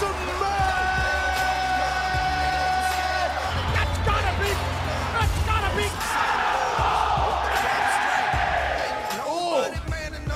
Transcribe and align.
Oh, 0.00 0.06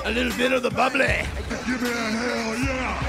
a 0.03 0.11
little 0.11 0.37
bit 0.37 0.51
of 0.51 0.63
the 0.63 0.69
bubbly. 0.69 1.25
Give 1.65 1.81
me 1.81 1.89
a 1.89 1.93
hell 1.93 2.57
yeah! 2.57 2.99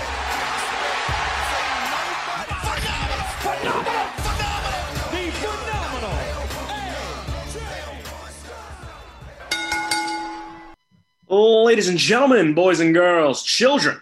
The 5.11 5.31
phenomenal. 11.29 11.65
Ladies 11.65 11.89
and 11.89 11.99
gentlemen, 11.99 12.55
boys 12.55 12.79
and 12.79 12.95
girls, 12.95 13.43
children 13.43 14.01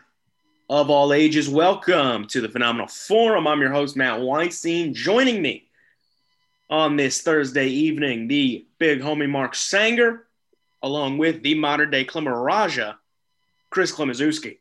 of 0.72 0.88
all 0.88 1.12
ages, 1.12 1.50
welcome 1.50 2.26
to 2.26 2.40
the 2.40 2.48
Phenomenal 2.48 2.86
Forum. 2.86 3.46
I'm 3.46 3.60
your 3.60 3.70
host, 3.70 3.94
Matt 3.94 4.22
Weinstein. 4.22 4.94
Joining 4.94 5.42
me 5.42 5.68
on 6.70 6.96
this 6.96 7.20
Thursday 7.20 7.66
evening, 7.66 8.26
the 8.26 8.64
big 8.78 9.02
homie 9.02 9.28
Mark 9.28 9.54
Sanger, 9.54 10.24
along 10.82 11.18
with 11.18 11.42
the 11.42 11.56
modern 11.56 11.90
day 11.90 12.06
Klimaraja, 12.06 12.94
Chris 13.68 13.92
Klimaszewski. 13.92 14.56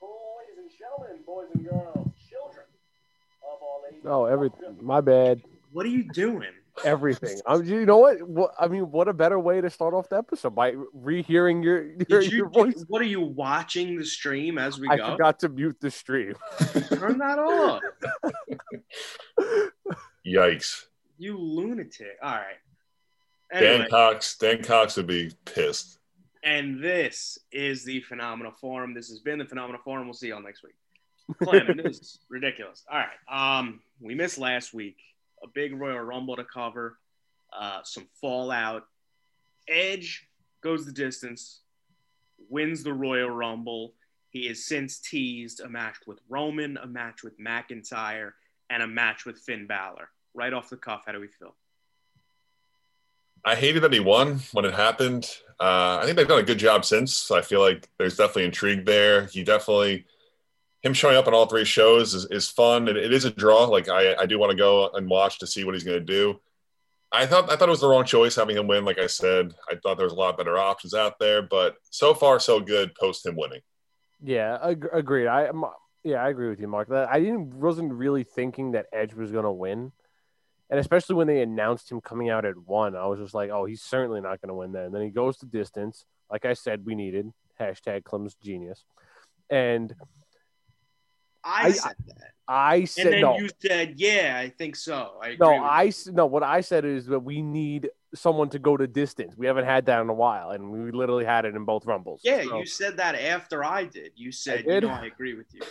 Ladies 0.00 0.56
and 0.56 0.70
gentlemen, 0.78 1.22
boys 1.26 1.48
and 1.52 1.62
girls, 1.62 2.08
children 2.30 2.64
of 3.42 3.60
all 3.60 3.84
ages. 3.90 4.04
Oh, 4.06 4.24
every 4.24 4.50
my 4.80 5.02
bad. 5.02 5.42
What 5.72 5.84
are 5.84 5.90
you 5.90 6.04
doing? 6.04 6.48
Everything. 6.84 7.40
I'm. 7.46 7.64
You 7.64 7.86
know 7.86 7.98
what? 7.98 8.22
what? 8.22 8.54
I 8.58 8.68
mean, 8.68 8.90
what 8.90 9.08
a 9.08 9.12
better 9.12 9.38
way 9.38 9.60
to 9.60 9.70
start 9.70 9.94
off 9.94 10.08
the 10.08 10.18
episode 10.18 10.54
by 10.54 10.74
rehearing 10.92 11.62
your 11.62 11.84
your, 11.84 12.20
Did 12.20 12.32
you, 12.32 12.38
your 12.38 12.48
voice. 12.50 12.84
what 12.88 13.00
are 13.00 13.06
you 13.06 13.20
watching 13.22 13.96
the 13.96 14.04
stream 14.04 14.58
as 14.58 14.78
we 14.78 14.88
I 14.88 14.96
go? 14.96 15.06
I 15.06 15.10
forgot 15.12 15.38
to 15.40 15.48
mute 15.48 15.76
the 15.80 15.90
stream. 15.90 16.34
Turn 16.94 17.18
that 17.18 17.38
off. 17.38 17.80
Yikes. 20.26 20.84
You 21.18 21.38
lunatic. 21.38 22.18
All 22.22 22.30
right. 22.30 22.56
Dan 23.52 23.88
Cox, 23.88 24.36
Dan 24.36 24.62
Cox 24.62 24.96
would 24.96 25.06
be 25.06 25.30
pissed. 25.44 25.98
and 26.42 26.82
this 26.82 27.38
is 27.52 27.84
the 27.84 28.00
Phenomenal 28.00 28.52
Forum. 28.52 28.92
This 28.92 29.08
has 29.08 29.20
been 29.20 29.38
the 29.38 29.46
Phenomenal 29.46 29.80
Forum. 29.84 30.06
We'll 30.06 30.14
see 30.14 30.28
y'all 30.28 30.42
next 30.42 30.62
week. 30.64 30.74
Clem, 31.42 31.76
this 31.82 31.98
is 31.98 32.18
ridiculous. 32.28 32.84
All 32.90 32.98
right. 32.98 33.58
Um, 33.58 33.80
we 34.00 34.14
missed 34.14 34.38
last 34.38 34.74
week. 34.74 34.98
A 35.42 35.48
big 35.54 35.74
Royal 35.74 36.00
Rumble 36.00 36.36
to 36.36 36.44
cover. 36.44 36.98
Uh, 37.52 37.80
some 37.84 38.08
fallout. 38.20 38.84
Edge 39.68 40.28
goes 40.62 40.84
the 40.86 40.92
distance, 40.92 41.60
wins 42.48 42.82
the 42.82 42.92
Royal 42.92 43.30
Rumble. 43.30 43.94
He 44.30 44.46
has 44.46 44.66
since 44.66 44.98
teased 44.98 45.60
a 45.60 45.68
match 45.68 45.96
with 46.06 46.18
Roman, 46.28 46.76
a 46.76 46.86
match 46.86 47.22
with 47.22 47.38
McIntyre, 47.38 48.32
and 48.68 48.82
a 48.82 48.86
match 48.86 49.24
with 49.24 49.38
Finn 49.38 49.66
Balor. 49.66 50.10
Right 50.34 50.52
off 50.52 50.68
the 50.68 50.76
cuff, 50.76 51.02
how 51.06 51.12
do 51.12 51.20
we 51.20 51.28
feel? 51.28 51.54
I 53.44 53.54
hated 53.54 53.82
that 53.84 53.92
he 53.92 54.00
won 54.00 54.40
when 54.52 54.64
it 54.64 54.74
happened. 54.74 55.30
Uh, 55.60 55.98
I 56.00 56.02
think 56.04 56.16
they've 56.16 56.26
done 56.26 56.40
a 56.40 56.42
good 56.42 56.58
job 56.58 56.84
since. 56.84 57.30
I 57.30 57.42
feel 57.42 57.60
like 57.60 57.88
there's 57.96 58.16
definitely 58.16 58.44
intrigue 58.44 58.84
there. 58.84 59.26
He 59.26 59.44
definitely, 59.44 60.04
him 60.82 60.92
showing 60.92 61.16
up 61.16 61.26
on 61.26 61.34
all 61.34 61.46
three 61.46 61.64
shows 61.64 62.14
is, 62.14 62.26
is 62.30 62.48
fun. 62.48 62.88
It, 62.88 62.96
it 62.96 63.12
is 63.12 63.24
a 63.24 63.30
draw. 63.30 63.64
Like 63.64 63.88
I, 63.88 64.14
I 64.14 64.26
do 64.26 64.38
want 64.38 64.50
to 64.50 64.56
go 64.56 64.90
and 64.92 65.08
watch 65.08 65.38
to 65.40 65.46
see 65.46 65.64
what 65.64 65.74
he's 65.74 65.84
going 65.84 65.98
to 65.98 66.04
do. 66.04 66.40
I 67.12 67.26
thought 67.26 67.50
I 67.50 67.56
thought 67.56 67.68
it 67.68 67.70
was 67.70 67.80
the 67.80 67.88
wrong 67.88 68.04
choice 68.04 68.36
having 68.36 68.56
him 68.56 68.66
win. 68.66 68.84
Like 68.84 68.98
I 68.98 69.06
said, 69.06 69.54
I 69.70 69.76
thought 69.76 69.96
there 69.96 70.06
was 70.06 70.12
a 70.12 70.16
lot 70.16 70.36
better 70.36 70.58
options 70.58 70.94
out 70.94 71.18
there. 71.18 71.42
But 71.42 71.76
so 71.90 72.14
far, 72.14 72.38
so 72.40 72.60
good 72.60 72.94
post 72.94 73.24
him 73.24 73.36
winning. 73.36 73.60
Yeah, 74.22 74.58
ag- 74.62 74.88
agreed. 74.92 75.26
I. 75.28 75.50
Yeah, 76.04 76.22
I 76.22 76.28
agree 76.28 76.48
with 76.48 76.60
you, 76.60 76.68
Mark. 76.68 76.88
That 76.88 77.08
I 77.10 77.18
didn't 77.18 77.54
wasn't 77.54 77.92
really 77.92 78.22
thinking 78.22 78.72
that 78.72 78.86
Edge 78.92 79.14
was 79.14 79.32
gonna 79.32 79.52
win, 79.52 79.90
and 80.70 80.78
especially 80.78 81.16
when 81.16 81.26
they 81.26 81.42
announced 81.42 81.90
him 81.90 82.00
coming 82.00 82.30
out 82.30 82.44
at 82.44 82.56
one, 82.56 82.94
I 82.94 83.06
was 83.06 83.18
just 83.18 83.34
like, 83.34 83.50
oh, 83.50 83.64
he's 83.64 83.82
certainly 83.82 84.20
not 84.20 84.40
gonna 84.40 84.54
win. 84.54 84.70
Then, 84.70 84.92
then 84.92 85.02
he 85.02 85.10
goes 85.10 85.36
to 85.38 85.46
distance, 85.46 86.04
like 86.30 86.44
I 86.44 86.52
said, 86.52 86.86
we 86.86 86.94
needed 86.94 87.32
hashtag 87.60 88.04
Clem's 88.04 88.36
genius, 88.36 88.84
and 89.50 89.92
I, 91.46 91.66
I- 91.68 91.70
said 91.72 91.96
that. 92.08 92.30
I 92.48 92.76
And 92.76 92.88
said 92.88 93.12
then 93.12 93.20
no. 93.22 93.38
you 93.38 93.48
said, 93.60 93.94
"Yeah, 93.96 94.38
I 94.40 94.50
think 94.50 94.76
so." 94.76 95.18
I 95.20 95.30
agree 95.30 95.36
No, 95.40 95.54
I 95.54 95.82
you. 95.84 95.92
no. 96.12 96.26
What 96.26 96.44
I 96.44 96.60
said 96.60 96.84
is 96.84 97.06
that 97.06 97.18
we 97.18 97.42
need 97.42 97.90
someone 98.14 98.48
to 98.50 98.60
go 98.60 98.76
to 98.76 98.86
distance. 98.86 99.36
We 99.36 99.46
haven't 99.48 99.64
had 99.64 99.86
that 99.86 100.00
in 100.00 100.08
a 100.08 100.14
while, 100.14 100.50
and 100.52 100.70
we 100.70 100.92
literally 100.92 101.24
had 101.24 101.44
it 101.44 101.56
in 101.56 101.64
both 101.64 101.86
rumbles. 101.86 102.20
Yeah, 102.22 102.44
So- 102.44 102.58
you 102.60 102.66
said 102.66 102.98
that 102.98 103.16
after 103.16 103.64
I 103.64 103.84
did. 103.86 104.12
You 104.14 104.30
said, 104.30 104.60
"You 104.60 104.72
did? 104.74 104.82
know, 104.84 104.90
I 104.90 105.06
agree 105.06 105.34
with 105.34 105.52
you." 105.52 105.62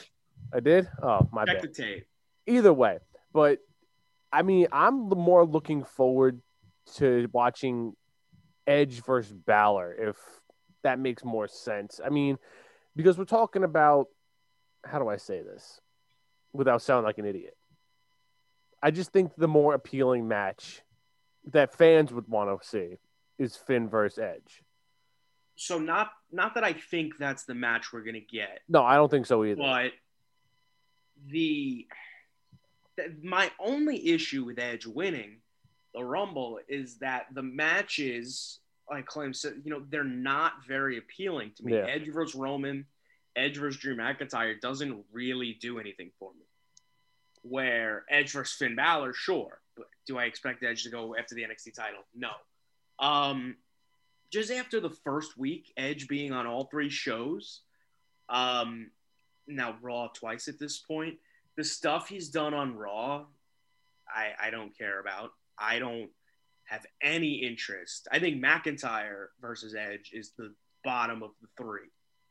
I 0.53 0.59
did. 0.59 0.89
Oh, 1.01 1.27
my 1.31 1.45
Check 1.45 1.61
bad. 1.61 1.63
the 1.63 1.73
tape. 1.81 2.07
Either 2.45 2.73
way, 2.73 2.99
but 3.31 3.59
I 4.33 4.41
mean, 4.41 4.67
I'm 4.73 5.07
more 5.07 5.45
looking 5.45 5.85
forward 5.85 6.41
to 6.95 7.29
watching 7.31 7.95
Edge 8.67 9.01
versus 9.01 9.31
Balor 9.33 9.93
if 9.93 10.17
that 10.83 10.99
makes 10.99 11.23
more 11.23 11.47
sense. 11.47 12.01
I 12.05 12.09
mean, 12.09 12.37
because 12.97 13.17
we're 13.17 13.23
talking 13.25 13.63
about 13.63 14.07
how 14.85 15.00
do 15.00 15.07
I 15.09 15.18
say 15.18 15.41
this 15.41 15.81
without 16.53 16.81
sounding 16.81 17.06
like 17.06 17.18
an 17.18 17.25
idiot? 17.25 17.57
I 18.81 18.91
just 18.91 19.12
think 19.12 19.35
the 19.35 19.47
more 19.47 19.73
appealing 19.73 20.28
match 20.28 20.81
that 21.51 21.75
fans 21.78 22.13
would 22.13 22.28
want 22.28 22.62
to 22.62 22.68
see 22.68 22.97
is 23.40 23.56
Finn 23.56 23.90
versus 23.90 24.19
Edge. 24.19 24.63
So 25.56 25.79
not 25.79 26.12
not 26.31 26.56
that 26.56 26.63
I 26.63 26.73
think 26.73 27.18
that's 27.18 27.46
the 27.46 27.56
match 27.56 27.94
we're 27.94 28.03
gonna 28.03 28.19
get, 28.19 28.59
No, 28.68 28.84
I 28.84 28.96
don't 28.96 29.09
think 29.09 29.25
so 29.25 29.44
either. 29.44 29.56
but 29.62 29.91
the 31.28 31.88
th- 32.97 33.12
my 33.23 33.50
only 33.59 34.09
issue 34.09 34.44
with 34.46 34.59
Edge 34.59 34.85
winning 34.85 35.38
the 35.94 36.03
Rumble 36.03 36.59
is 36.67 36.97
that 36.97 37.28
the 37.34 37.41
matches, 37.44 38.59
like 38.91 39.06
Clem 39.06 39.34
said, 39.34 39.62
you 39.63 39.72
know, 39.72 39.84
they're 39.90 40.03
not 40.03 40.53
very 40.67 40.97
appealing 40.97 41.52
to 41.56 41.63
me. 41.63 41.73
Yeah. 41.73 41.85
Edge 41.85 42.09
versus 42.12 42.35
Roman, 42.35 42.85
Edge 43.35 43.57
versus 43.57 43.79
Drew 43.79 43.96
McIntyre 43.96 44.59
doesn't 44.59 45.03
really 45.12 45.57
do 45.59 45.79
anything 45.79 46.12
for 46.19 46.31
me. 46.34 46.46
Where 47.41 48.06
Edge 48.09 48.31
versus 48.31 48.56
Finn 48.56 48.75
Balor, 48.75 49.13
sure, 49.13 49.59
but 49.75 49.88
do 50.07 50.18
I 50.18 50.25
expect 50.25 50.63
Edge 50.63 50.84
to 50.84 50.90
go 50.90 51.16
after 51.16 51.35
the 51.35 51.44
NXT 51.44 51.75
title? 51.75 52.01
No. 52.16 52.31
Um, 53.00 53.57
just 54.31 54.51
after 54.51 54.79
the 54.79 54.90
first 54.90 55.38
week, 55.38 55.72
Edge 55.78 56.07
being 56.07 56.31
on 56.31 56.47
all 56.47 56.66
three 56.66 56.90
shows, 56.90 57.62
um, 58.29 58.90
now 59.47 59.75
Raw 59.81 60.07
twice 60.07 60.47
at 60.47 60.59
this 60.59 60.79
point. 60.79 61.17
The 61.56 61.63
stuff 61.63 62.09
he's 62.09 62.29
done 62.29 62.53
on 62.53 62.75
Raw, 62.75 63.25
I 64.09 64.47
I 64.47 64.50
don't 64.50 64.75
care 64.78 65.00
about. 65.00 65.31
I 65.57 65.79
don't 65.79 66.09
have 66.66 66.85
any 67.02 67.35
interest. 67.35 68.07
I 68.12 68.19
think 68.19 68.44
McIntyre 68.44 69.28
versus 69.40 69.75
Edge 69.75 70.12
is 70.13 70.31
the 70.38 70.53
bottom 70.84 71.23
of 71.23 71.31
the 71.41 71.47
three 71.57 71.90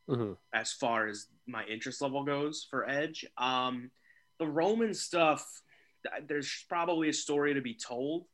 Mhm. 0.09 0.37
as 0.53 0.73
far 0.73 1.07
as 1.07 1.29
my 1.47 1.65
interest 1.67 2.01
level 2.03 2.25
goes 2.25 2.65
for 2.71 2.89
Edge. 2.89 3.25
Um, 3.39 3.91
the 4.39 4.47
Roman 4.47 4.93
stuff, 4.95 5.63
there's 6.23 6.65
probably 6.69 7.09
a 7.09 7.13
story 7.15 7.55
to 7.55 7.61
be 7.63 7.75
told, 7.75 8.27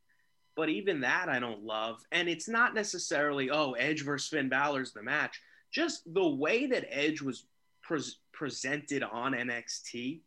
but 0.56 0.68
even 0.68 1.00
that 1.00 1.28
I 1.28 1.38
don't 1.38 1.62
love. 1.62 2.02
And 2.10 2.28
it's 2.28 2.48
not 2.48 2.74
necessarily, 2.74 3.50
oh, 3.50 3.72
Edge 3.72 4.02
versus 4.02 4.28
Finn 4.28 4.48
Balor's 4.48 4.92
the 4.92 5.02
match. 5.02 5.40
Just 5.70 6.12
the 6.12 6.26
way 6.28 6.66
that 6.66 6.86
Edge 6.88 7.20
was 7.22 7.46
pres 7.82 8.18
presented 8.32 9.02
on 9.04 9.32
NXT 9.34 10.22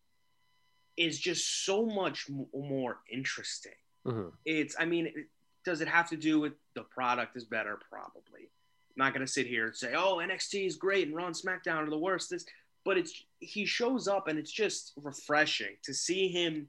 is 0.96 1.20
just 1.20 1.66
so 1.66 1.86
much 1.86 2.30
m- 2.30 2.48
more 2.54 3.02
interesting. 3.10 3.75
Mhm. 4.06 4.31
It's, 4.46 4.75
I 4.80 4.86
mean, 4.86 5.08
it- 5.08 5.30
does 5.66 5.81
it 5.81 5.88
have 5.88 6.10
to 6.10 6.18
do 6.18 6.40
with 6.40 6.54
the 6.75 6.84
product 6.84 7.36
is 7.36 7.46
better? 7.46 7.78
Probably. 7.90 8.50
I'm 8.96 9.06
not 9.06 9.14
going 9.14 9.26
to 9.26 9.31
sit 9.31 9.48
here 9.48 9.66
and 9.66 9.76
say, 9.76 9.94
oh, 9.96 10.18
NXT 10.18 10.68
is 10.68 10.75
great 10.75 11.07
and 11.07 11.16
Raw 11.16 11.25
and 11.25 11.36
SmackDown 11.36 11.88
are 11.88 11.90
the 11.90 11.98
worst. 11.98 12.30
This, 12.30 12.45
but 12.86 12.98
it's 12.98 13.24
he 13.40 13.66
shows 13.66 14.07
up 14.07 14.28
and 14.28 14.38
it's 14.38 14.51
just 14.51 14.94
refreshing 15.01 15.75
to 15.84 15.94
see 15.94 16.28
him 16.28 16.68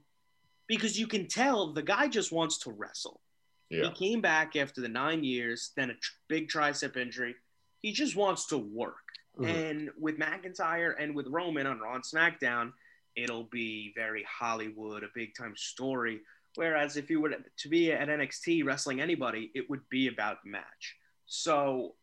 because 0.67 0.99
you 0.99 1.07
can 1.07 1.27
tell 1.27 1.73
the 1.73 1.83
guy 1.83 2.07
just 2.07 2.31
wants 2.31 2.57
to 2.59 2.71
wrestle. 2.71 3.21
Yeah. 3.69 3.89
He 3.89 3.91
came 3.91 4.21
back 4.21 4.55
after 4.55 4.81
the 4.81 4.87
nine 4.87 5.23
years, 5.23 5.71
then 5.75 5.91
a 5.91 5.93
tr- 5.93 6.11
big 6.27 6.49
tricep 6.49 6.97
injury. 6.97 7.35
He 7.81 7.91
just 7.91 8.15
wants 8.15 8.47
to 8.47 8.57
work. 8.57 8.95
Mhm. 9.37 9.47
And 9.47 9.91
with 9.99 10.17
McIntyre 10.17 10.95
and 10.97 11.13
with 11.15 11.27
Roman 11.27 11.67
on 11.67 11.79
Raw 11.79 11.95
and 11.95 12.03
SmackDown, 12.03 12.73
it'll 13.15 13.43
be 13.43 13.93
very 13.95 14.23
Hollywood, 14.23 15.03
a 15.03 15.09
big 15.13 15.35
time 15.35 15.55
story. 15.55 16.21
Whereas 16.55 16.95
if 16.95 17.09
you 17.09 17.19
were 17.21 17.35
to 17.57 17.69
be 17.69 17.91
at 17.91 18.07
NXT 18.07 18.63
wrestling 18.63 19.01
anybody, 19.01 19.51
it 19.53 19.69
would 19.69 19.87
be 19.89 20.07
about 20.07 20.41
the 20.43 20.49
match. 20.49 20.95
So 21.25 21.95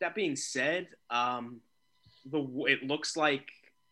that 0.00 0.14
being 0.14 0.36
said, 0.36 0.88
um, 1.10 1.60
the 2.30 2.40
it 2.66 2.82
looks 2.82 3.16
like 3.16 3.48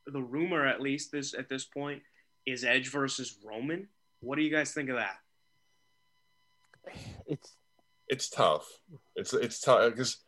the 0.06 0.20
rumor, 0.20 0.66
at 0.66 0.80
least 0.80 1.12
this 1.12 1.34
at 1.34 1.48
this 1.48 1.64
point, 1.64 2.02
is 2.46 2.64
Edge 2.64 2.90
versus 2.90 3.36
Roman. 3.44 3.88
What 4.20 4.36
do 4.36 4.42
you 4.42 4.50
guys 4.50 4.72
think 4.72 4.90
of 4.90 4.96
that? 4.96 5.16
It's 7.26 7.54
it's 8.08 8.28
tough. 8.28 8.68
It's 9.16 9.32
it's 9.32 9.60
tough 9.60 9.90
because 9.90 10.18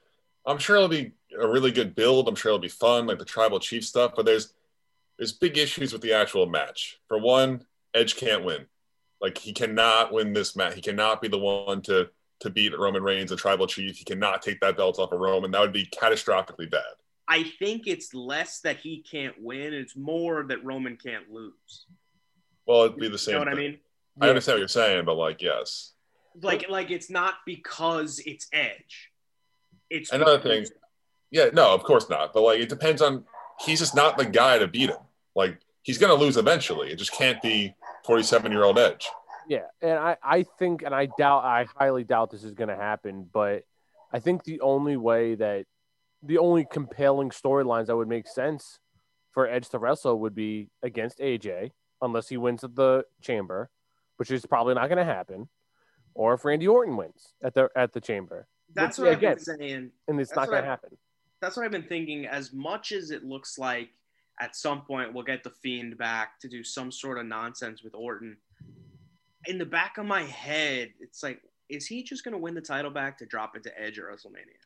I'm 0.46 0.58
sure 0.58 0.76
it'll 0.76 0.88
be 0.88 1.12
a 1.38 1.46
really 1.46 1.72
good 1.72 1.94
build. 1.94 2.28
I'm 2.28 2.36
sure 2.36 2.50
it'll 2.50 2.58
be 2.58 2.68
fun, 2.68 3.06
like 3.06 3.18
the 3.18 3.24
tribal 3.24 3.60
chief 3.60 3.84
stuff. 3.84 4.12
But 4.16 4.26
there's 4.26 4.54
there's 5.18 5.32
big 5.32 5.58
issues 5.58 5.92
with 5.92 6.02
the 6.02 6.12
actual 6.12 6.46
match. 6.46 6.98
For 7.08 7.18
one, 7.18 7.64
Edge 7.94 8.16
can't 8.16 8.44
win. 8.44 8.66
Like 9.20 9.38
he 9.38 9.52
cannot 9.52 10.12
win 10.12 10.32
this 10.32 10.56
match. 10.56 10.74
He 10.74 10.82
cannot 10.82 11.20
be 11.20 11.28
the 11.28 11.38
one 11.38 11.82
to 11.82 12.10
to 12.40 12.50
beat 12.50 12.78
Roman 12.78 13.02
Reigns, 13.02 13.30
the 13.30 13.36
tribal 13.36 13.66
chief. 13.66 13.96
He 13.96 14.04
cannot 14.04 14.42
take 14.42 14.60
that 14.60 14.76
belt 14.76 14.98
off 14.98 15.12
of 15.12 15.20
Roman. 15.20 15.50
That 15.50 15.60
would 15.60 15.72
be 15.72 15.86
catastrophically 15.86 16.70
bad. 16.70 16.82
I 17.28 17.44
think 17.58 17.86
it's 17.86 18.14
less 18.14 18.60
that 18.60 18.78
he 18.78 19.02
can't 19.02 19.34
win. 19.40 19.72
It's 19.72 19.96
more 19.96 20.44
that 20.44 20.64
Roman 20.64 20.96
can't 20.96 21.30
lose. 21.30 21.86
Well, 22.66 22.82
it'd 22.84 22.98
be 22.98 23.08
the 23.08 23.18
same. 23.18 23.34
You 23.34 23.38
know 23.40 23.50
what 23.50 23.56
thing. 23.56 23.66
I 23.66 23.68
mean? 23.70 23.78
I 24.20 24.28
understand 24.28 24.56
what 24.56 24.60
you're 24.60 24.68
saying, 24.68 25.04
but 25.04 25.14
like, 25.14 25.42
yes. 25.42 25.92
Like, 26.42 26.68
like 26.68 26.90
it's 26.90 27.10
not 27.10 27.34
because 27.44 28.20
it's 28.24 28.46
Edge. 28.52 29.10
It's 29.90 30.12
Another 30.12 30.40
thing, 30.40 30.66
yeah, 31.30 31.46
no, 31.52 31.72
of 31.72 31.82
course 31.84 32.08
not. 32.08 32.32
But 32.32 32.42
like, 32.42 32.60
it 32.60 32.68
depends 32.68 33.02
on. 33.02 33.24
He's 33.64 33.78
just 33.78 33.94
not 33.94 34.18
the 34.18 34.26
guy 34.26 34.58
to 34.58 34.66
beat 34.66 34.90
him. 34.90 34.98
Like, 35.34 35.60
he's 35.82 35.98
gonna 35.98 36.14
lose 36.14 36.36
eventually. 36.36 36.90
It 36.90 36.96
just 36.96 37.12
can't 37.12 37.40
be 37.40 37.74
47 38.04 38.52
year 38.52 38.64
old 38.64 38.78
Edge. 38.78 39.08
Yeah, 39.48 39.66
and 39.80 39.98
I, 39.98 40.16
I 40.22 40.42
think, 40.58 40.82
and 40.82 40.94
I 40.94 41.06
doubt, 41.18 41.44
I 41.44 41.66
highly 41.76 42.04
doubt 42.04 42.30
this 42.30 42.44
is 42.44 42.54
going 42.54 42.68
to 42.68 42.76
happen. 42.76 43.28
But 43.32 43.62
I 44.12 44.18
think 44.18 44.44
the 44.44 44.60
only 44.60 44.96
way 44.96 45.34
that, 45.36 45.66
the 46.22 46.38
only 46.38 46.66
compelling 46.70 47.30
storylines 47.30 47.86
that 47.86 47.96
would 47.96 48.08
make 48.08 48.26
sense 48.26 48.80
for 49.32 49.46
Edge 49.46 49.68
to 49.68 49.78
wrestle 49.78 50.18
would 50.20 50.34
be 50.34 50.70
against 50.82 51.18
AJ, 51.18 51.70
unless 52.02 52.28
he 52.28 52.36
wins 52.36 52.64
at 52.64 52.74
the 52.74 53.04
Chamber, 53.20 53.70
which 54.16 54.30
is 54.30 54.46
probably 54.46 54.74
not 54.74 54.88
going 54.88 54.98
to 54.98 55.04
happen, 55.04 55.48
or 56.14 56.34
if 56.34 56.44
Randy 56.44 56.66
Orton 56.66 56.96
wins 56.96 57.34
at 57.44 57.54
the 57.54 57.68
at 57.76 57.92
the 57.92 58.00
Chamber, 58.00 58.48
That's 58.74 58.96
But, 58.96 59.02
what 59.04 59.22
yeah, 59.22 59.30
I've 59.30 59.36
been 59.36 59.44
saying. 59.44 59.90
and 60.08 60.20
it's 60.20 60.30
That's 60.30 60.36
not 60.36 60.48
going 60.48 60.62
to 60.62 60.68
happen. 60.68 60.90
That's 61.40 61.56
what 61.56 61.66
I've 61.66 61.70
been 61.70 61.82
thinking. 61.86 62.26
As 62.26 62.52
much 62.52 62.92
as 62.92 63.10
it 63.10 63.22
looks 63.24 63.58
like 63.58 63.90
at 64.40 64.56
some 64.56 64.82
point 64.82 65.12
we'll 65.14 65.22
get 65.24 65.44
the 65.44 65.50
Fiend 65.50 65.96
back 65.98 66.40
to 66.40 66.48
do 66.48 66.64
some 66.64 66.90
sort 66.90 67.18
of 67.18 67.26
nonsense 67.26 67.82
with 67.82 67.94
Orton. 67.94 68.36
In 69.46 69.58
the 69.58 69.66
back 69.66 69.98
of 69.98 70.06
my 70.06 70.22
head, 70.22 70.92
it's 71.00 71.22
like, 71.22 71.40
is 71.68 71.86
he 71.86 72.02
just 72.02 72.24
going 72.24 72.32
to 72.32 72.38
win 72.38 72.54
the 72.54 72.60
title 72.60 72.90
back 72.90 73.18
to 73.18 73.26
drop 73.26 73.56
it 73.56 73.62
to 73.64 73.80
Edge 73.80 73.98
at 73.98 74.04
WrestleMania? 74.04 74.60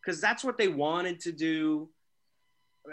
Because 0.00 0.20
that's 0.20 0.42
what 0.44 0.56
they 0.58 0.68
wanted 0.68 1.20
to 1.20 1.32
do, 1.32 1.88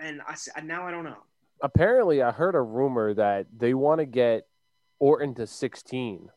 and 0.01 0.21
I 0.27 0.33
s- 0.33 0.49
now 0.63 0.85
I 0.87 0.91
don't 0.91 1.05
know. 1.05 1.23
Apparently, 1.61 2.21
I 2.21 2.31
heard 2.31 2.53
a 2.55 2.61
rumor 2.61 3.13
that 3.13 3.47
they 3.55 3.73
want 3.73 3.99
to 3.99 4.05
get 4.05 4.47
Orton 4.99 5.33
to 5.35 5.47
16 5.47 6.29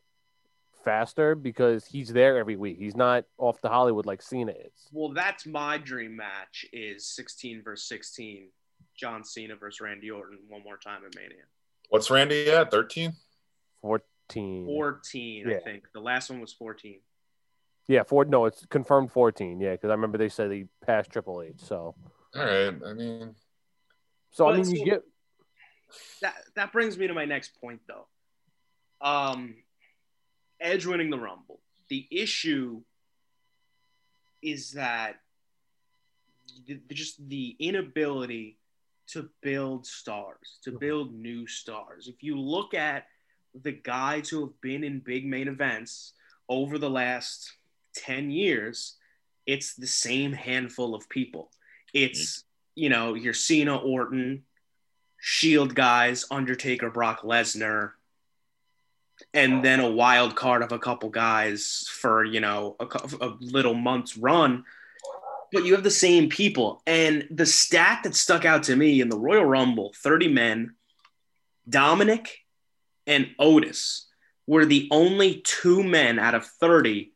faster 0.83 1.35
because 1.35 1.85
he's 1.85 2.11
there 2.11 2.37
every 2.37 2.55
week. 2.55 2.77
He's 2.79 2.95
not 2.95 3.25
off 3.37 3.61
to 3.61 3.67
Hollywood 3.67 4.05
like 4.05 4.21
Cena 4.21 4.51
is. 4.53 4.87
Well, 4.91 5.09
that's 5.13 5.45
my 5.45 5.77
dream 5.77 6.15
match: 6.15 6.65
is 6.71 7.05
16 7.07 7.61
versus 7.63 7.87
16, 7.87 8.49
John 8.95 9.23
Cena 9.23 9.55
versus 9.55 9.81
Randy 9.81 10.09
Orton 10.09 10.39
one 10.47 10.63
more 10.63 10.77
time 10.77 11.01
at 11.05 11.15
Mania. 11.15 11.43
What's 11.89 12.09
Randy 12.09 12.49
at? 12.49 12.71
13? 12.71 13.11
14. 14.31 14.65
14, 14.65 15.49
I 15.49 15.59
think. 15.59 15.87
The 15.93 15.99
last 15.99 16.29
one 16.29 16.41
was 16.41 16.53
14. 16.53 16.99
Yeah, 17.87 18.03
four. 18.03 18.25
No, 18.25 18.45
it's 18.45 18.65
confirmed 18.67 19.11
14. 19.11 19.59
Yeah, 19.59 19.71
because 19.71 19.89
I 19.89 19.93
remember 19.93 20.17
they 20.17 20.29
said 20.29 20.51
he 20.51 20.67
passed 20.85 21.11
Triple 21.11 21.41
H. 21.41 21.55
So, 21.57 21.95
All 22.35 22.45
right. 22.45 22.73
I 22.85 22.93
mean, 22.93 23.35
so 24.31 24.49
I 24.49 24.57
mean, 24.57 24.69
you 24.69 24.85
get 24.85 25.03
that 26.21 26.35
that 26.55 26.71
brings 26.71 26.97
me 26.97 27.07
to 27.07 27.13
my 27.13 27.25
next 27.25 27.59
point 27.59 27.81
though. 27.87 28.07
Um 29.05 29.55
Edge 30.61 30.85
winning 30.85 31.09
the 31.09 31.19
Rumble. 31.19 31.59
The 31.89 32.07
issue 32.11 32.81
is 34.41 34.71
that 34.71 35.15
the, 36.65 36.79
just 36.91 37.27
the 37.27 37.55
inability 37.59 38.57
to 39.07 39.29
build 39.41 39.85
stars, 39.85 40.59
to 40.63 40.71
build 40.71 41.13
new 41.13 41.47
stars. 41.47 42.07
If 42.07 42.23
you 42.23 42.39
look 42.39 42.73
at 42.73 43.05
the 43.59 43.71
guys 43.71 44.29
who 44.29 44.41
have 44.41 44.61
been 44.61 44.83
in 44.83 44.99
big 44.99 45.25
main 45.25 45.47
events 45.47 46.13
over 46.47 46.77
the 46.77 46.89
last 46.89 47.53
10 47.95 48.31
years, 48.31 48.95
it's 49.45 49.73
the 49.73 49.87
same 49.87 50.33
handful 50.33 50.95
of 50.95 51.09
people. 51.09 51.51
It's, 51.93 52.39
mm-hmm. 52.39 52.81
you 52.83 52.89
know, 52.89 53.13
your 53.13 53.33
Cena, 53.33 53.77
Orton, 53.77 54.43
Shield 55.19 55.75
guys, 55.75 56.25
Undertaker, 56.31 56.89
Brock 56.89 57.21
Lesnar, 57.21 57.91
and 59.33 59.59
oh. 59.59 59.61
then 59.61 59.79
a 59.79 59.89
wild 59.89 60.35
card 60.35 60.63
of 60.63 60.71
a 60.71 60.79
couple 60.79 61.09
guys 61.09 61.87
for 61.91 62.23
you 62.25 62.39
know 62.39 62.75
a, 62.79 62.85
a 63.21 63.37
little 63.39 63.75
month's 63.75 64.17
run. 64.17 64.65
But 65.53 65.65
you 65.65 65.73
have 65.73 65.83
the 65.83 65.91
same 65.91 66.29
people, 66.29 66.81
and 66.87 67.27
the 67.29 67.45
stat 67.45 68.01
that 68.03 68.15
stuck 68.15 68.45
out 68.45 68.63
to 68.63 68.75
me 68.75 68.99
in 68.99 69.09
the 69.09 69.19
Royal 69.19 69.45
Rumble: 69.45 69.93
thirty 69.95 70.27
men. 70.27 70.75
Dominic 71.69 72.40
and 73.07 73.29
Otis 73.39 74.07
were 74.47 74.65
the 74.65 74.87
only 74.91 75.41
two 75.41 75.83
men 75.83 76.19
out 76.19 76.35
of 76.35 76.45
thirty 76.45 77.13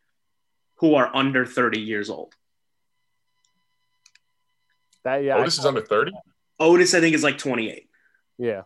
who 0.76 0.96
are 0.96 1.10
under 1.14 1.46
thirty 1.46 1.80
years 1.80 2.10
old. 2.10 2.34
that. 5.04 5.24
Yeah, 5.24 5.38
Otis 5.38 5.60
is 5.60 5.66
under 5.66 5.82
30? 5.82 6.12
Otis, 6.60 6.94
I 6.94 7.00
think, 7.00 7.16
is 7.16 7.24
like 7.24 7.38
twenty-eight, 7.38 7.90
yeah. 8.38 8.62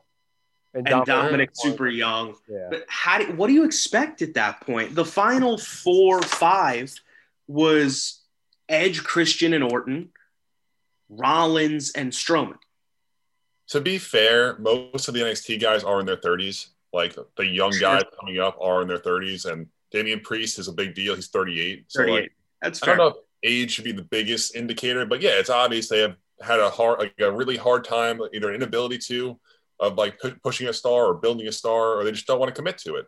and 0.74 0.86
Dominic 1.06 1.50
super 1.54 1.88
young. 1.88 2.36
Yeah, 2.48 2.68
But 2.69 2.86
how 2.88 3.19
do, 3.19 3.31
what 3.33 3.48
do 3.48 3.54
you 3.54 3.66
expect 3.66 4.21
at 4.21 4.36
that 4.36 4.62
point? 4.62 4.95
The 4.95 5.06
final 5.06 5.57
four 5.57 6.21
five 6.21 6.94
was 7.48 8.21
Edge, 8.69 9.04
Christian, 9.04 9.54
and 9.54 9.63
Orton, 9.63 10.10
Rollins, 11.10 11.92
and 11.92 12.12
Strowman. 12.12 12.60
To 13.69 13.81
be 13.81 13.98
fair, 13.98 14.57
most 14.60 15.07
of 15.07 15.13
the 15.13 15.21
NXT 15.21 15.60
guys 15.60 15.83
are 15.83 16.00
in 16.00 16.06
their 16.06 16.18
30s. 16.18 16.68
Like 16.92 17.16
the 17.38 17.46
young 17.46 17.72
Sure. 17.72 17.82
guys 17.82 18.04
coming 18.20 18.40
up 18.40 18.58
are 18.62 18.82
in 18.82 18.88
their 18.88 19.00
30s, 19.00 19.46
and 19.46 19.68
Damian 19.92 20.22
Priest 20.22 20.60
is 20.60 20.68
a 20.68 20.74
big 20.74 20.96
deal. 20.96 21.16
He's 21.16 21.28
38. 21.28 21.86
So 21.88 22.00
38. 22.02 22.22
like, 22.22 22.32
That's 22.62 22.84
I 22.84 22.88
don't 22.88 22.98
know 22.98 23.08
if 23.08 23.16
age 23.44 23.72
should 23.72 23.84
be 23.86 23.92
the 23.92 24.04
biggest 24.04 24.56
indicator, 24.56 25.06
but 25.06 25.22
yeah, 25.22 25.32
it's 25.40 25.50
obvious 25.50 25.88
they 25.88 26.00
have 26.00 26.16
had 26.42 26.60
a 26.60 26.70
hard, 26.70 27.00
like 27.00 27.14
a 27.20 27.32
really 27.32 27.58
hard 27.58 27.84
time, 27.84 28.20
either 28.34 28.50
an 28.50 28.56
inability 28.56 28.98
to, 28.98 29.40
of 29.80 29.96
like 29.98 30.20
pu- 30.20 30.36
pushing 30.44 30.68
a 30.68 30.74
star 30.74 31.06
or 31.06 31.14
building 31.16 31.48
a 31.48 31.52
star, 31.52 31.96
or 31.96 32.04
they 32.04 32.12
just 32.12 32.28
don't 32.28 32.40
want 32.40 32.50
to 32.54 32.56
commit 32.60 32.78
to 32.80 32.96
it. 32.96 33.06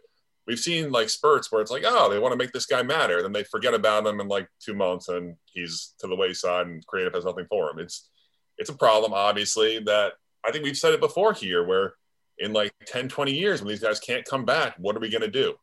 We've 0.48 0.60
seen 0.60 0.92
like 0.92 1.10
spurts 1.10 1.51
where 1.51 1.62
it's 1.62 1.72
like, 1.72 1.83
oh, 1.86 2.10
they 2.10 2.19
want 2.19 2.33
to 2.33 2.38
make 2.38 2.51
this 2.51 2.66
guy 2.66 2.81
matter, 2.83 3.22
then 3.22 3.31
they 3.31 3.44
forget 3.44 3.74
about 3.74 4.06
him 4.06 4.19
in 4.19 4.28
like 4.28 4.48
two 4.60 4.74
months, 4.74 5.07
and 5.07 5.36
he's 5.45 5.94
to 6.00 6.07
the 6.07 6.16
wayside, 6.16 6.68
and 6.68 6.86
creative 6.88 7.13
has 7.13 7.25
nothing 7.25 7.45
for 7.50 7.69
him. 7.69 7.80
It's 7.80 8.10
it's 8.57 8.69
a 8.69 8.76
problem, 8.76 9.14
obviously, 9.14 9.80
that 9.80 10.14
I 10.45 10.52
think 10.52 10.64
we've 10.64 10.78
said 10.78 10.94
it 10.94 11.00
before 11.00 11.33
here, 11.33 11.66
where 11.66 11.94
in 12.38 12.54
like 12.54 12.73
10, 12.85 13.09
20 13.09 13.33
years, 13.33 13.61
when 13.61 13.69
these 13.69 13.81
guys 13.81 14.00
can't 14.00 14.26
come 14.26 14.45
back, 14.45 14.76
what 14.78 14.95
are 14.95 15.00
we 15.00 15.09
going 15.09 15.21
to 15.21 15.28
do? 15.30 15.56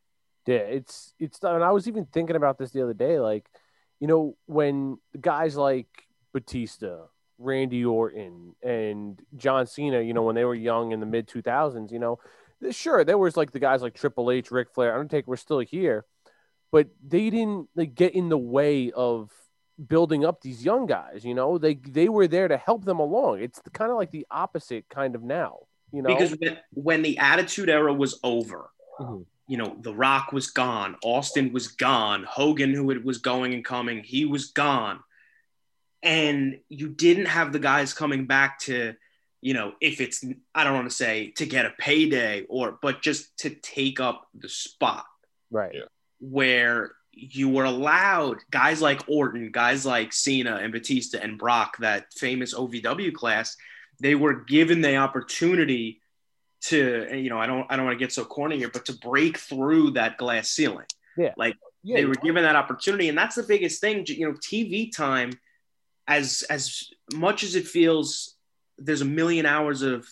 yeah. 0.45 0.57
It's 0.57 1.13
it's. 1.19 1.39
And 1.43 1.63
I 1.63 1.71
was 1.71 1.87
even 1.87 2.05
thinking 2.05 2.35
about 2.35 2.57
this 2.57 2.71
the 2.71 2.81
other 2.81 2.93
day. 2.93 3.19
Like, 3.19 3.47
you 3.99 4.07
know, 4.07 4.35
when 4.45 4.97
guys 5.19 5.55
like 5.55 5.87
Batista, 6.33 7.05
Randy 7.37 7.85
Orton, 7.85 8.55
and 8.63 9.19
John 9.35 9.67
Cena, 9.67 10.01
you 10.01 10.13
know, 10.13 10.23
when 10.23 10.35
they 10.35 10.45
were 10.45 10.55
young 10.55 10.91
in 10.91 10.99
the 10.99 11.05
mid 11.05 11.27
2000s, 11.27 11.91
you 11.91 11.99
know, 11.99 12.19
sure, 12.71 13.03
there 13.03 13.17
was 13.17 13.37
like 13.37 13.51
the 13.51 13.59
guys 13.59 13.81
like 13.81 13.93
Triple 13.93 14.31
H, 14.31 14.51
Ric 14.51 14.69
Flair, 14.73 14.93
Undertaker 14.93 15.29
were 15.29 15.37
still 15.37 15.59
here, 15.59 16.05
but 16.71 16.87
they 17.05 17.29
didn't 17.29 17.69
like 17.75 17.95
get 17.95 18.15
in 18.15 18.29
the 18.29 18.37
way 18.37 18.91
of 18.91 19.31
building 19.87 20.25
up 20.25 20.41
these 20.41 20.65
young 20.65 20.85
guys. 20.85 21.23
You 21.23 21.33
know, 21.33 21.57
they 21.57 21.75
they 21.75 22.09
were 22.09 22.27
there 22.27 22.47
to 22.47 22.57
help 22.57 22.85
them 22.85 22.99
along. 22.99 23.41
It's 23.41 23.61
kind 23.73 23.91
of 23.91 23.97
like 23.97 24.11
the 24.11 24.25
opposite 24.29 24.89
kind 24.89 25.15
of 25.15 25.23
now. 25.23 25.59
You 25.91 26.01
know, 26.01 26.09
Because 26.09 26.31
when, 26.39 26.57
when 26.73 27.01
the 27.01 27.17
Attitude 27.17 27.69
Era 27.69 27.93
was 27.93 28.19
over, 28.23 28.69
Mhm. 28.99 29.25
you 29.47 29.57
know, 29.57 29.77
The 29.81 29.93
Rock 29.93 30.31
was 30.31 30.51
gone, 30.51 30.95
Austin 31.03 31.51
was 31.51 31.69
gone, 31.69 32.23
Hogan, 32.23 32.73
who 32.73 32.91
it 32.91 33.03
was 33.03 33.17
going 33.19 33.53
and 33.53 33.65
coming, 33.65 34.03
he 34.03 34.25
was 34.25 34.51
gone. 34.51 34.99
And 36.01 36.59
you 36.69 36.89
didn't 36.89 37.25
have 37.25 37.51
the 37.51 37.59
guys 37.59 37.93
coming 37.93 38.25
back 38.25 38.59
to, 38.61 38.93
you 39.41 39.53
know, 39.53 39.73
if 39.81 39.99
it's, 39.99 40.23
I 40.55 40.63
don't 40.63 40.73
want 40.75 40.89
to 40.89 40.95
say 40.95 41.31
to 41.31 41.45
get 41.45 41.65
a 41.65 41.71
payday 41.77 42.45
or, 42.47 42.77
but 42.81 43.01
just 43.01 43.35
to 43.39 43.49
take 43.49 43.99
up 43.99 44.27
the 44.33 44.49
spot 44.49 45.05
right? 45.51 45.73
Yeah. 45.73 45.81
where 46.19 46.91
you 47.11 47.49
were 47.49 47.65
allowed 47.65 48.37
guys 48.49 48.81
like 48.81 49.01
Orton, 49.07 49.51
guys 49.51 49.85
like 49.85 50.13
Cena 50.13 50.57
and 50.57 50.71
Batista 50.71 51.17
and 51.17 51.37
Brock, 51.37 51.77
that 51.79 52.13
famous 52.13 52.53
OVW 52.53 53.11
class, 53.13 53.57
they 53.99 54.15
were 54.15 54.33
given 54.33 54.81
the 54.81 54.95
opportunity 54.95 56.01
to, 56.61 57.07
you 57.13 57.29
know, 57.29 57.37
I 57.37 57.47
don't, 57.47 57.65
I 57.69 57.75
don't 57.75 57.85
want 57.85 57.97
to 57.97 58.03
get 58.03 58.11
so 58.11 58.25
corny 58.25 58.57
here, 58.57 58.69
but 58.71 58.85
to 58.85 58.93
break 58.93 59.37
through 59.37 59.91
that 59.91 60.17
glass 60.17 60.49
ceiling. 60.49 60.85
Yeah, 61.17 61.33
Like 61.37 61.55
They 61.95 62.05
were 62.05 62.15
given 62.15 62.43
that 62.43 62.55
opportunity, 62.55 63.09
and 63.09 63.17
that's 63.17 63.35
the 63.35 63.43
biggest 63.43 63.81
thing. 63.81 64.05
You 64.07 64.27
know, 64.27 64.33
TV 64.33 64.93
time, 64.93 65.31
as 66.07 66.43
as 66.49 66.89
much 67.13 67.43
as 67.43 67.55
it 67.55 67.67
feels, 67.67 68.35
there's 68.77 69.01
a 69.01 69.05
million 69.05 69.45
hours 69.45 69.81
of 69.81 70.07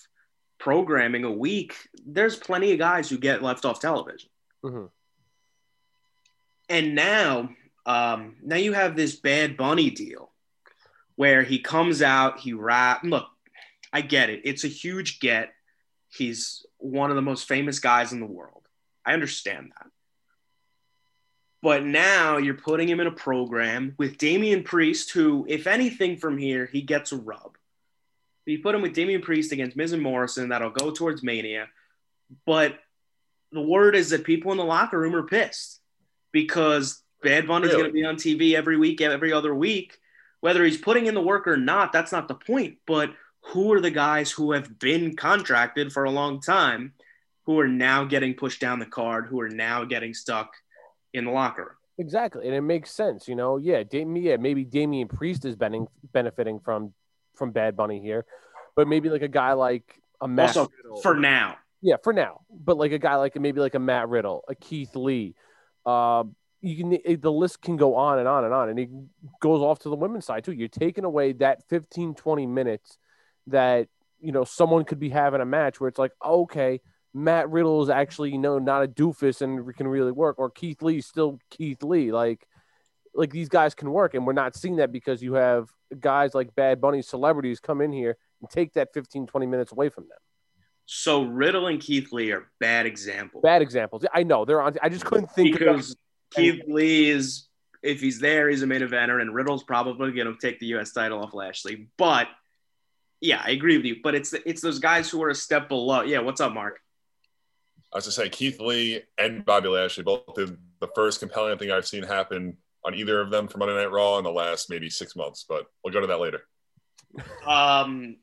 programming 0.60 1.24
a 1.24 1.32
week. 1.32 1.75
There's 2.06 2.36
plenty 2.36 2.72
of 2.72 2.79
guys 2.79 3.10
who 3.10 3.17
get 3.17 3.44
left 3.44 3.65
off 3.65 3.79
television. 3.79 4.29
Mhm. 4.63 4.89
And 6.70 6.96
now, 6.96 7.50
um, 7.86 8.38
now 8.41 8.58
you 8.58 8.74
have 8.74 8.96
this 8.96 9.15
Bad 9.15 9.56
Bunny 9.56 9.89
deal 9.89 10.34
where 11.15 11.44
he 11.44 11.60
comes 11.60 12.01
out, 12.01 12.39
he 12.39 12.53
rap. 12.53 13.01
Look, 13.03 13.27
I 13.94 14.01
get 14.01 14.29
it. 14.29 14.41
It's 14.44 14.63
a 14.63 14.70
huge 14.70 15.20
get. 15.20 15.53
He's 16.10 16.65
one 16.77 17.10
of 17.10 17.15
the 17.15 17.22
most 17.22 17.48
famous 17.48 17.79
guys 17.79 18.13
in 18.13 18.20
the 18.20 18.25
world. 18.25 18.67
I 19.06 19.13
understand 19.13 19.72
that. 19.77 19.88
But 21.62 21.84
now 21.84 22.38
you're 22.38 22.53
putting 22.53 22.88
him 22.88 23.00
in 23.00 23.08
a 23.08 23.12
program 23.12 23.96
with 23.98 24.17
Damian 24.17 24.63
Priest, 24.63 25.12
who, 25.12 25.46
if 25.50 25.65
anything 25.67 26.17
from 26.17 26.38
here, 26.38 26.70
he 26.72 26.82
gets 26.82 27.12
a 27.12 27.17
rub. 27.17 27.58
You 28.46 28.60
put 28.60 28.75
him 28.75 28.82
with 28.82 28.94
Damian 28.94 29.22
Priest 29.22 29.51
against 29.51 29.75
Miz 29.75 29.91
and 29.91 30.01
Morrison, 30.01 30.50
that'll 30.50 30.70
go 30.70 30.91
towards 30.91 31.24
Mania. 31.24 31.67
But 32.46 32.79
the 33.51 33.62
word 33.62 33.96
is 33.96 34.12
that 34.12 34.24
people 34.24 34.51
in 34.51 34.58
the 34.58 34.63
locker 34.63 35.00
room 35.00 35.15
are 35.15 35.24
pissed 35.24 35.82
because 36.32 37.01
Bad 37.24 37.48
Bunny's 37.48 37.72
Really? 37.72 37.82
going 37.82 37.91
to 37.91 37.94
be 37.94 38.06
on 38.06 38.15
TV 38.51 38.56
every 38.56 38.77
week, 38.77 39.01
every 39.01 39.34
other 39.34 39.53
week. 39.53 39.98
Whether 40.39 40.63
he's 40.63 40.77
putting 40.77 41.08
in 41.08 41.15
the 41.15 41.22
work 41.22 41.48
or 41.48 41.58
not, 41.58 41.91
that's 41.91 42.12
not 42.12 42.27
the 42.27 42.36
point. 42.36 42.77
But 42.86 43.10
who 43.48 43.74
are 43.74 43.80
the 43.80 43.92
guys 43.92 44.32
who 44.32 44.51
have 44.51 44.80
been 44.80 45.16
contracted 45.16 45.92
for 45.94 46.04
a 46.04 46.12
long 46.12 46.42
time 46.42 46.94
who 47.46 47.60
are 47.60 47.68
now 47.68 48.04
getting 48.04 48.34
pushed 48.34 48.60
down 48.60 48.80
the 48.80 48.86
card, 48.86 49.27
who 49.27 49.39
are 49.39 49.50
now 49.50 49.86
getting 49.86 50.13
stuck 50.13 50.54
in 51.13 51.25
the 51.25 51.32
locker 51.32 51.63
room? 51.63 51.72
Exactly, 51.98 52.46
and 52.46 52.56
it 52.56 52.62
makes 52.62 52.92
sense. 52.92 53.27
You 53.27 53.36
know, 53.36 53.58
yeah, 53.58 53.84
yeah, 53.92 54.38
maybe 54.38 54.63
Damian 54.63 55.08
Priest 55.08 55.46
is 55.46 55.56
benefiting 55.56 55.88
benefiting 56.13 56.60
from 56.60 56.94
from 57.36 57.51
Bad 57.51 57.75
Bunny 57.75 58.00
here, 58.00 58.25
but 58.75 58.88
maybe 58.88 59.10
like 59.10 59.22
a 59.24 59.27
guy 59.27 59.54
like 59.54 60.00
a 60.22 60.27
Matt 60.27 60.50
also, 60.58 60.72
Riddle- 60.84 61.01
for 61.01 61.16
now, 61.16 61.58
yeah, 61.82 61.96
for 62.04 62.13
now, 62.13 62.42
but 62.51 62.77
like 62.77 62.92
a 62.92 63.00
guy 63.00 63.16
like 63.16 63.39
maybe 63.39 63.62
like 63.62 63.75
a 63.75 63.80
Matt 63.80 64.10
Riddle, 64.10 64.44
a 64.48 64.54
Keith 64.54 64.96
Lee, 64.96 65.34
uh, 65.86 66.24
you 66.62 66.77
can 66.77 67.20
the 67.20 67.32
list 67.32 67.62
can 67.62 67.77
go 67.77 67.96
on 67.96 68.20
and 68.20 68.27
on 68.27 68.44
and 68.44 68.54
on, 68.54 68.70
and 68.70 68.77
it 68.77 68.89
goes 69.39 69.62
off 69.62 69.80
to 69.80 69.89
the 69.89 69.96
women's 69.96 70.25
side 70.25 70.44
too. 70.44 70.51
You're 70.51 70.68
taking 70.68 71.04
away 71.06 71.32
that 71.34 71.68
15, 71.70 72.13
20 72.13 72.46
minutes 72.46 73.00
that 73.48 73.88
you 74.20 74.32
know 74.32 74.44
someone 74.44 74.86
could 74.86 75.00
be 75.00 75.10
having 75.10 75.42
a 75.42 75.46
match 75.46 75.80
where 75.80 75.88
it's 75.88 76.00
like, 76.00 76.12
okay, 76.24 76.82
Matt 77.13 77.50
Riddle 77.50 77.82
is 77.84 77.89
actually 77.89 78.32
you 78.32 78.38
know 78.38 78.60
not 78.60 78.84
a 78.84 78.88
doofus 78.88 79.42
and 79.42 79.75
can 79.75 79.88
really 79.88 80.12
work, 80.12 80.38
or 80.39 80.50
Keith 80.50 80.82
Lee 80.82 80.98
is 80.98 81.06
still 81.06 81.39
Keith 81.50 81.84
Lee, 81.84 82.12
like 82.12 82.48
like 83.13 83.32
these 83.32 83.50
guys 83.50 83.74
can 83.74 83.92
work, 83.92 84.13
and 84.13 84.25
we're 84.25 84.34
not 84.34 84.56
seeing 84.56 84.77
that 84.77 84.92
because 84.92 85.22
you 85.22 85.34
have 85.34 85.70
guys 86.00 86.34
like 86.36 86.56
Bad 86.56 86.80
Bunny 86.80 87.01
celebrities 87.01 87.60
come 87.60 87.82
in 87.82 87.92
here 87.92 88.18
and 88.42 88.50
take 88.50 88.74
that 88.74 88.94
15, 88.94 89.25
20 89.27 89.46
minutes 89.48 89.72
away 89.72 89.89
from 89.89 90.04
them. 90.04 90.18
so 90.86 91.24
Riddle 91.24 91.68
and 91.68 91.80
Keith 91.80 92.12
Lee 92.12 92.32
are 92.32 92.50
bad 92.60 92.86
examples. 92.86 93.42
Bad 93.42 93.62
examples. 93.62 94.06
I 94.13 94.24
know 94.24 94.46
they're 94.46 94.62
on. 94.62 94.75
I 94.82 94.89
just 94.89 95.06
couldn't 95.06 95.32
think 95.32 95.56
of 95.56 95.60
because 95.60 95.96
Keith 96.32 96.62
Lee 96.68 97.10
is, 97.10 97.48
if 97.82 98.00
he's 98.00 98.20
there, 98.20 98.50
he's 98.50 98.62
a 98.62 98.68
main 98.68 98.82
eventer, 98.82 99.22
and 99.22 99.34
Riddle's 99.34 99.63
probably 99.63 100.12
going 100.12 100.27
to 100.27 100.36
take 100.39 100.60
the 100.60 100.68
U.S. 100.68 100.92
title 100.92 101.24
off 101.24 101.34
Lashley. 101.34 101.88
But 101.98 102.27
yeah, 103.22 103.42
I 103.44 103.52
agree 103.52 103.78
with 103.78 103.86
you. 103.86 103.98
But 104.04 104.16
it's 104.16 104.34
it's 104.34 104.62
those 104.62 104.80
guys 104.80 105.10
who 105.10 105.22
are 105.24 105.30
a 105.30 105.36
step 105.36 105.70
below. 105.70 106.02
Yeah, 106.02 106.20
what's 106.20 106.42
up, 106.42 106.54
Mark? 106.54 106.80
I 107.94 107.98
was 107.98 108.06
to 108.06 108.12
say 108.12 108.30
Keith 108.30 108.60
Lee 108.60 109.02
and 109.18 109.46
Bobby 109.46 109.70
Lashley 109.70 110.04
both 110.04 110.34
did 110.36 110.58
the 110.80 110.90
first 110.94 111.20
compelling 111.20 111.58
thing 111.58 111.72
I've 111.72 111.88
seen 111.88 112.04
happen 112.04 112.58
on 112.84 112.94
either 112.94 113.20
of 113.20 113.32
them 113.32 113.48
from 113.48 113.60
Monday 113.60 113.76
Night 113.76 113.92
Raw 113.92 114.18
in 114.18 114.24
the 114.24 114.32
last 114.32 114.70
maybe 114.70 114.90
six 114.90 115.16
months, 115.16 115.46
but 115.48 115.66
we'll 115.84 115.94
go 115.94 116.02
to 116.02 116.08
that 116.08 116.20
later. 116.20 116.42
Um, 117.46 118.18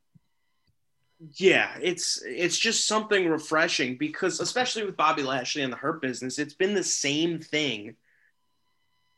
yeah, 1.37 1.77
it's 1.81 2.23
it's 2.25 2.59
just 2.59 2.87
something 2.87 3.29
refreshing 3.29 3.97
because 3.97 4.41
especially 4.41 4.85
with 4.85 4.97
Bobby 4.97 5.23
Lashley 5.23 5.63
and 5.63 5.73
the 5.73 5.77
Hurt 5.77 6.03
Business, 6.03 6.39
it's 6.39 6.55
been 6.55 6.75
the 6.75 6.85
same 6.85 7.41
thing 7.41 7.97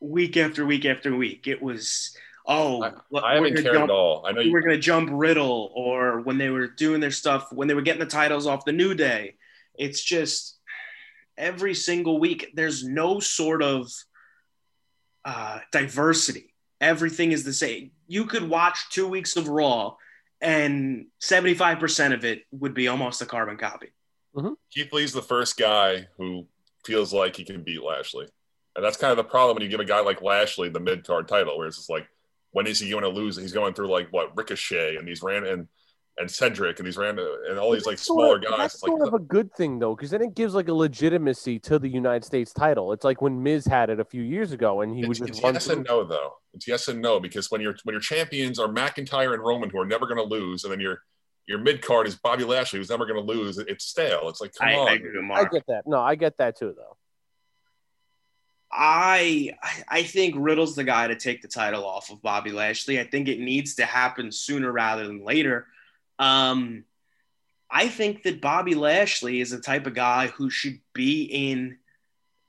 week 0.00 0.36
after 0.36 0.64
week 0.64 0.84
after 0.84 1.14
week. 1.14 1.46
It 1.46 1.60
was 1.60 2.16
oh, 2.46 2.82
I, 2.82 2.92
we're 3.10 3.24
I 3.24 3.34
haven't 3.34 3.54
cared 3.54 3.64
jump- 3.64 3.84
at 3.84 3.90
all. 3.90 4.24
I 4.26 4.32
know 4.32 4.40
you 4.40 4.52
were 4.52 4.60
going 4.60 4.74
to 4.74 4.80
jump 4.80 5.10
Riddle 5.12 5.72
or 5.74 6.20
when 6.20 6.38
they 6.38 6.50
were 6.50 6.66
doing 6.66 7.00
their 7.00 7.10
stuff, 7.10 7.52
when 7.52 7.68
they 7.68 7.74
were 7.74 7.82
getting 7.82 8.00
the 8.00 8.06
titles 8.06 8.46
off 8.46 8.64
the 8.64 8.72
New 8.72 8.94
Day. 8.94 9.34
It's 9.74 10.02
just 10.02 10.58
every 11.36 11.74
single 11.74 12.18
week, 12.18 12.52
there's 12.54 12.84
no 12.84 13.20
sort 13.20 13.62
of 13.62 13.90
uh, 15.24 15.60
diversity. 15.72 16.54
Everything 16.80 17.32
is 17.32 17.44
the 17.44 17.52
same. 17.52 17.90
You 18.06 18.26
could 18.26 18.48
watch 18.48 18.90
two 18.90 19.08
weeks 19.08 19.36
of 19.36 19.48
Raw, 19.48 19.96
and 20.40 21.06
75% 21.22 22.14
of 22.14 22.24
it 22.24 22.42
would 22.52 22.74
be 22.74 22.88
almost 22.88 23.22
a 23.22 23.26
carbon 23.26 23.56
copy. 23.56 23.88
Keith 24.70 24.92
Lee's 24.92 25.12
the 25.12 25.22
first 25.22 25.56
guy 25.56 26.08
who 26.18 26.46
feels 26.84 27.12
like 27.12 27.36
he 27.36 27.44
can 27.44 27.62
beat 27.62 27.82
Lashley. 27.82 28.28
And 28.74 28.84
that's 28.84 28.98
kind 28.98 29.10
of 29.10 29.16
the 29.16 29.24
problem 29.24 29.54
when 29.54 29.62
you 29.62 29.70
give 29.70 29.80
a 29.80 29.84
guy 29.84 30.00
like 30.00 30.20
Lashley 30.20 30.68
the 30.68 30.80
mid 30.80 31.06
card 31.06 31.26
title, 31.26 31.56
where 31.56 31.66
it's 31.66 31.78
just 31.78 31.90
like, 31.90 32.06
when 32.56 32.66
is 32.66 32.80
he 32.80 32.88
going 32.88 33.02
to 33.02 33.10
lose? 33.10 33.36
He's 33.36 33.52
going 33.52 33.74
through 33.74 33.88
like 33.88 34.08
what 34.12 34.34
Ricochet 34.34 34.96
and 34.96 35.06
these 35.06 35.22
ran 35.22 35.44
and 35.44 35.68
and 36.16 36.30
Cedric 36.30 36.78
and 36.78 36.86
these 36.88 36.96
ran 36.96 37.18
and 37.18 37.58
all 37.58 37.70
these 37.70 37.84
like 37.84 37.96
That's 37.96 38.06
smaller 38.06 38.28
sort 38.28 38.44
of- 38.44 38.50
guys. 38.50 38.58
That's 38.58 38.74
It's 38.76 38.82
like 38.84 38.90
sort 38.92 39.08
of 39.08 39.12
a 39.12 39.18
good 39.18 39.52
thing 39.52 39.78
though, 39.78 39.94
because 39.94 40.08
then 40.08 40.22
it 40.22 40.34
gives 40.34 40.54
like 40.54 40.68
a 40.68 40.72
legitimacy 40.72 41.58
to 41.58 41.78
the 41.78 41.88
United 41.90 42.24
States 42.24 42.54
title. 42.54 42.94
It's 42.94 43.04
like 43.04 43.20
when 43.20 43.42
Miz 43.42 43.66
had 43.66 43.90
it 43.90 44.00
a 44.00 44.06
few 44.06 44.22
years 44.22 44.52
ago, 44.52 44.80
and 44.80 44.96
he 44.96 45.04
was 45.04 45.18
just 45.18 45.28
it's 45.32 45.42
run 45.42 45.52
yes 45.52 45.66
through. 45.66 45.76
and 45.76 45.86
no 45.86 46.04
though. 46.04 46.32
It's 46.54 46.66
yes 46.66 46.88
and 46.88 47.02
no 47.02 47.20
because 47.20 47.50
when 47.50 47.60
your 47.60 47.74
when 47.84 47.92
your 47.92 48.00
champions 48.00 48.58
are 48.58 48.68
McIntyre 48.68 49.34
and 49.34 49.42
Roman 49.42 49.68
who 49.68 49.78
are 49.78 49.84
never 49.84 50.06
going 50.06 50.16
to 50.16 50.22
lose, 50.24 50.64
and 50.64 50.72
then 50.72 50.80
your 50.80 51.02
your 51.46 51.58
mid 51.58 51.82
card 51.82 52.06
is 52.06 52.14
Bobby 52.16 52.44
Lashley 52.44 52.78
who's 52.78 52.88
never 52.88 53.04
going 53.04 53.20
to 53.20 53.32
lose. 53.34 53.58
It's 53.58 53.84
stale. 53.84 54.30
It's 54.30 54.40
like 54.40 54.54
come 54.58 54.68
I, 54.68 54.74
on. 54.76 54.88
I 54.88 54.92
agree 54.94 55.10
with 55.14 55.30
I 55.30 55.44
get 55.44 55.64
that. 55.68 55.82
No, 55.84 56.00
I 56.00 56.14
get 56.14 56.38
that 56.38 56.56
too, 56.58 56.72
though. 56.74 56.96
I 58.70 59.54
I 59.88 60.02
think 60.02 60.34
Riddle's 60.36 60.74
the 60.74 60.84
guy 60.84 61.08
to 61.08 61.16
take 61.16 61.42
the 61.42 61.48
title 61.48 61.84
off 61.84 62.10
of 62.10 62.22
Bobby 62.22 62.50
Lashley. 62.50 63.00
I 63.00 63.04
think 63.04 63.28
it 63.28 63.38
needs 63.38 63.76
to 63.76 63.84
happen 63.84 64.32
sooner 64.32 64.70
rather 64.70 65.06
than 65.06 65.24
later. 65.24 65.66
Um, 66.18 66.84
I 67.70 67.88
think 67.88 68.22
that 68.22 68.40
Bobby 68.40 68.74
Lashley 68.74 69.40
is 69.40 69.50
the 69.50 69.60
type 69.60 69.86
of 69.86 69.94
guy 69.94 70.28
who 70.28 70.50
should 70.50 70.80
be 70.92 71.24
in 71.24 71.78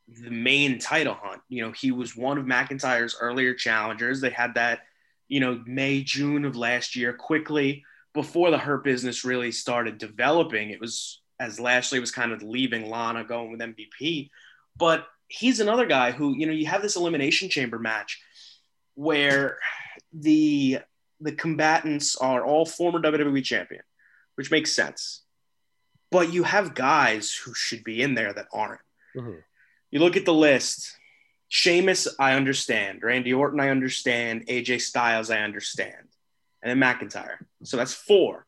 the 0.08 0.32
main 0.32 0.80
title 0.80 1.16
hunt. 1.20 1.42
You 1.50 1.66
know, 1.66 1.72
he 1.72 1.92
was 1.92 2.16
one 2.16 2.38
of 2.38 2.46
McIntyre's 2.46 3.18
earlier 3.20 3.54
challengers. 3.54 4.22
They 4.22 4.30
had 4.30 4.56
that, 4.56 4.82
you 5.28 5.40
know, 5.40 5.62
May, 5.66 6.02
June 6.02 6.46
of 6.46 6.56
last 6.56 6.96
year, 6.96 7.14
quickly 7.14 7.84
before 8.14 8.52
the 8.52 8.58
Hurt 8.58 8.84
business 8.84 9.26
really 9.26 9.52
started 9.52 9.98
developing. 9.98 10.70
It 10.70 10.80
was 10.80 11.22
as 11.40 11.60
Lashley 11.60 12.00
was 12.00 12.12
kind 12.12 12.32
of 12.32 12.42
leaving 12.42 12.90
Lana, 12.90 13.24
going 13.24 13.52
with 13.52 13.60
MVP. 13.60 14.30
But 14.76 15.06
he's 15.28 15.60
another 15.60 15.86
guy 15.86 16.12
who, 16.12 16.36
you 16.38 16.46
know, 16.46 16.54
you 16.54 16.68
have 16.68 16.82
this 16.82 16.96
elimination 16.96 17.50
chamber 17.50 17.80
match 17.80 18.22
where 18.96 19.58
the 20.14 20.80
the 21.20 21.32
combatants 21.32 22.16
are 22.16 22.46
all 22.46 22.66
former 22.66 23.00
WWE 23.00 23.44
champion, 23.44 23.82
which 24.36 24.52
makes 24.52 24.76
sense. 24.76 25.24
But 26.12 26.32
you 26.32 26.44
have 26.44 26.76
guys 26.76 27.34
who 27.34 27.54
should 27.56 27.84
be 27.84 28.02
in 28.02 28.14
there 28.14 28.32
that 28.32 28.48
aren't. 28.54 28.82
Mhm. 29.16 29.44
You 29.92 30.00
look 30.00 30.16
at 30.16 30.26
the 30.26 30.34
list. 30.34 30.96
Sheamus, 31.50 32.08
I 32.20 32.34
understand. 32.34 33.02
Randy 33.04 33.34
Orton, 33.34 33.60
I 33.60 33.70
understand. 33.70 34.46
AJ 34.48 34.80
Styles, 34.80 35.30
I 35.32 35.40
understand. 35.40 36.08
And 36.62 36.70
then 36.70 36.80
McIntyre. 36.80 37.38
So 37.64 37.78
that's 37.78 37.94
four. 37.94 38.46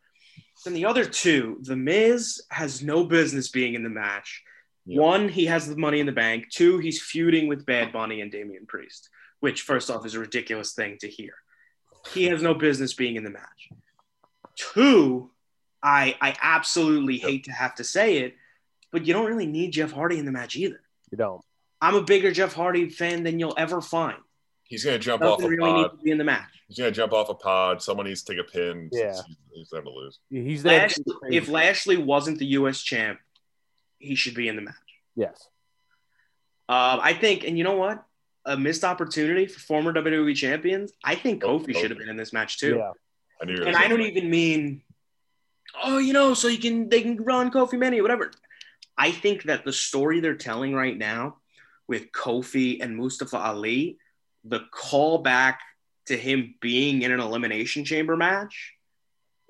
Then 0.66 0.74
the 0.74 0.86
other 0.86 1.06
two, 1.06 1.60
The 1.62 1.76
Miz 1.76 2.42
has 2.52 2.84
no 2.84 3.06
business 3.06 3.50
being 3.50 3.74
in 3.74 3.84
the 3.84 3.90
match. 3.90 4.44
Yeah. 4.90 5.02
One, 5.02 5.30
he 5.30 5.46
has 5.46 5.68
the 5.68 5.76
money 5.78 6.00
in 6.00 6.08
the 6.08 6.12
bank. 6.12 6.50
Two, 6.50 6.80
he's 6.80 7.00
feuding 7.02 7.48
with 7.48 7.66
Bad 7.66 7.92
Bunny 7.94 8.22
and 8.22 8.32
Damian 8.32 8.66
Priest, 8.66 9.10
which, 9.40 9.62
first 9.62 9.92
off, 9.92 10.04
is 10.06 10.16
a 10.16 10.20
ridiculous 10.20 10.74
thing 10.74 10.98
to 11.02 11.08
hear. 11.08 11.34
He 12.14 12.26
has 12.26 12.42
no 12.42 12.56
business 12.56 12.94
being 12.96 13.16
in 13.16 13.24
the 13.24 13.30
match. 13.30 13.70
Two, 14.58 15.30
I 15.84 16.16
I 16.20 16.36
absolutely 16.42 17.18
hate 17.18 17.46
to 17.46 17.52
have 17.52 17.76
to 17.76 17.84
say 17.84 18.18
it, 18.20 18.36
but 18.92 19.06
you 19.06 19.14
don't 19.14 19.28
really 19.28 19.46
need 19.46 19.72
Jeff 19.72 19.92
Hardy 19.92 20.18
in 20.18 20.26
the 20.26 20.32
match 20.32 20.56
either. 20.56 20.82
You 21.12 21.18
don't. 21.18 21.42
I'm 21.82 21.96
a 21.96 22.02
bigger 22.02 22.32
Jeff 22.32 22.54
Hardy 22.54 22.90
fan 22.90 23.24
than 23.24 23.40
you'll 23.40 23.54
ever 23.58 23.82
find. 23.82 24.18
He's 24.64 24.84
going 24.84 25.00
to 25.00 25.04
jump 25.04 25.24
off 25.24 25.40
Doesn't 25.40 25.54
a 25.54 25.56
really 25.56 25.74
need 25.74 25.82
pod. 25.90 25.98
to 25.98 26.04
be 26.04 26.12
in 26.12 26.18
the 26.18 26.24
match. 26.24 26.50
He's 26.68 26.78
going 26.78 26.92
to 26.92 26.96
jump 26.96 27.14
off 27.14 27.30
a 27.30 27.34
pod. 27.34 27.82
Someone 27.82 28.06
needs 28.06 28.22
to 28.24 28.34
take 28.34 28.46
a 28.46 28.52
pin. 28.52 28.90
Yeah. 28.92 29.14
He's, 29.14 29.36
he's 29.52 29.74
never 29.74 29.86
to 29.86 29.92
lose. 29.92 30.20
He's 30.30 30.62
there. 30.62 30.82
Lash, 30.82 30.96
if 31.32 31.48
Lashley 31.48 31.98
wasn't 31.98 32.38
the 32.38 32.46
U.S. 32.48 32.82
champ, 32.82 33.20
he 34.00 34.16
should 34.16 34.34
be 34.34 34.48
in 34.48 34.56
the 34.56 34.62
match. 34.64 34.76
yes, 35.16 35.48
Um, 36.68 37.00
I 37.02 37.14
think, 37.14 37.44
and 37.46 37.58
you 37.58 37.64
know 37.64 37.76
what? 37.76 38.04
A 38.46 38.58
missed 38.58 38.84
opportunity 38.84 39.46
for 39.46 39.60
former 39.60 39.94
WWE 39.94 40.36
champions. 40.36 40.94
I 41.04 41.16
think 41.16 41.44
Oh, 41.44 41.60
Kofi 41.60 41.76
should 41.76 41.92
have 41.92 42.00
been 42.00 42.10
in 42.10 42.18
this 42.18 42.34
match 42.34 42.58
too. 42.58 42.78
yeah, 42.78 42.92
I 43.42 43.46
knew 43.46 43.64
And 43.66 43.76
I 43.76 43.88
don't 43.88 44.00
that. 44.00 44.08
even 44.08 44.30
mean, 44.30 44.82
oh, 45.84 45.98
you 45.98 46.14
know, 46.14 46.34
so 46.34 46.48
you 46.48 46.58
can 46.58 46.90
they 46.90 47.02
can 47.02 47.18
run 47.24 47.52
Kofi 47.52 47.78
Mania, 47.78 48.02
whatever. 48.02 48.32
I 48.98 49.12
think 49.12 49.44
that 49.44 49.66
the 49.66 49.74
story 49.74 50.20
they're 50.20 50.36
telling 50.36 50.74
right 50.74 50.98
now 50.98 51.38
with 51.88 52.12
Kofi 52.12 52.82
and 52.82 52.96
Mustafa 52.96 53.38
Ali, 53.38 53.98
the 54.44 54.62
callback 54.74 55.58
to 56.08 56.18
him 56.18 56.56
being 56.62 57.02
in 57.04 57.12
an 57.12 57.20
elimination 57.20 57.84
chamber 57.86 58.16
match 58.18 58.74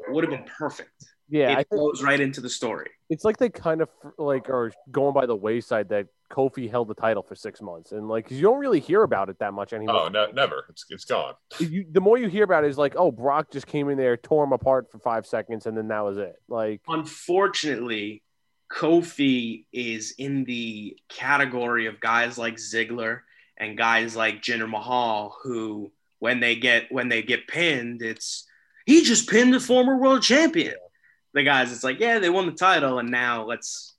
would 0.07 0.23
have 0.23 0.31
been 0.31 0.49
perfect 0.57 1.05
Yeah, 1.29 1.51
it 1.51 1.51
I 1.51 1.55
think 1.57 1.67
flows 1.69 2.01
right 2.01 2.19
into 2.19 2.41
the 2.41 2.49
story. 2.49 2.89
it's 3.09 3.23
like 3.23 3.37
they 3.37 3.49
kind 3.49 3.81
of 3.81 3.89
like 4.17 4.49
are 4.49 4.71
going 4.91 5.13
by 5.13 5.25
the 5.25 5.35
wayside 5.35 5.89
that 5.89 6.07
Kofi 6.31 6.69
held 6.69 6.87
the 6.87 6.93
title 6.93 7.23
for 7.23 7.35
six 7.35 7.61
months, 7.61 7.91
and 7.91 8.07
like 8.07 8.29
you 8.31 8.41
don't 8.41 8.59
really 8.59 8.79
hear 8.79 9.03
about 9.03 9.29
it 9.29 9.39
that 9.39 9.53
much 9.53 9.73
anymore. 9.73 10.03
Oh, 10.05 10.07
ne- 10.09 10.31
never. 10.33 10.65
It's 10.69 10.85
it's 10.89 11.05
gone. 11.05 11.33
you, 11.59 11.85
the 11.91 12.01
more 12.01 12.17
you 12.17 12.27
hear 12.29 12.43
about 12.43 12.63
it 12.63 12.69
is 12.69 12.77
like, 12.77 12.95
oh, 12.97 13.11
Brock 13.11 13.51
just 13.51 13.67
came 13.67 13.89
in 13.89 13.97
there, 13.97 14.17
tore 14.17 14.43
him 14.43 14.53
apart 14.53 14.91
for 14.91 14.99
five 14.99 15.25
seconds, 15.25 15.65
and 15.65 15.77
then 15.77 15.87
that 15.87 16.01
was 16.01 16.17
it. 16.17 16.35
Like, 16.47 16.81
Unfortunately, 16.87 18.23
Kofi 18.71 19.65
is 19.73 20.13
in 20.17 20.43
the 20.45 20.97
category 21.09 21.87
of 21.87 21.99
guys 21.99 22.37
like 22.37 22.55
Ziggler 22.55 23.21
and 23.57 23.77
guys 23.77 24.15
like 24.15 24.41
Jinder 24.41 24.69
Mahal 24.69 25.35
who 25.43 25.91
when 26.19 26.39
they 26.39 26.55
get 26.55 26.91
when 26.91 27.09
they 27.09 27.21
get 27.21 27.47
pinned, 27.47 28.01
it's 28.01 28.45
he 28.85 29.03
just 29.03 29.29
pinned 29.29 29.53
the 29.53 29.59
former 29.59 29.97
world 29.97 30.21
champion. 30.21 30.75
The 31.33 31.43
guys, 31.43 31.71
it's 31.71 31.83
like, 31.83 31.99
yeah, 31.99 32.19
they 32.19 32.29
won 32.29 32.45
the 32.47 32.51
title, 32.53 32.99
and 32.99 33.11
now 33.11 33.45
let's 33.45 33.95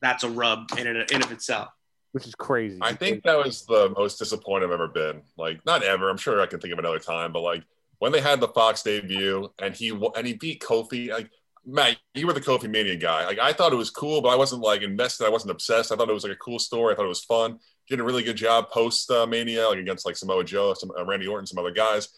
that's 0.00 0.22
a 0.24 0.28
rub 0.28 0.70
in 0.78 0.86
and 0.86 1.10
in 1.10 1.22
of 1.22 1.32
itself. 1.32 1.68
which 2.12 2.26
is 2.26 2.34
crazy. 2.34 2.78
I 2.80 2.92
think 2.92 3.22
that 3.24 3.36
was 3.36 3.64
the 3.66 3.92
most 3.96 4.18
disappointed 4.18 4.66
I've 4.66 4.72
ever 4.72 4.88
been. 4.88 5.22
Like, 5.36 5.64
not 5.66 5.82
ever. 5.82 6.10
I'm 6.10 6.16
sure 6.16 6.40
I 6.40 6.46
can 6.46 6.60
think 6.60 6.72
of 6.72 6.78
another 6.78 6.98
time, 6.98 7.32
but 7.32 7.40
like 7.40 7.64
when 7.98 8.12
they 8.12 8.20
had 8.20 8.40
the 8.40 8.48
Fox 8.48 8.82
debut 8.82 9.50
and 9.60 9.74
he 9.74 9.90
and 9.90 10.26
he 10.26 10.34
beat 10.34 10.60
Kofi. 10.62 11.10
Like, 11.10 11.30
Matt, 11.66 11.98
you 12.14 12.26
were 12.26 12.32
the 12.32 12.40
Kofi 12.40 12.68
Mania 12.70 12.96
guy. 12.96 13.26
Like, 13.26 13.38
I 13.38 13.52
thought 13.52 13.72
it 13.72 13.76
was 13.76 13.90
cool, 13.90 14.22
but 14.22 14.30
I 14.30 14.36
wasn't 14.36 14.62
like 14.62 14.82
invested. 14.82 15.26
I 15.26 15.30
wasn't 15.30 15.50
obsessed. 15.50 15.92
I 15.92 15.96
thought 15.96 16.08
it 16.08 16.14
was 16.14 16.24
like 16.24 16.32
a 16.32 16.36
cool 16.36 16.58
story. 16.58 16.92
I 16.92 16.96
thought 16.96 17.04
it 17.04 17.08
was 17.08 17.24
fun. 17.24 17.58
Did 17.88 18.00
a 18.00 18.04
really 18.04 18.22
good 18.22 18.36
job 18.36 18.70
post 18.70 19.10
uh, 19.10 19.26
Mania, 19.26 19.68
like 19.68 19.78
against 19.78 20.06
like 20.06 20.16
Samoa 20.16 20.44
Joe, 20.44 20.74
some 20.74 20.90
uh, 20.98 21.04
Randy 21.04 21.26
Orton, 21.26 21.46
some 21.46 21.58
other 21.58 21.70
guys. 21.70 22.08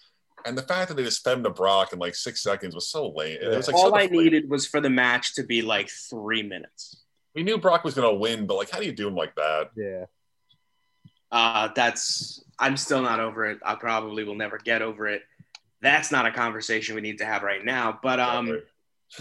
And 0.47 0.57
the 0.57 0.63
fact 0.63 0.89
that 0.89 0.95
they 0.95 1.05
just 1.05 1.23
fed 1.25 1.39
him 1.39 1.45
to 1.45 1.51
Brock 1.51 1.93
in 1.93 1.99
like 1.99 2.15
six 2.15 2.43
seconds 2.43 2.75
was 2.75 2.89
so 2.89 3.09
late. 3.11 3.41
It 3.41 3.49
was 3.57 3.67
like 3.67 3.77
so 3.77 3.83
All 3.83 3.95
I 3.95 4.07
needed 4.07 4.49
was 4.49 4.67
for 4.67 4.81
the 4.81 4.91
match 4.91 5.35
to 5.35 5.43
be 5.43 5.63
like 5.63 5.89
three 5.91 6.43
minutes. 6.43 7.03
We 7.35 7.43
knew 7.43 7.59
Brock 7.59 7.85
was 7.85 7.95
going 7.95 8.13
to 8.13 8.19
win, 8.19 8.47
but 8.47 8.57
like, 8.57 8.71
how 8.71 8.79
do 8.81 8.87
you 8.87 8.93
do 8.93 9.09
him 9.09 9.15
like 9.15 9.35
that? 9.37 9.71
yeah, 9.77 10.05
Uh, 11.31 11.69
that's 11.75 12.43
I'm 12.59 12.77
still 12.77 13.03
not 13.03 13.21
over 13.21 13.47
it. 13.47 13.59
I 13.65 13.75
probably 13.77 14.25
will 14.25 14.35
never 14.35 14.59
get 14.59 14.83
over 14.83 15.07
it. 15.07 15.23
That's 15.81 16.11
not 16.13 16.27
a 16.27 16.33
conversation 16.33 16.95
we 16.95 17.01
need 17.01 17.19
to 17.19 17.25
have 17.25 17.43
right 17.43 17.65
now. 17.65 17.99
But 18.03 18.21
um, 18.21 18.61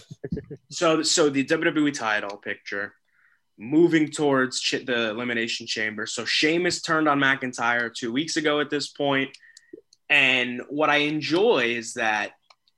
so 0.70 1.04
so 1.04 1.30
the 1.30 1.46
WWE 1.46 1.94
title 1.94 2.38
picture 2.38 2.94
moving 3.58 4.10
towards 4.10 4.60
ch- 4.60 4.86
the 4.86 5.10
elimination 5.10 5.68
chamber. 5.68 6.06
So 6.06 6.26
Sheamus 6.26 6.82
turned 6.82 7.08
on 7.10 7.20
McIntyre 7.20 7.94
two 7.94 8.12
weeks 8.12 8.38
ago 8.38 8.60
at 8.62 8.70
this 8.70 8.88
point, 8.88 9.30
and 10.10 10.62
what 10.70 10.90
I 10.90 10.98
enjoy 10.98 11.66
is 11.76 11.94
that 11.94 12.32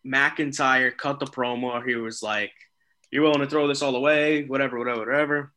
McIntyre 0.05 0.95
cut 0.95 1.19
the 1.19 1.25
promo. 1.25 1.85
He 1.85 1.95
was 1.95 2.21
like, 2.21 2.51
"You're 3.11 3.23
willing 3.23 3.41
to 3.41 3.47
throw 3.47 3.67
this 3.67 3.81
all 3.81 3.95
away? 3.95 4.43
Whatever, 4.43 4.77
whatever, 4.77 4.99
whatever." 4.99 5.53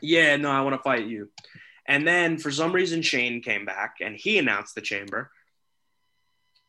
Yeah, 0.00 0.36
no, 0.36 0.50
I 0.50 0.62
want 0.62 0.74
to 0.76 0.82
fight 0.82 1.06
you. 1.06 1.30
And 1.86 2.06
then 2.06 2.38
for 2.38 2.50
some 2.50 2.72
reason, 2.72 3.02
Shane 3.02 3.42
came 3.42 3.64
back 3.64 3.96
and 4.00 4.16
he 4.16 4.38
announced 4.38 4.74
the 4.74 4.80
chamber. 4.80 5.30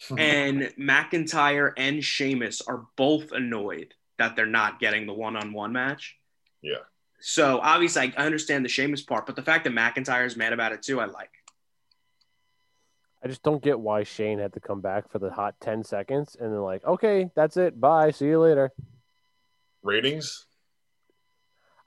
and 0.18 0.74
McIntyre 0.77 1.72
and 1.77 2.04
Sheamus 2.04 2.62
are 2.62 2.86
both 2.98 3.32
annoyed 3.32 3.94
that 4.18 4.36
they're 4.36 4.46
not 4.46 4.80
getting 4.80 5.06
the 5.06 5.13
one-on-one 5.13 5.72
match. 5.72 6.18
Yeah. 6.62 6.84
So 7.22 7.60
obviously, 7.62 8.13
I 8.15 8.25
understand 8.25 8.65
the 8.65 8.70
Sheamus 8.70 9.01
part, 9.01 9.25
but 9.25 9.36
the 9.36 9.42
fact 9.42 9.63
that 9.63 9.74
McIntyre 9.74 10.25
is 10.25 10.36
mad 10.36 10.54
about 10.54 10.74
it 10.74 10.82
too, 10.82 11.00
I 11.00 11.06
like. 11.06 11.32
I 13.25 13.27
just 13.27 13.41
don't 13.41 13.62
get 13.63 13.79
why 13.79 14.03
Shane 14.03 14.38
had 14.38 14.53
to 14.53 14.60
come 14.60 14.82
back 14.82 15.10
for 15.10 15.17
the 15.17 15.32
hot 15.32 15.55
ten 15.60 15.84
seconds, 15.84 16.38
and 16.39 16.53
then 16.53 16.62
like, 16.62 16.86
okay, 16.86 17.32
that's 17.36 17.58
it, 17.58 17.82
bye, 17.82 18.12
see 18.12 18.27
you 18.27 18.39
later. 18.39 18.72
ratings. 19.82 20.46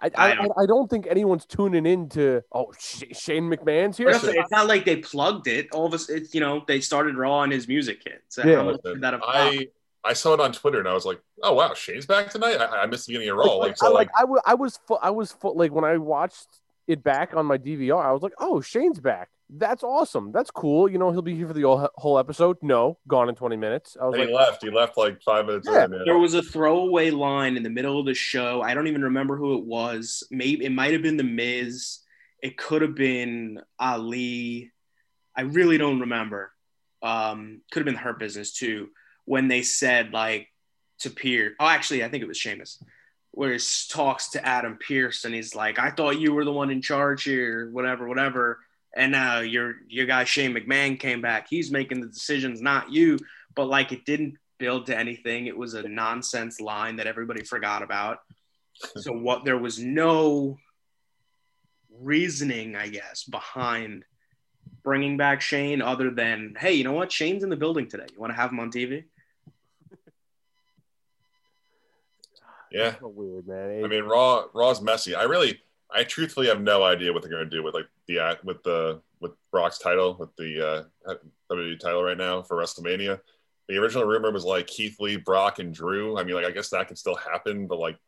I 0.00 0.06
I 0.16 0.30
I, 0.30 0.34
don't- 0.34 0.52
I, 0.58 0.62
I 0.62 0.66
don't 0.66 0.90
think 0.90 1.06
anyone's 1.08 1.46
tuning 1.46 1.86
in 1.86 2.08
to 2.10 2.42
oh 2.52 2.72
Sh- 2.78 3.04
Shane 3.12 3.48
McMahon's 3.48 3.96
here. 3.96 4.08
Also, 4.08 4.30
it's 4.32 4.50
not 4.50 4.66
like 4.66 4.84
they 4.84 4.96
plugged 4.96 5.46
it. 5.46 5.68
All 5.72 5.86
of 5.86 5.94
us, 5.94 6.08
it's 6.08 6.34
you 6.34 6.40
know, 6.40 6.64
they 6.66 6.80
started 6.80 7.16
Raw 7.16 7.42
and 7.42 7.52
his 7.52 7.68
music 7.68 8.02
hit. 8.04 8.22
So 8.28 8.44
Yeah. 8.44 8.56
how 8.56 8.62
much 8.64 8.80
did 8.84 9.00
that 9.00 9.12
have 9.12 9.22
I 9.24 9.68
I 10.04 10.12
saw 10.14 10.34
it 10.34 10.40
on 10.40 10.52
Twitter 10.52 10.78
and 10.80 10.88
I 10.88 10.94
was 10.94 11.04
like, 11.04 11.20
oh 11.42 11.54
wow, 11.54 11.72
Shane's 11.74 12.06
back 12.06 12.30
tonight. 12.30 12.56
I, 12.60 12.82
I 12.82 12.86
missed 12.86 13.06
the 13.06 13.12
beginning 13.12 13.30
of 13.30 13.36
Raw. 13.38 13.54
Like, 13.56 13.72
I, 13.72 13.74
so 13.74 13.92
like 13.92 14.08
like, 14.08 14.10
I 14.20 14.24
was 14.24 14.40
I 14.46 14.54
was 14.54 14.78
fu- 14.88 14.94
I 15.02 15.10
was 15.10 15.32
fu- 15.32 15.54
like 15.54 15.70
when 15.72 15.84
I 15.84 15.96
watched 15.98 16.46
it 16.88 17.04
back 17.04 17.36
on 17.36 17.46
my 17.46 17.58
DVR, 17.58 18.04
I 18.04 18.12
was 18.12 18.22
like, 18.22 18.32
oh, 18.38 18.60
Shane's 18.60 18.98
back. 18.98 19.28
That's 19.50 19.82
awesome. 19.82 20.32
That's 20.32 20.50
cool. 20.50 20.90
You 20.90 20.98
know, 20.98 21.10
he'll 21.10 21.22
be 21.22 21.34
here 21.34 21.46
for 21.46 21.54
the 21.54 21.62
whole, 21.62 21.88
whole 21.94 22.18
episode. 22.18 22.56
No, 22.60 22.98
gone 23.06 23.28
in 23.28 23.34
twenty 23.34 23.56
minutes. 23.56 23.96
I 23.98 24.04
was 24.06 24.14
and 24.14 24.20
like, 24.22 24.28
he 24.28 24.34
left. 24.34 24.62
He 24.62 24.70
left 24.70 24.98
like 24.98 25.22
five 25.22 25.46
minutes 25.46 25.68
Yeah. 25.70 25.84
in. 25.84 26.02
There 26.04 26.18
was 26.18 26.34
a 26.34 26.42
throwaway 26.42 27.10
line 27.10 27.56
in 27.56 27.62
the 27.62 27.70
middle 27.70 27.98
of 28.00 28.04
the 28.06 28.14
show. 28.14 28.60
I 28.60 28.74
don't 28.74 28.88
even 28.88 29.02
remember 29.04 29.36
who 29.36 29.56
it 29.56 29.64
was. 29.64 30.22
Maybe 30.30 30.64
it 30.66 30.72
might 30.72 30.92
have 30.92 31.02
been 31.02 31.16
the 31.16 31.22
Miz. 31.24 32.00
It 32.42 32.58
could 32.58 32.82
have 32.82 32.94
been 32.94 33.60
Ali. 33.78 34.70
I 35.34 35.42
really 35.42 35.78
don't 35.78 36.00
remember. 36.00 36.52
Um, 37.02 37.62
could 37.70 37.80
have 37.80 37.86
been 37.86 37.94
Hurt 37.94 38.18
Business 38.18 38.52
too. 38.52 38.88
When 39.24 39.48
they 39.48 39.62
said 39.62 40.12
like 40.12 40.48
to 41.00 41.10
Pearce. 41.10 41.54
Oh, 41.58 41.66
actually, 41.66 42.04
I 42.04 42.08
think 42.08 42.22
it 42.22 42.28
was 42.28 42.36
Sheamus. 42.36 42.82
Where 43.38 43.52
he 43.52 43.60
talks 43.88 44.30
to 44.30 44.44
Adam 44.44 44.76
Pearce 44.84 45.24
and 45.24 45.32
he's 45.32 45.54
like, 45.54 45.78
"I 45.78 45.92
thought 45.92 46.18
you 46.18 46.34
were 46.34 46.44
the 46.44 46.52
one 46.52 46.70
in 46.70 46.82
charge 46.82 47.22
here, 47.22 47.70
whatever, 47.70 48.08
whatever." 48.08 48.58
And 48.96 49.12
now 49.12 49.38
your 49.38 49.76
your 49.86 50.06
guy 50.06 50.24
Shane 50.24 50.52
McMahon 50.52 50.98
came 50.98 51.20
back. 51.20 51.46
He's 51.48 51.70
making 51.70 52.00
the 52.00 52.08
decisions, 52.08 52.60
not 52.60 52.90
you. 52.90 53.16
But 53.54 53.66
like, 53.66 53.92
it 53.92 54.04
didn't 54.04 54.38
build 54.58 54.86
to 54.86 54.98
anything. 54.98 55.46
It 55.46 55.56
was 55.56 55.74
a 55.74 55.86
nonsense 55.86 56.60
line 56.60 56.96
that 56.96 57.06
everybody 57.06 57.44
forgot 57.44 57.84
about. 57.84 58.22
So 58.96 59.12
what 59.12 59.44
there 59.44 59.56
was 59.56 59.78
no 59.78 60.58
reasoning, 62.00 62.74
I 62.74 62.88
guess, 62.88 63.22
behind 63.22 64.04
bringing 64.82 65.16
back 65.16 65.42
Shane 65.42 65.80
other 65.80 66.10
than, 66.10 66.56
hey, 66.58 66.72
you 66.72 66.82
know 66.82 66.92
what? 66.92 67.12
Shane's 67.12 67.44
in 67.44 67.50
the 67.50 67.56
building 67.56 67.86
today. 67.86 68.06
You 68.12 68.18
want 68.18 68.32
to 68.32 68.36
have 68.36 68.50
him 68.50 68.58
on 68.58 68.72
TV? 68.72 69.04
Yeah. 72.72 72.94
so 72.98 73.08
weird, 73.08 73.46
man. 73.46 73.84
I 73.84 73.88
mean, 73.88 74.04
Raw 74.04 74.44
Raw's 74.54 74.80
messy. 74.80 75.14
I 75.14 75.24
really, 75.24 75.60
I 75.90 76.04
truthfully 76.04 76.48
have 76.48 76.60
no 76.60 76.82
idea 76.82 77.12
what 77.12 77.22
they're 77.22 77.30
going 77.30 77.48
to 77.48 77.56
do 77.56 77.62
with 77.62 77.74
like 77.74 77.86
the 78.06 78.38
with 78.44 78.62
the 78.62 79.00
with 79.20 79.32
Brock's 79.50 79.78
title 79.78 80.16
with 80.18 80.34
the 80.36 80.86
uh, 81.08 81.14
WWE 81.50 81.78
title 81.78 82.02
right 82.02 82.16
now 82.16 82.42
for 82.42 82.56
WrestleMania. 82.56 83.20
The 83.68 83.76
original 83.76 84.04
rumor 84.04 84.30
was 84.30 84.44
like 84.44 84.66
Keith 84.66 84.98
Lee, 85.00 85.16
Brock, 85.16 85.58
and 85.58 85.74
Drew. 85.74 86.18
I 86.18 86.24
mean, 86.24 86.34
like 86.34 86.46
I 86.46 86.50
guess 86.50 86.70
that 86.70 86.88
could 86.88 86.98
still 86.98 87.16
happen, 87.16 87.66
but 87.66 87.78
like 87.78 87.98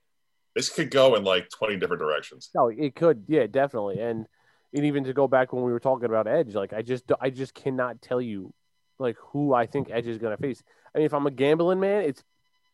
this 0.54 0.68
could 0.68 0.90
go 0.90 1.14
in 1.16 1.24
like 1.24 1.48
twenty 1.50 1.76
different 1.76 2.00
directions. 2.00 2.50
No, 2.54 2.68
it 2.68 2.94
could. 2.94 3.24
Yeah, 3.28 3.46
definitely. 3.46 4.00
And 4.00 4.26
and 4.72 4.84
even 4.84 5.04
to 5.04 5.12
go 5.12 5.28
back 5.28 5.52
when 5.52 5.64
we 5.64 5.72
were 5.72 5.80
talking 5.80 6.06
about 6.06 6.26
Edge, 6.26 6.54
like 6.54 6.72
I 6.72 6.82
just 6.82 7.04
I 7.20 7.30
just 7.30 7.54
cannot 7.54 8.00
tell 8.00 8.20
you 8.20 8.52
like 8.98 9.16
who 9.18 9.52
I 9.52 9.66
think 9.66 9.88
Edge 9.90 10.06
is 10.06 10.18
going 10.18 10.36
to 10.36 10.40
face. 10.40 10.62
I 10.94 10.98
mean, 10.98 11.06
if 11.06 11.14
I'm 11.14 11.26
a 11.26 11.30
gambling 11.30 11.80
man, 11.80 12.04
it's 12.04 12.22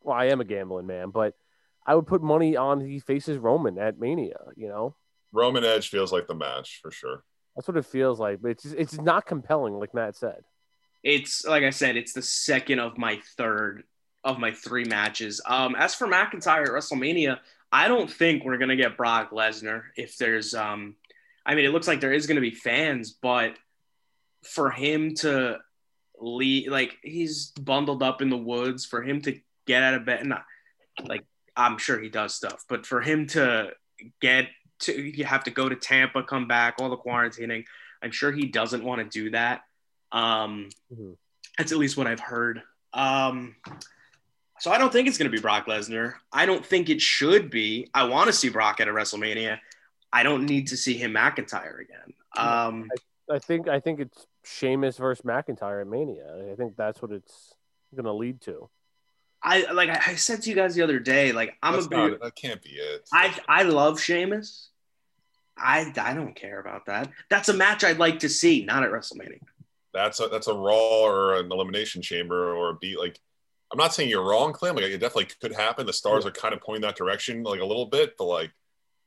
well, 0.03 0.16
I 0.16 0.27
am 0.27 0.40
a 0.40 0.44
gambling 0.44 0.87
man, 0.87 1.11
but 1.11 1.35
I 1.87 1.94
would 1.94 2.07
put 2.07 2.22
money 2.22 2.57
on 2.57 2.81
he 2.81 2.99
faces 2.99 3.38
Roman 3.38 3.79
at 3.79 3.99
Mania. 3.99 4.38
You 4.57 4.68
know, 4.68 4.96
Roman 5.33 5.64
Edge 5.64 5.88
feels 5.88 6.12
like 6.12 6.27
the 6.27 6.35
match 6.35 6.81
for 6.83 6.90
sure. 6.90 7.25
that's 7.55 7.68
what 7.68 7.77
it 7.77 7.87
feels 7.87 8.18
like. 8.18 8.42
But 8.42 8.53
it's 8.53 8.62
just, 8.64 8.75
it's 8.77 9.01
not 9.01 9.27
compelling, 9.27 9.75
like 9.75 9.94
Matt 9.94 10.16
said. 10.16 10.42
It's 11.03 11.44
like 11.44 11.62
I 11.62 11.70
said, 11.70 11.96
it's 11.96 12.12
the 12.12 12.22
second 12.22 12.81
of 12.81 12.99
my 12.99 13.20
third 13.37 13.85
of 14.25 14.40
my 14.40 14.51
three 14.51 14.85
matches. 14.85 15.40
Um, 15.46 15.77
as 15.77 15.94
for 15.94 16.09
McIntyre 16.09 16.64
at 16.64 16.70
WrestleMania, 16.70 17.38
I 17.70 17.87
don't 17.87 18.11
think 18.11 18.44
we're 18.44 18.59
gonna 18.59 18.77
get 18.77 18.96
Brock 18.96 19.31
Lesnar. 19.31 19.83
If 19.96 20.18
there's, 20.18 20.55
um, 20.55 20.96
I 21.44 21.55
mean, 21.55 21.64
it 21.64 21.70
looks 21.70 21.87
like 21.87 22.01
there 22.01 22.12
is 22.12 22.27
gonna 22.27 22.40
be 22.40 22.51
fans, 22.51 23.12
but 23.12 23.57
for 24.42 24.70
him 24.70 25.14
to 25.16 25.59
lead, 26.18 26.68
like 26.68 26.96
he's 27.03 27.53
bundled 27.53 28.03
up 28.03 28.20
in 28.20 28.31
the 28.31 28.37
woods, 28.37 28.85
for 28.85 29.03
him 29.03 29.20
to 29.22 29.38
get 29.66 29.85
out 29.85 29.94
of 29.94 30.05
bed, 30.05 30.27
not 30.27 30.44
like 31.07 31.25
I'm 31.57 31.79
sure 31.79 31.99
he 31.99 32.09
does 32.09 32.35
stuff, 32.35 32.64
but 32.69 32.87
for 32.87 33.01
him 33.01 33.27
to 33.29 33.73
get 34.21 34.49
to, 34.81 34.92
you 34.92 35.25
have 35.25 35.45
to 35.45 35.51
go 35.51 35.69
to 35.69 35.77
Tampa, 35.77 36.23
come 36.23 36.47
back, 36.47 36.77
all 36.79 36.90
the 36.90 36.97
quarantining. 36.97 37.64
I'm 38.03 38.11
sure 38.11 38.31
he 38.31 38.47
doesn't 38.47 38.85
want 38.85 39.01
to 39.01 39.09
do 39.09 39.31
that. 39.31 39.62
Um, 40.12 40.69
Mhm. 40.92 41.16
That's 41.57 41.73
at 41.73 41.79
least 41.79 41.97
what 41.97 42.07
I've 42.07 42.21
heard. 42.21 42.62
Um, 42.92 43.57
so 44.61 44.71
I 44.71 44.77
don't 44.79 44.92
think 44.92 45.09
it's 45.09 45.16
going 45.16 45.31
to 45.31 45.35
be 45.35 45.40
Brock 45.40 45.66
Lesnar. 45.66 46.14
I 46.33 46.45
don't 46.45 46.64
think 46.64 46.90
it 46.90 47.01
should 47.01 47.51
be. 47.51 47.88
I 47.95 48.05
want 48.05 48.27
to 48.27 48.33
see 48.33 48.51
Brock 48.51 48.81
at 48.81 48.88
a 48.88 48.92
WrestleMania. 48.92 49.59
I 50.12 50.23
don't 50.23 50.45
need 50.45 50.69
to 50.69 50.77
see 50.77 50.95
him 50.99 51.12
McIntyre 51.12 51.81
again. 51.81 52.14
Um, 52.37 52.90
I 53.31 53.38
think 53.38 53.69
I 53.69 53.81
think 53.81 54.01
it's 54.01 54.27
Sheamus 54.45 54.99
versus 54.99 55.25
McIntyre 55.25 55.81
at 55.81 55.87
Mania. 55.87 56.51
I 56.53 56.55
think 56.55 56.77
that's 56.77 57.03
what 57.03 57.11
it's 57.11 57.55
going 57.95 58.05
to 58.05 58.12
lead 58.12 58.40
to. 58.42 58.69
I 59.46 59.70
like 59.70 59.88
I 59.88 60.16
said 60.16 60.42
to 60.42 60.50
you 60.50 60.56
guys 60.56 60.74
the 60.74 60.82
other 60.82 60.98
day. 60.98 61.30
Like 61.32 61.56
I'm 61.62 61.74
That's 61.74 61.87
a 61.87 61.88
big. 61.88 61.98
not, 61.98 62.20
that 62.20 62.35
can't 62.35 62.61
be 62.61 62.70
it. 62.70 63.09
I 63.12 63.32
I 63.48 63.62
love 63.62 64.00
Sheamus. 64.00 64.70
I 65.56 65.92
I 65.96 66.14
don't 66.14 66.35
care 66.35 66.59
about 66.61 66.87
that. 66.87 67.11
That's 67.30 67.48
a 67.48 67.54
match 67.54 67.85
I'd 67.85 67.98
like 67.98 68.18
to 68.18 68.28
see, 68.28 68.64
not 68.64 68.82
at 68.82 68.90
WrestleMania. 68.90 69.38
that's 69.94 70.18
a 70.20 70.26
that's 70.26 70.48
a 70.48 70.52
Raw 70.52 71.04
or 71.04 71.37
an 71.37 71.50
Elimination 71.52 72.02
Chamber 72.02 72.52
or 72.54 72.70
a 72.70 72.74
beat 72.74 72.98
like 72.98 73.20
I'm 73.72 73.78
not 73.78 73.94
saying 73.94 74.11
you're 74.11 74.28
wrong, 74.28 74.52
Clem. 74.52 74.74
Like 74.76 74.85
it 74.87 74.98
definitely 74.98 75.28
could 75.40 75.52
happen. 75.54 75.87
The 75.87 75.92
stars 75.92 76.26
are 76.26 76.30
kind 76.30 76.52
of 76.52 76.61
pointing 76.61 76.82
that 76.82 76.96
direction, 76.96 77.42
like 77.42 77.61
a 77.61 77.64
little 77.64 77.87
bit. 77.87 78.16
But 78.18 78.24
like 78.24 78.50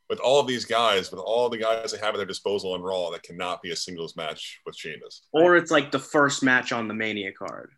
with 0.09 0.19
all 0.19 0.39
of 0.39 0.47
these 0.47 0.65
guys, 0.65 1.11
with 1.11 1.19
all 1.19 1.49
the 1.49 1.57
guys 1.57 1.91
they 1.91 1.99
have 1.99 2.13
at 2.13 2.17
their 2.17 2.25
disposal 2.25 2.73
on 2.73 2.81
Raw, 2.81 3.09
that 3.11 3.23
cannot 3.23 3.61
be 3.61 3.71
a 3.71 3.75
singles 3.75 4.15
match 4.15 4.59
with 4.65 4.75
Sheamus. 4.75 5.21
Or 5.31 5.55
it's 5.55 5.69
like 5.71 5.91
the 5.91 5.99
first 5.99 6.43
match 6.43 6.71
on 6.71 6.87
the 6.87 6.93
Mania 6.93 7.31
card, 7.31 7.71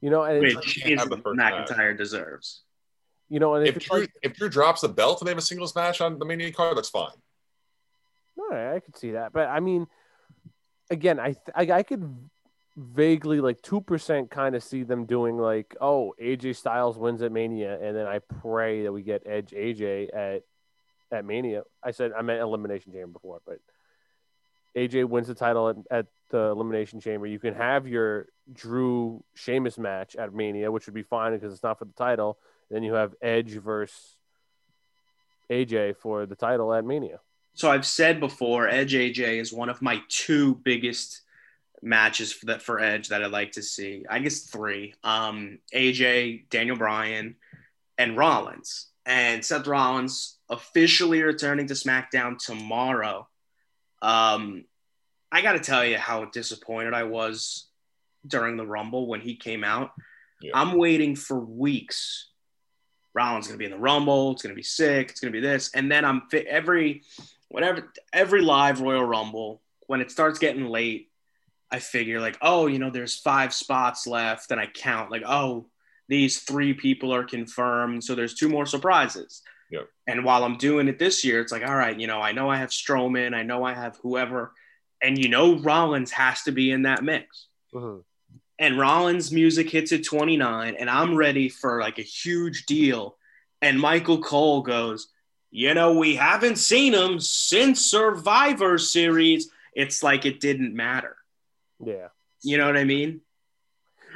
You 0.00 0.10
know, 0.10 0.22
and 0.24 0.44
it's, 0.44 0.56
which 0.56 0.86
is 0.86 1.00
have 1.00 1.10
the 1.10 1.16
first 1.18 1.36
match. 1.36 1.68
McIntyre 1.68 1.96
deserves. 1.96 2.62
you 3.28 3.40
know, 3.40 3.54
and 3.54 3.66
if, 3.66 3.76
If 3.76 3.86
Drew, 3.86 4.00
like, 4.00 4.12
if 4.22 4.34
Drew 4.34 4.48
drops 4.48 4.82
the 4.82 4.88
belt 4.88 5.20
and 5.20 5.26
they 5.26 5.30
have 5.30 5.38
a 5.38 5.42
singles 5.42 5.74
match 5.74 6.00
on 6.00 6.18
the 6.18 6.24
Mania 6.24 6.52
card, 6.52 6.76
that's 6.76 6.90
fine. 6.90 7.10
all 8.38 8.48
right, 8.50 8.74
I 8.76 8.80
could 8.80 8.96
see 8.96 9.12
that, 9.12 9.32
but 9.32 9.48
I 9.48 9.60
mean, 9.60 9.86
again, 10.90 11.18
I 11.18 11.32
th- 11.32 11.54
I, 11.54 11.78
I 11.78 11.82
could 11.82 12.14
vaguely 12.76 13.40
like 13.40 13.62
two 13.62 13.80
percent 13.80 14.30
kind 14.30 14.54
of 14.54 14.62
see 14.62 14.82
them 14.82 15.06
doing 15.06 15.38
like, 15.38 15.74
oh, 15.80 16.14
AJ 16.22 16.56
Styles 16.56 16.98
wins 16.98 17.22
at 17.22 17.32
Mania, 17.32 17.78
and 17.80 17.96
then 17.96 18.06
I 18.06 18.18
pray 18.42 18.82
that 18.82 18.92
we 18.92 19.02
get 19.02 19.22
Edge 19.26 19.50
AJ 19.50 20.14
at 20.14 20.42
at 21.10 21.24
Mania. 21.24 21.62
I 21.82 21.92
said 21.92 22.12
I 22.16 22.20
meant 22.22 22.42
Elimination 22.42 22.92
Chamber 22.92 23.08
before, 23.14 23.40
but 23.46 23.60
AJ 24.76 25.08
wins 25.08 25.28
the 25.28 25.34
title 25.34 25.70
at, 25.70 25.76
at 25.90 26.06
the 26.30 26.50
Elimination 26.50 27.00
Chamber. 27.00 27.26
You 27.26 27.38
can 27.38 27.54
have 27.54 27.86
your 27.86 28.26
Drew 28.52 29.22
Sheamus 29.34 29.78
match 29.78 30.16
at 30.16 30.34
Mania, 30.34 30.70
which 30.70 30.86
would 30.86 30.94
be 30.94 31.02
fine 31.02 31.32
because 31.32 31.52
it's 31.52 31.62
not 31.62 31.78
for 31.78 31.84
the 31.84 31.92
title. 31.92 32.38
Then 32.70 32.82
you 32.82 32.94
have 32.94 33.14
Edge 33.22 33.52
versus 33.52 34.16
AJ 35.50 35.96
for 35.96 36.26
the 36.26 36.36
title 36.36 36.72
at 36.72 36.84
Mania. 36.84 37.20
So 37.54 37.70
I've 37.70 37.86
said 37.86 38.20
before, 38.20 38.68
Edge 38.68 38.92
AJ 38.92 39.40
is 39.40 39.52
one 39.52 39.68
of 39.68 39.80
my 39.80 40.02
two 40.08 40.56
biggest 40.56 41.22
matches 41.82 42.32
for 42.32 42.46
that 42.46 42.62
for 42.62 42.80
Edge 42.80 43.08
that 43.08 43.22
I'd 43.22 43.30
like 43.30 43.52
to 43.52 43.62
see. 43.62 44.04
I 44.08 44.18
guess 44.18 44.40
three. 44.40 44.94
Um, 45.04 45.58
AJ, 45.74 46.48
Daniel 46.50 46.76
Bryan, 46.76 47.36
and 47.96 48.16
Rollins. 48.16 48.88
And 49.06 49.44
Seth 49.44 49.66
Rollins 49.66 50.36
officially 50.50 51.22
returning 51.22 51.66
to 51.68 51.74
SmackDown 51.74 52.38
tomorrow. 52.38 53.28
Um, 54.02 54.64
I 55.32 55.42
got 55.42 55.52
to 55.52 55.60
tell 55.60 55.84
you 55.84 55.98
how 55.98 56.24
disappointed 56.26 56.94
I 56.94 57.04
was 57.04 57.68
during 58.26 58.56
the 58.56 58.66
Rumble 58.66 59.06
when 59.06 59.20
he 59.20 59.36
came 59.36 59.64
out. 59.64 59.92
Yeah. 60.40 60.52
I'm 60.54 60.76
waiting 60.76 61.16
for 61.16 61.38
weeks. 61.38 62.28
Rollins 63.14 63.46
going 63.46 63.54
to 63.54 63.58
be 63.58 63.64
in 63.64 63.70
the 63.70 63.78
Rumble. 63.78 64.32
It's 64.32 64.42
going 64.42 64.54
to 64.54 64.58
be 64.58 64.62
sick. 64.62 65.10
It's 65.10 65.20
going 65.20 65.32
to 65.32 65.40
be 65.40 65.46
this. 65.46 65.70
And 65.74 65.90
then 65.90 66.04
I'm 66.04 66.22
fi- 66.30 66.40
every 66.40 67.02
whatever 67.48 67.92
every 68.12 68.42
live 68.42 68.80
Royal 68.80 69.04
Rumble 69.04 69.62
when 69.86 70.00
it 70.00 70.10
starts 70.10 70.38
getting 70.38 70.66
late, 70.66 71.10
I 71.70 71.78
figure 71.78 72.20
like, 72.20 72.36
oh, 72.42 72.66
you 72.66 72.78
know, 72.78 72.90
there's 72.90 73.18
five 73.18 73.52
spots 73.52 74.06
left, 74.06 74.50
and 74.50 74.60
I 74.60 74.66
count 74.66 75.10
like, 75.10 75.22
oh, 75.26 75.66
these 76.08 76.40
three 76.40 76.74
people 76.74 77.12
are 77.12 77.24
confirmed, 77.24 78.04
so 78.04 78.14
there's 78.14 78.34
two 78.34 78.48
more 78.48 78.66
surprises. 78.66 79.42
Yeah. 79.70 79.80
And 80.06 80.24
while 80.24 80.44
I'm 80.44 80.58
doing 80.58 80.86
it 80.88 80.98
this 80.98 81.24
year, 81.24 81.40
it's 81.40 81.50
like, 81.50 81.66
all 81.66 81.74
right, 81.74 81.98
you 81.98 82.06
know, 82.06 82.20
I 82.20 82.32
know 82.32 82.48
I 82.48 82.56
have 82.58 82.70
Strowman, 82.70 83.34
I 83.34 83.42
know 83.42 83.64
I 83.64 83.74
have 83.74 83.96
whoever, 84.02 84.52
and 85.02 85.18
you 85.18 85.28
know 85.28 85.58
Rollins 85.58 86.10
has 86.12 86.42
to 86.42 86.52
be 86.52 86.70
in 86.70 86.82
that 86.82 87.02
mix. 87.04 87.46
Mhm. 87.74 88.04
And 88.58 88.78
Rollins' 88.78 89.30
music 89.30 89.68
hits 89.68 89.92
at 89.92 90.04
29, 90.04 90.76
and 90.76 90.88
I'm 90.88 91.14
ready 91.14 91.48
for 91.50 91.80
like 91.80 91.98
a 91.98 92.02
huge 92.02 92.64
deal. 92.64 93.18
And 93.60 93.78
Michael 93.78 94.22
Cole 94.22 94.62
goes, 94.62 95.08
you 95.50 95.74
know, 95.74 95.98
we 95.98 96.16
haven't 96.16 96.56
seen 96.56 96.94
him 96.94 97.20
since 97.20 97.80
Survivor 97.84 98.78
Series. 98.78 99.50
It's 99.74 100.02
like 100.02 100.24
it 100.24 100.40
didn't 100.40 100.74
matter. 100.74 101.16
Yeah. 101.84 102.08
You 102.42 102.56
know 102.58 102.66
what 102.66 102.76
I 102.76 102.84
mean? 102.84 103.20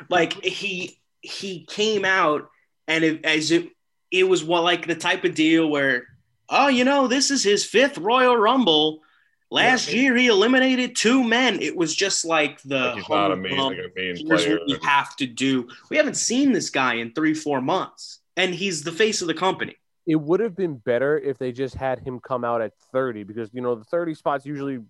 Like 0.09 0.43
he 0.43 0.99
he 1.21 1.67
came 1.67 2.05
out 2.07 2.49
and 2.89 3.05
it, 3.05 3.25
as 3.25 3.51
it 3.51 3.69
it 4.11 4.25
was 4.25 4.43
what 4.43 4.65
like 4.65 4.87
the 4.87 4.95
type 4.95 5.25
of 5.25 5.35
deal 5.35 5.69
where 5.69 6.07
oh 6.49 6.69
you 6.69 6.85
know 6.85 7.07
this 7.07 7.31
is 7.31 7.43
his 7.43 7.65
fifth 7.65 7.99
Royal 7.99 8.37
Rumble. 8.37 9.03
Last 9.51 9.89
Yeah. 9.93 10.01
year 10.01 10.17
he 10.17 10.29
eliminated 10.29 10.95
two 10.95 11.25
men. 11.25 11.61
It 11.61 11.77
was 11.77 11.95
just 11.95 12.25
like 12.25 12.63
the 12.63 12.79
Like 12.79 12.95
he's 12.97 13.09
not 13.09 13.33
a 13.33 13.37
main, 13.37 13.57
like 13.59 13.79
a 13.79 13.91
main 13.97 14.17
here's 14.17 14.23
player. 14.23 14.59
what 14.59 14.69
you 14.69 14.79
have 14.83 15.17
to 15.17 15.27
do. 15.27 15.69
We 15.91 15.97
haven't 15.97 16.15
seen 16.17 16.53
this 16.53 16.71
guy 16.71 16.95
in 16.95 17.13
three 17.13 17.35
four 17.35 17.61
months, 17.61 18.21
and 18.37 18.55
he's 18.55 18.83
the 18.85 18.93
face 18.93 19.23
of 19.23 19.29
the 19.29 19.35
company. 19.35 19.77
It 20.07 20.17
would 20.17 20.41
have 20.41 20.57
been 20.57 20.77
better 20.77 21.19
if 21.19 21.37
they 21.39 21.53
just 21.53 21.75
had 21.75 21.99
him 22.01 22.21
come 22.21 22.45
out 22.45 22.63
at 22.63 22.73
30 22.93 23.25
because 23.25 23.51
you 23.53 23.61
know 23.61 23.75
the 23.75 23.85
30 23.85 24.15
spots 24.15 24.47
usually 24.47 24.81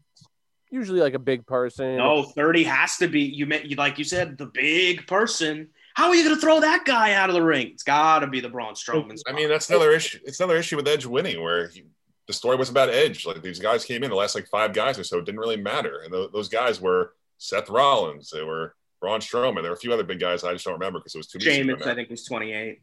usually 0.71 1.01
like 1.01 1.15
a 1.15 1.19
big 1.19 1.47
person. 1.47 1.97
No, 1.97 2.23
30 2.23 2.63
has 2.65 2.97
to 2.99 3.09
be 3.09 3.23
you 3.23 3.47
meant 3.47 3.65
you 3.67 3.77
like 3.77 3.99
you 3.99 4.05
said 4.05 4.37
the 4.39 4.47
big 4.47 5.07
person. 5.07 5.69
How 5.95 6.09
are 6.09 6.15
you 6.15 6.23
going 6.23 6.37
to 6.37 6.41
throw 6.41 6.61
that 6.61 6.85
guy 6.85 7.15
out 7.15 7.29
of 7.29 7.35
the 7.35 7.43
ring? 7.43 7.69
It's 7.73 7.83
got 7.83 8.21
to 8.21 8.29
be 8.29 8.41
the 8.41 8.49
Braun 8.49 8.75
Strowman. 8.75 9.19
I 9.27 9.33
mean, 9.33 9.49
that's 9.49 9.69
another 9.69 9.91
issue. 9.91 10.19
It's 10.25 10.39
another 10.39 10.57
issue 10.57 10.77
with 10.77 10.87
Edge 10.87 11.05
winning, 11.05 11.43
where 11.43 11.69
he, 11.69 11.83
the 12.27 12.33
story 12.33 12.57
was 12.57 12.71
about 12.71 12.91
Edge. 12.91 13.27
Like 13.27 13.43
these 13.43 13.59
guys 13.59 13.85
came 13.85 14.03
in, 14.05 14.11
the 14.11 14.17
last 14.17 14.35
like 14.35 14.47
five 14.49 14.73
guys 14.73 14.99
or 14.99 15.05
so 15.05 15.19
it 15.19 15.25
didn't 15.25 15.41
really 15.41 15.57
matter, 15.57 16.01
and 16.05 16.13
tho- 16.13 16.29
those 16.29 16.49
guys 16.49 16.81
were 16.81 17.15
Seth 17.39 17.69
Rollins, 17.71 18.31
they 18.31 18.43
were 18.43 18.75
Braun 19.01 19.21
Strowman, 19.21 19.63
there 19.63 19.71
were 19.71 19.77
a 19.77 19.81
few 19.81 19.93
other 19.93 20.05
big 20.05 20.21
guys 20.21 20.45
I 20.45 20.53
just 20.53 20.65
don't 20.65 20.75
remember 20.75 20.99
because 20.99 21.15
it 21.15 21.19
was 21.19 21.27
too. 21.27 21.39
now. 21.67 21.91
I 21.91 21.95
think, 21.95 22.11
was 22.11 22.25
28. 22.25 22.81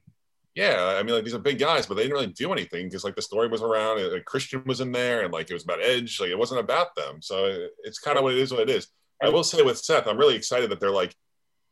Yeah, 0.56 0.95
I 1.00 1.04
mean, 1.04 1.13
like 1.13 1.23
these 1.23 1.36
are 1.36 1.39
big 1.39 1.60
guys, 1.60 1.86
but 1.86 1.93
they 1.95 2.02
didn't 2.02 2.15
really 2.15 2.28
do 2.34 2.52
anything 2.52 2.88
because 2.88 3.04
like 3.04 3.15
the 3.15 3.21
story 3.21 3.47
was 3.47 3.62
around. 3.62 4.02
Like, 4.12 4.26
Christian 4.26 4.63
was 4.65 4.82
in 4.82 4.91
there, 4.91 5.23
and 5.23 5.32
like 5.32 5.50
it 5.52 5.54
was 5.54 5.63
about 5.63 5.84
Edge. 5.84 6.19
Like 6.19 6.32
it 6.32 6.38
wasn't 6.39 6.60
about 6.60 6.95
them. 6.95 7.21
So 7.21 7.45
it- 7.45 7.71
it's 7.84 8.00
kind 8.00 8.17
of 8.17 8.23
what 8.23 8.34
it 8.34 8.39
is. 8.39 8.52
What 8.52 8.62
it 8.62 8.69
is. 8.71 8.88
I 9.21 9.30
will 9.30 9.43
say 9.43 9.62
with 9.62 9.78
Seth, 9.78 10.08
I'm 10.08 10.17
really 10.17 10.36
excited 10.36 10.71
that 10.71 10.80
they're 10.80 10.89
like 10.89 11.15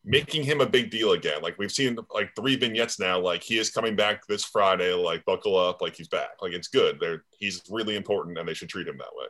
making 0.06 0.44
him 0.44 0.62
a 0.62 0.66
big 0.66 0.92
deal 0.92 1.14
again. 1.14 1.42
Like 1.42 1.58
we've 1.58 1.72
seen 1.72 1.98
like 2.14 2.34
three 2.36 2.56
vignettes 2.56 3.00
now. 3.00 3.20
Like 3.20 3.44
he 3.44 3.58
is 3.58 3.72
coming 3.72 3.96
back 3.96 4.26
this 4.28 4.46
Friday. 4.46 4.94
Like 4.94 5.26
buckle 5.26 5.58
up. 5.58 5.82
Like 5.82 5.96
he's 5.96 6.08
back. 6.08 6.42
Like 6.42 6.54
it's 6.54 6.68
good. 6.68 7.00
They're 7.00 7.24
he's 7.38 7.62
really 7.70 7.96
important, 7.96 8.38
and 8.38 8.48
they 8.48 8.54
should 8.54 8.70
treat 8.70 8.88
him 8.88 8.98
that 8.98 9.16
way. 9.16 9.26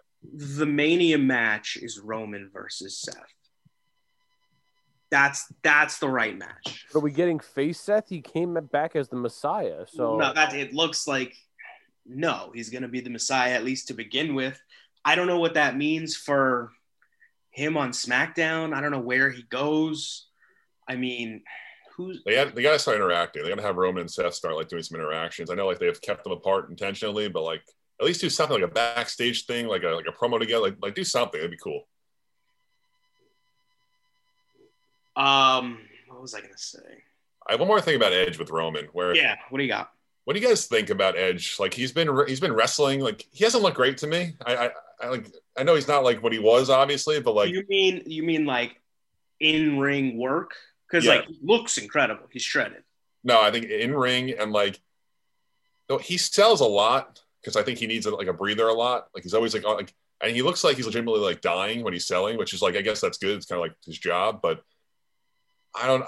The 0.58 0.66
Mania 0.66 1.18
match 1.18 1.78
is 1.82 2.00
Roman 2.00 2.50
versus 2.54 3.00
Seth. 3.00 3.16
That's 5.10 5.52
that's 5.64 6.00
the 6.00 6.10
right 6.10 6.38
match. 6.38 6.86
Are 6.94 7.00
we 7.00 7.12
getting 7.12 7.40
face 7.40 7.80
Seth? 7.80 8.10
He 8.10 8.22
came 8.22 8.54
back 8.72 8.96
as 8.96 9.08
the 9.08 9.16
Messiah. 9.16 9.86
So 9.88 10.18
no, 10.18 10.34
that 10.34 10.54
it 10.54 10.74
looks 10.74 11.08
like 11.08 11.36
no, 12.06 12.52
he's 12.54 12.70
going 12.70 12.84
to 12.84 12.88
be 12.88 13.02
the 13.02 13.10
Messiah 13.10 13.54
at 13.54 13.64
least 13.64 13.88
to 13.88 13.94
begin 13.94 14.36
with. 14.36 14.62
I 15.04 15.16
don't 15.16 15.28
know 15.28 15.40
what 15.40 15.56
that 15.56 15.78
means 15.78 16.16
for 16.16 16.72
him 17.52 17.78
on 17.78 17.92
SmackDown. 17.92 18.74
I 18.74 18.82
don't 18.82 18.92
know 18.92 19.00
where 19.00 19.30
he 19.30 19.44
goes. 19.44 20.25
I 20.88 20.95
mean, 20.95 21.43
who's 21.95 22.21
They 22.26 22.36
had, 22.36 22.56
they 22.56 22.62
got 22.62 22.74
to 22.74 22.80
start 22.80 22.98
interacting. 22.98 23.43
They 23.43 23.50
got 23.50 23.56
to 23.56 23.62
have 23.62 23.76
Roman 23.76 24.02
and 24.02 24.12
Seth 24.12 24.34
start 24.34 24.56
like 24.56 24.67
doing 24.67 24.84
some 24.84 25.00
interactions. 25.00 25.50
I 25.50 25.56
know 25.56 25.67
like 25.67 25.80
they've 25.80 26.02
kept 26.02 26.24
them 26.24 26.34
apart 26.34 26.69
intentionally, 26.69 27.30
but 27.30 27.43
like 27.43 27.63
at 28.00 28.06
least 28.06 28.21
do 28.21 28.30
something 28.30 28.60
like 28.60 28.69
a 28.69 28.74
backstage 28.74 29.45
thing, 29.45 29.67
like 29.67 29.84
a 29.84 29.89
like 29.89 30.08
a 30.08 30.12
promo 30.12 30.39
together. 30.39 30.63
Like 30.63 30.78
like 30.82 30.95
do 30.95 31.04
something. 31.04 31.39
It'd 31.39 31.52
be 31.52 31.58
cool. 31.58 31.88
um 35.15 35.80
what 36.10 36.21
was 36.21 36.34
I 36.34 36.41
going 36.41 36.52
to 36.52 36.58
say? 36.58 37.04
I 37.48 37.54
have 37.54 37.60
one 37.60 37.69
more 37.69 37.80
thing 37.80 37.95
about 37.95 38.12
Edge 38.12 38.38
with 38.38 38.50
Roman, 38.50 38.86
where 38.91 39.15
Yeah, 39.15 39.36
what 39.50 39.60
do 39.60 39.63
you 39.63 39.69
got? 39.69 39.91
what 40.26 40.36
do 40.36 40.41
you 40.41 40.48
guys 40.48 40.65
think 40.65 40.89
about 40.89 41.17
Edge? 41.17 41.58
Like 41.60 41.74
he's 41.74 41.91
been 41.91 42.10
he's 42.28 42.39
been 42.39 42.54
wrestling. 42.54 43.00
Like 43.00 43.26
he 43.32 43.43
hasn't 43.43 43.63
looked 43.63 43.78
great 43.78 43.98
to 44.00 44.08
me. 44.08 44.34
I 44.45 44.56
I, 44.56 44.71
I 45.02 45.08
like 45.10 45.32
I 45.58 45.63
know 45.63 45.76
he's 45.76 45.88
not 45.88 46.04
like 46.04 46.21
what 46.21 46.34
he 46.34 46.39
was 46.39 46.69
obviously, 46.69 47.21
but 47.21 47.36
like 47.36 47.50
you 47.50 47.63
mean 47.69 48.04
you 48.08 48.24
mean 48.24 48.45
like 48.45 48.82
in 49.39 49.80
ring 49.80 50.17
work? 50.17 50.56
Because 50.89 51.06
Yeah. 51.06 51.15
like 51.15 51.28
he 51.28 51.39
looks 51.41 51.78
incredible. 51.78 52.28
He's 52.32 52.43
shredded. 52.43 52.84
no, 53.24 53.41
I 53.41 53.52
think 53.52 53.65
in 53.65 53.93
ring 53.93 54.32
and 54.32 54.52
like 54.52 54.80
no, 55.89 55.98
he 55.98 56.17
sells 56.17 56.62
a 56.62 56.65
lot 56.65 57.21
because 57.41 57.56
I 57.56 57.62
think 57.63 57.78
he 57.80 57.86
needs 57.88 58.06
a, 58.08 58.12
like 58.15 58.28
a 58.28 58.34
breather 58.34 58.67
a 58.67 58.74
lot. 58.74 59.08
Like 59.13 59.24
he's 59.24 59.34
always 59.36 59.54
like 59.54 59.65
on- 59.65 59.78
like 59.78 59.93
and 60.21 60.32
he 60.36 60.41
looks 60.41 60.63
like 60.63 60.78
he's 60.78 60.86
legitimately 60.86 61.19
like 61.19 61.41
dying 61.41 61.84
when 61.84 61.93
he's 61.93 62.08
selling, 62.08 62.38
which 62.38 62.54
is 62.54 62.62
like 62.62 62.76
I 62.76 62.82
guess 62.82 63.02
that's 63.02 63.17
good. 63.17 63.36
It's 63.38 63.45
kind 63.45 63.58
of 63.60 63.63
like 63.63 63.76
his 63.86 63.98
job, 64.00 64.39
but 64.41 64.62
I 65.76 65.88
don't. 65.88 66.06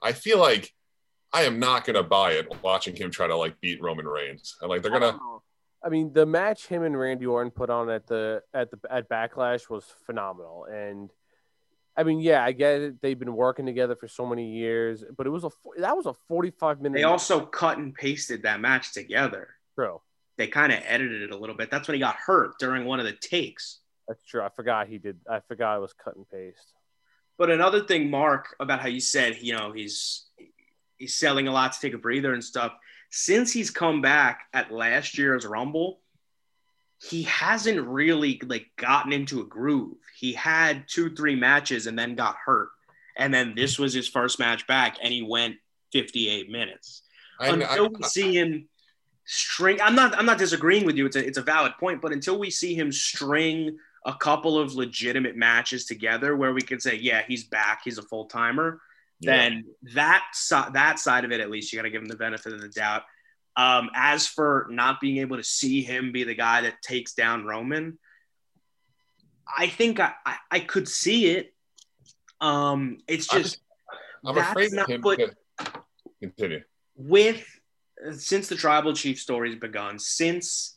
I 0.00 0.12
feel 0.12 0.38
like 0.38 0.72
I 1.32 1.42
am 1.42 1.58
not 1.58 1.84
gonna 1.84 2.04
buy 2.04 2.32
it 2.32 2.46
watching 2.62 2.94
him 2.94 3.10
try 3.10 3.26
to 3.26 3.36
like 3.36 3.60
beat 3.60 3.82
Roman 3.82 4.06
Reigns. 4.06 4.56
And 4.60 4.70
like 4.70 4.82
they're 4.82 4.92
gonna. 4.92 5.18
Oh, 5.20 5.42
I 5.84 5.88
mean, 5.90 6.12
the 6.12 6.24
match 6.24 6.66
him 6.66 6.82
and 6.84 6.98
Randy 6.98 7.26
Orton 7.26 7.50
put 7.50 7.68
on 7.70 7.90
at 7.90 8.06
the 8.06 8.42
at 8.54 8.70
the 8.70 8.78
at 8.90 9.08
Backlash 9.08 9.68
was 9.68 9.84
phenomenal, 10.06 10.64
and 10.70 11.10
I 11.98 12.04
mean, 12.04 12.20
yeah, 12.20 12.44
I 12.44 12.52
get 12.52 12.80
it. 12.80 13.02
They've 13.02 13.18
been 13.18 13.34
working 13.34 13.66
together 13.66 13.96
for 13.96 14.06
so 14.06 14.24
many 14.24 14.52
years, 14.52 15.04
but 15.16 15.26
it 15.26 15.30
was 15.30 15.42
a 15.42 15.50
that 15.78 15.96
was 15.96 16.06
a 16.06 16.14
forty 16.28 16.52
five 16.52 16.80
minute. 16.80 16.96
They 16.96 17.02
also 17.02 17.44
cut 17.44 17.78
and 17.78 17.92
pasted 17.92 18.44
that 18.44 18.60
match 18.60 18.92
together. 18.92 19.48
true. 19.74 20.00
They 20.36 20.46
kind 20.46 20.72
of 20.72 20.78
edited 20.86 21.22
it 21.22 21.32
a 21.32 21.36
little 21.36 21.56
bit. 21.56 21.68
That's 21.68 21.88
when 21.88 21.96
he 21.96 21.98
got 21.98 22.14
hurt 22.14 22.52
during 22.60 22.84
one 22.84 23.00
of 23.00 23.06
the 23.06 23.12
takes. 23.12 23.80
That's 24.06 24.24
true. 24.24 24.40
I 24.40 24.48
forgot 24.48 24.86
he 24.86 24.98
did. 24.98 25.18
I 25.28 25.40
forgot 25.40 25.76
it 25.76 25.80
was 25.80 25.92
cut 25.92 26.14
and 26.14 26.28
paste. 26.30 26.72
But 27.36 27.50
another 27.50 27.82
thing, 27.84 28.08
Mark, 28.08 28.54
about 28.60 28.80
how 28.80 28.86
you 28.86 29.00
said, 29.00 29.38
you 29.40 29.56
know, 29.56 29.72
he's 29.72 30.26
he's 30.98 31.16
selling 31.16 31.48
a 31.48 31.52
lot 31.52 31.72
to 31.72 31.80
take 31.80 31.94
a 31.94 31.98
breather 31.98 32.32
and 32.32 32.44
stuff. 32.44 32.72
Since 33.10 33.52
he's 33.52 33.70
come 33.70 34.00
back 34.00 34.42
at 34.52 34.70
last 34.70 35.18
year's 35.18 35.44
Rumble, 35.44 36.00
he 37.00 37.22
hasn't 37.24 37.86
really 37.86 38.40
like 38.44 38.70
gotten 38.76 39.12
into 39.12 39.40
a 39.40 39.44
groove. 39.44 39.96
He 40.18 40.32
had 40.32 40.84
two, 40.88 41.14
three 41.14 41.36
matches 41.36 41.86
and 41.86 41.98
then 41.98 42.14
got 42.14 42.36
hurt. 42.44 42.70
And 43.16 43.32
then 43.32 43.54
this 43.54 43.78
was 43.78 43.92
his 43.92 44.08
first 44.08 44.38
match 44.38 44.66
back, 44.66 44.96
and 45.02 45.12
he 45.12 45.22
went 45.22 45.56
58 45.92 46.50
minutes. 46.50 47.02
I, 47.40 47.48
until 47.48 47.86
I- 47.86 47.88
we 47.88 48.02
see 48.04 48.36
him 48.36 48.68
string 49.30 49.78
I'm 49.82 49.94
not 49.94 50.18
I'm 50.18 50.24
not 50.24 50.38
disagreeing 50.38 50.86
with 50.86 50.96
you. 50.96 51.04
It's 51.06 51.16
a 51.16 51.24
it's 51.24 51.38
a 51.38 51.42
valid 51.42 51.72
point, 51.78 52.00
but 52.00 52.12
until 52.12 52.38
we 52.38 52.50
see 52.50 52.74
him 52.74 52.90
string 52.90 53.76
a 54.06 54.14
couple 54.14 54.58
of 54.58 54.74
legitimate 54.74 55.36
matches 55.36 55.84
together 55.84 56.34
where 56.36 56.54
we 56.54 56.62
can 56.62 56.80
say, 56.80 56.96
yeah, 56.96 57.22
he's 57.28 57.44
back, 57.44 57.82
he's 57.84 57.98
a 57.98 58.02
full 58.02 58.24
timer, 58.24 58.80
yeah. 59.20 59.36
then 59.36 59.64
that 59.94 60.24
si- 60.32 60.70
that 60.72 60.98
side 60.98 61.24
of 61.24 61.32
it 61.32 61.40
at 61.40 61.50
least 61.50 61.72
you 61.72 61.78
got 61.78 61.82
to 61.82 61.90
give 61.90 62.00
him 62.00 62.08
the 62.08 62.16
benefit 62.16 62.52
of 62.52 62.60
the 62.60 62.68
doubt. 62.68 63.02
Um, 63.58 63.90
as 63.92 64.24
for 64.24 64.68
not 64.70 65.00
being 65.00 65.16
able 65.18 65.36
to 65.36 65.42
see 65.42 65.82
him 65.82 66.12
be 66.12 66.22
the 66.22 66.36
guy 66.36 66.60
that 66.60 66.80
takes 66.80 67.12
down 67.14 67.44
Roman, 67.44 67.98
I 69.58 69.66
think 69.66 69.98
I, 69.98 70.12
I, 70.24 70.36
I 70.48 70.60
could 70.60 70.86
see 70.86 71.26
it. 71.26 71.52
Um, 72.40 72.98
it's 73.08 73.26
I'm 73.34 73.42
just 73.42 73.58
I'm 74.24 74.38
afraid 74.38 74.70
not 74.72 74.88
of 74.88 74.90
him. 74.90 75.02
to- 75.02 75.34
Continue. 76.20 76.62
with 76.96 77.44
since 78.12 78.48
the 78.48 78.54
tribal 78.54 78.92
chief 78.92 79.18
story's 79.18 79.56
begun, 79.56 79.98
since 79.98 80.76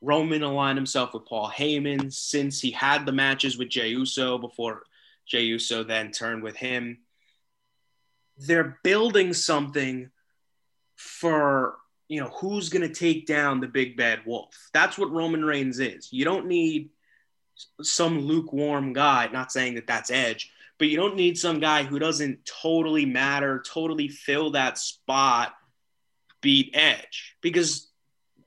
Roman 0.00 0.42
aligned 0.42 0.78
himself 0.78 1.12
with 1.12 1.26
Paul 1.26 1.50
Heyman, 1.50 2.10
since 2.10 2.60
he 2.60 2.70
had 2.70 3.04
the 3.04 3.12
matches 3.12 3.58
with 3.58 3.68
Jey 3.68 3.88
Uso 3.88 4.38
before 4.38 4.84
Jey 5.26 5.42
Uso 5.42 5.84
then 5.84 6.12
turned 6.12 6.42
with 6.42 6.56
him, 6.56 6.98
they're 8.38 8.78
building 8.82 9.34
something 9.34 10.10
for 10.96 11.76
you 12.12 12.20
know 12.20 12.28
who's 12.28 12.68
going 12.68 12.86
to 12.86 12.94
take 12.94 13.26
down 13.26 13.60
the 13.60 13.66
big 13.66 13.96
bad 13.96 14.20
wolf. 14.26 14.54
That's 14.74 14.98
what 14.98 15.10
Roman 15.10 15.42
Reigns 15.42 15.80
is. 15.80 16.12
You 16.12 16.26
don't 16.26 16.46
need 16.46 16.90
some 17.80 18.20
lukewarm 18.20 18.92
guy. 18.92 19.30
Not 19.32 19.50
saying 19.50 19.76
that 19.76 19.86
that's 19.86 20.10
Edge, 20.10 20.52
but 20.78 20.88
you 20.88 20.98
don't 20.98 21.16
need 21.16 21.38
some 21.38 21.58
guy 21.58 21.84
who 21.84 21.98
doesn't 21.98 22.44
totally 22.44 23.06
matter, 23.06 23.64
totally 23.66 24.08
fill 24.08 24.50
that 24.50 24.76
spot, 24.76 25.54
beat 26.42 26.72
Edge. 26.74 27.34
Because 27.40 27.88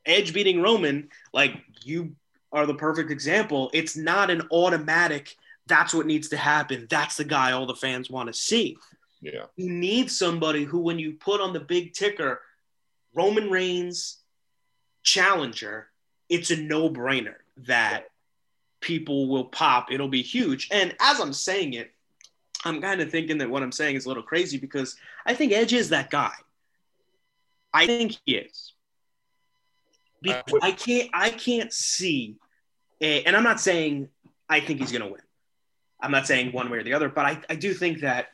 Edge 0.06 0.32
beating 0.32 0.62
Roman, 0.62 1.10
like 1.34 1.56
you 1.84 2.15
are 2.51 2.67
the 2.67 2.75
perfect 2.75 3.10
example. 3.10 3.71
It's 3.73 3.97
not 3.97 4.30
an 4.30 4.43
automatic, 4.51 5.36
that's 5.65 5.91
what 5.91 6.06
needs 6.06 6.30
to 6.30 6.38
happen. 6.38 6.86
That's 6.88 7.17
the 7.17 7.23
guy 7.23 7.54
all 7.54 7.65
the 7.65 7.73
fans 7.73 8.12
want 8.12 8.28
to 8.28 8.34
see. 8.34 8.78
Yeah. 9.21 9.45
You 9.56 9.71
need 9.71 10.12
somebody 10.12 10.65
who, 10.65 10.82
when 10.82 10.99
you 10.99 11.13
put 11.13 11.41
on 11.41 11.51
the 11.51 11.60
big 11.60 11.93
ticker, 11.93 12.41
Roman 13.15 13.49
Reigns, 13.49 14.17
challenger, 15.04 15.88
it's 16.30 16.51
a 16.51 16.58
no 16.58 16.89
brainer 16.89 17.36
that 17.58 18.06
people 18.82 19.30
will 19.30 19.45
pop. 19.45 19.91
It'll 19.91 20.10
be 20.10 20.21
huge. 20.21 20.67
And 20.71 20.93
as 20.99 21.19
I'm 21.19 21.34
saying 21.34 21.73
it, 21.73 21.91
I'm 22.65 22.82
kind 22.82 23.01
of 23.01 23.10
thinking 23.10 23.38
that 23.38 23.49
what 23.49 23.63
I'm 23.63 23.71
saying 23.71 23.95
is 23.95 24.06
a 24.06 24.08
little 24.08 24.23
crazy 24.23 24.58
because 24.58 24.95
I 25.25 25.34
think 25.34 25.54
Edge 25.54 25.73
is 25.73 25.89
that 25.89 26.10
guy. 26.10 26.34
I 27.73 27.88
think 27.88 28.17
he 28.25 28.36
is. 28.36 28.73
Because 30.21 30.60
I 30.62 30.71
can't 30.71 31.10
I 31.13 31.30
can't 31.30 31.71
see 31.71 32.38
a, 33.01 33.23
and 33.23 33.36
I'm 33.36 33.43
not 33.43 33.60
saying 33.60 34.10
I 34.49 34.60
think 34.60 34.80
he's 34.80 34.91
gonna 34.91 35.08
win. 35.08 35.21
I'm 35.99 36.12
not 36.12 36.25
saying 36.25 36.51
one 36.51 36.69
way 36.69 36.80
or 36.80 36.84
the 36.84 36.93
other, 36.93 37.10
but 37.10 37.25
I, 37.25 37.41
I 37.49 37.56
do 37.56 37.73
think 37.73 38.01
that 38.01 38.28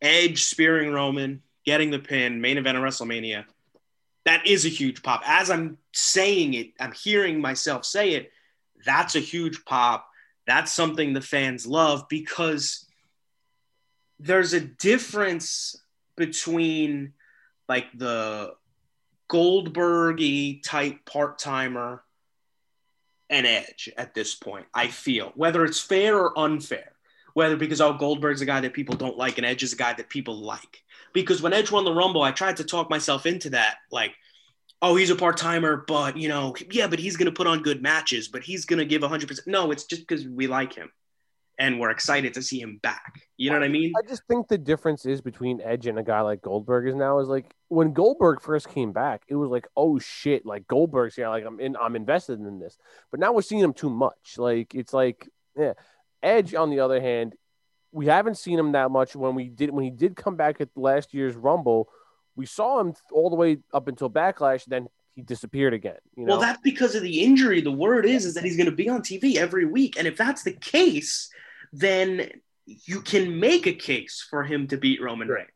Edge 0.00 0.44
spearing 0.44 0.92
Roman, 0.92 1.42
getting 1.64 1.90
the 1.90 1.98
pin, 1.98 2.40
main 2.40 2.56
event 2.56 2.78
of 2.78 2.84
WrestleMania, 2.84 3.44
that 4.24 4.46
is 4.46 4.64
a 4.64 4.68
huge 4.68 5.02
pop. 5.02 5.22
As 5.26 5.50
I'm 5.50 5.78
saying 5.92 6.54
it, 6.54 6.72
I'm 6.78 6.92
hearing 6.92 7.40
myself 7.40 7.84
say 7.84 8.14
it. 8.14 8.30
That's 8.84 9.16
a 9.16 9.20
huge 9.20 9.64
pop. 9.64 10.08
That's 10.46 10.72
something 10.72 11.12
the 11.12 11.20
fans 11.20 11.66
love 11.66 12.06
because 12.08 12.86
there's 14.18 14.52
a 14.52 14.60
difference 14.60 15.76
between 16.16 17.12
like 17.68 17.86
the 17.94 18.54
Goldberg 19.28 20.62
type 20.62 21.04
part 21.04 21.38
timer 21.38 22.02
and 23.30 23.46
Edge 23.46 23.88
at 23.96 24.14
this 24.14 24.34
point, 24.34 24.66
I 24.74 24.88
feel, 24.88 25.32
whether 25.34 25.64
it's 25.64 25.80
fair 25.80 26.18
or 26.18 26.38
unfair, 26.38 26.92
whether 27.32 27.56
because 27.56 27.80
oh, 27.80 27.94
Goldberg's 27.94 28.42
a 28.42 28.46
guy 28.46 28.60
that 28.60 28.74
people 28.74 28.94
don't 28.94 29.16
like 29.16 29.38
and 29.38 29.46
Edge 29.46 29.62
is 29.62 29.72
a 29.72 29.76
guy 29.76 29.94
that 29.94 30.10
people 30.10 30.36
like. 30.36 30.84
Because 31.12 31.42
when 31.42 31.52
Edge 31.52 31.70
won 31.70 31.84
the 31.84 31.92
Rumble, 31.92 32.22
I 32.22 32.32
tried 32.32 32.56
to 32.58 32.64
talk 32.64 32.90
myself 32.90 33.26
into 33.26 33.50
that, 33.50 33.76
like, 33.90 34.14
oh, 34.80 34.96
he's 34.96 35.10
a 35.10 35.16
part 35.16 35.36
timer, 35.36 35.84
but 35.86 36.16
you 36.16 36.28
know, 36.28 36.54
yeah, 36.70 36.86
but 36.86 36.98
he's 36.98 37.16
gonna 37.16 37.32
put 37.32 37.46
on 37.46 37.62
good 37.62 37.82
matches, 37.82 38.28
but 38.28 38.42
he's 38.42 38.64
gonna 38.64 38.84
give 38.84 39.02
100%. 39.02 39.46
No, 39.46 39.70
it's 39.70 39.84
just 39.84 40.06
because 40.06 40.26
we 40.26 40.46
like 40.46 40.74
him 40.74 40.90
and 41.58 41.78
we're 41.78 41.90
excited 41.90 42.34
to 42.34 42.42
see 42.42 42.60
him 42.60 42.78
back. 42.82 43.22
You 43.36 43.50
know 43.50 43.56
what 43.56 43.64
I 43.64 43.68
mean? 43.68 43.92
I 43.96 44.06
just 44.08 44.22
think 44.26 44.48
the 44.48 44.58
difference 44.58 45.06
is 45.06 45.20
between 45.20 45.60
Edge 45.60 45.86
and 45.86 45.98
a 45.98 46.02
guy 46.02 46.20
like 46.20 46.42
Goldberg 46.42 46.88
is 46.88 46.94
now 46.94 47.20
is 47.20 47.28
like 47.28 47.54
when 47.68 47.92
Goldberg 47.92 48.40
first 48.40 48.68
came 48.68 48.92
back, 48.92 49.22
it 49.28 49.36
was 49.36 49.50
like, 49.50 49.68
oh 49.76 49.98
shit, 49.98 50.44
like 50.44 50.66
Goldberg's 50.66 51.16
yeah, 51.18 51.28
like 51.28 51.44
I'm 51.44 51.60
in, 51.60 51.76
I'm 51.76 51.94
invested 51.94 52.40
in 52.40 52.58
this. 52.58 52.76
But 53.10 53.20
now 53.20 53.32
we're 53.32 53.42
seeing 53.42 53.60
him 53.60 53.74
too 53.74 53.90
much. 53.90 54.38
Like 54.38 54.74
it's 54.74 54.92
like, 54.92 55.28
yeah. 55.56 55.74
Edge, 56.22 56.54
on 56.54 56.70
the 56.70 56.80
other 56.80 57.00
hand, 57.00 57.34
we 57.92 58.06
haven't 58.06 58.38
seen 58.38 58.58
him 58.58 58.72
that 58.72 58.90
much. 58.90 59.14
When 59.14 59.34
we 59.34 59.48
did, 59.48 59.70
when 59.70 59.84
he 59.84 59.90
did 59.90 60.16
come 60.16 60.36
back 60.36 60.60
at 60.60 60.70
last 60.74 61.14
year's 61.14 61.36
Rumble, 61.36 61.88
we 62.34 62.46
saw 62.46 62.80
him 62.80 62.94
all 63.12 63.30
the 63.30 63.36
way 63.36 63.58
up 63.72 63.86
until 63.86 64.10
Backlash. 64.10 64.64
Then 64.64 64.88
he 65.14 65.22
disappeared 65.22 65.74
again. 65.74 65.98
You 66.16 66.24
know, 66.24 66.32
Well, 66.32 66.40
that's 66.40 66.60
because 66.62 66.94
of 66.94 67.02
the 67.02 67.20
injury. 67.20 67.60
The 67.60 67.70
word 67.70 68.06
is 68.06 68.24
is 68.24 68.34
that 68.34 68.44
he's 68.44 68.56
going 68.56 68.70
to 68.70 68.76
be 68.76 68.88
on 68.88 69.02
TV 69.02 69.36
every 69.36 69.66
week, 69.66 69.98
and 69.98 70.06
if 70.06 70.16
that's 70.16 70.42
the 70.42 70.52
case, 70.52 71.30
then 71.72 72.30
you 72.66 73.02
can 73.02 73.38
make 73.38 73.66
a 73.66 73.74
case 73.74 74.26
for 74.28 74.42
him 74.42 74.66
to 74.68 74.76
beat 74.76 75.02
Roman 75.02 75.28
Reigns. 75.28 75.48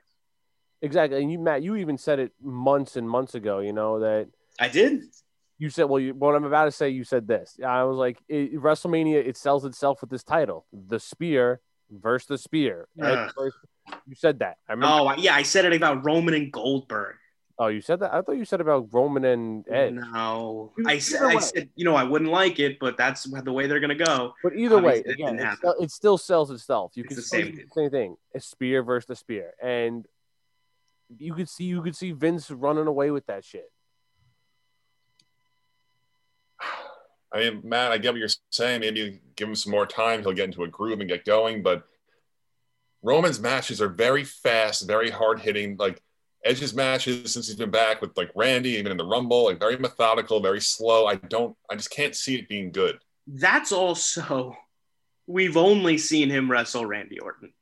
exactly. 0.83 1.22
And 1.22 1.33
you, 1.33 1.38
Matt, 1.38 1.62
you 1.62 1.77
even 1.77 1.96
said 1.96 2.18
it 2.18 2.33
months 2.42 2.96
and 2.96 3.09
months 3.09 3.35
ago. 3.35 3.61
You 3.61 3.72
know 3.72 4.01
that 4.01 4.29
I 4.61 4.68
did. 4.68 5.05
you 5.59 5.70
said, 5.70 5.85
well, 5.85 6.01
you, 6.01 6.12
what 6.12 6.35
I'm 6.35 6.44
about 6.44 6.66
to 6.66 6.70
say, 6.70 6.90
you 6.90 7.05
said 7.05 7.27
this. 7.27 7.59
I 7.64 7.85
was 7.85 7.96
like, 7.96 8.18
it, 8.29 8.55
WrestleMania, 8.57 9.27
it 9.27 9.37
sells 9.38 9.64
itself 9.64 10.01
with 10.03 10.11
this 10.11 10.22
title, 10.25 10.66
the 10.72 11.01
spear 11.01 11.61
versus 11.90 12.27
the 12.29 12.38
spear. 12.38 12.88
Versus- 12.96 13.55
you 14.07 14.14
said 14.14 14.40
that. 14.40 14.57
I 14.68 14.72
remember. 14.72 14.94
Oh, 14.94 15.14
yeah, 15.16 15.35
I 15.35 15.42
said 15.42 15.64
it 15.64 15.72
about 15.72 16.05
Roman 16.05 16.35
and 16.35 16.53
Goldberg. 16.53 17.16
Oh, 17.59 17.68
you 17.68 17.81
said 17.81 18.01
that. 18.01 18.12
I 18.12 18.20
thought 18.20 18.33
you 18.37 18.44
said 18.44 18.61
about 18.61 18.88
Roman 18.92 19.25
and 19.25 19.64
Edge. 19.70 19.94
No, 19.94 20.72
Either 20.79 20.90
I 20.90 20.99
said. 20.99 21.22
I 21.22 21.38
said, 21.38 21.70
you 21.75 21.87
know, 21.87 21.94
I 21.94 22.05
wouldn't 22.05 22.31
like 22.31 22.59
it, 22.59 22.79
but 22.79 22.99
that's 22.99 23.22
the 23.25 23.53
way 23.53 23.66
they're 23.66 23.81
going 23.81 23.96
to 23.96 24.05
go. 24.05 24.35
But 24.42 24.55
either 24.57 24.79
way, 24.79 24.99
Obviously, 24.99 25.11
it 25.12 25.14
again, 25.14 25.38
it, 25.38 25.57
still, 25.57 25.75
it 25.81 25.90
still 25.90 26.18
sells 26.18 26.51
itself. 26.51 26.92
You 26.96 27.05
It's 27.05 27.09
can 27.09 27.16
the 27.16 27.22
same 27.22 27.57
the 27.57 27.62
same 27.75 27.90
thing. 27.90 28.16
A 28.35 28.40
spear 28.40 28.83
versus 28.83 29.07
the 29.07 29.16
spear, 29.16 29.55
and 29.62 30.05
you 31.18 31.33
could 31.33 31.49
see 31.49 31.64
you 31.64 31.81
could 31.81 31.96
see 31.96 32.12
Vince 32.12 32.51
running 32.51 32.87
away 32.88 33.11
with 33.11 33.25
that 33.27 33.42
shit. 33.42 33.70
I 37.37 37.51
mean, 37.51 37.61
Matt, 37.64 37.92
I 37.92 37.99
get 37.99 38.12
what 38.12 38.18
you're 38.18 38.29
saying. 38.51 38.81
Maybe 38.81 39.20
give 39.37 39.49
him 39.49 39.55
some 39.55 39.70
more 39.70 39.87
time. 39.87 40.22
He'll 40.22 40.33
get 40.33 40.46
into 40.46 40.64
a 40.64 40.68
groove 40.68 41.01
and 41.01 41.09
get 41.09 41.27
going. 41.27 41.62
But 41.62 41.85
Roman's 43.03 43.40
matches 43.40 43.83
are 43.83 43.88
very 43.88 44.25
fast, 44.25 44.87
very 44.87 45.11
hard 45.11 45.40
hitting. 45.40 45.77
Like 45.77 46.03
Edge's 46.44 46.72
matches 46.72 47.35
since 47.35 47.46
he's 47.46 47.57
been 47.57 47.70
back 47.70 48.01
with 48.01 48.16
like 48.16 48.31
Randy, 48.35 48.70
even 48.70 48.90
in 48.90 48.96
the 48.96 49.05
Rumble, 49.05 49.44
like 49.44 49.61
very 49.61 49.77
methodical, 49.77 50.40
very 50.40 50.62
slow. 50.62 51.07
I 51.07 51.16
don't, 51.16 51.55
I 51.70 51.77
just 51.77 51.90
can't 51.90 52.14
see 52.14 52.37
it 52.37 52.49
being 52.49 52.72
good. 52.72 52.99
That's 53.27 53.70
also, 53.70 54.57
we've 55.27 55.57
only 55.57 55.99
seen 55.99 56.31
him 56.31 56.51
wrestle 56.51 56.87
Randy 56.87 57.18
Orton. 57.18 57.53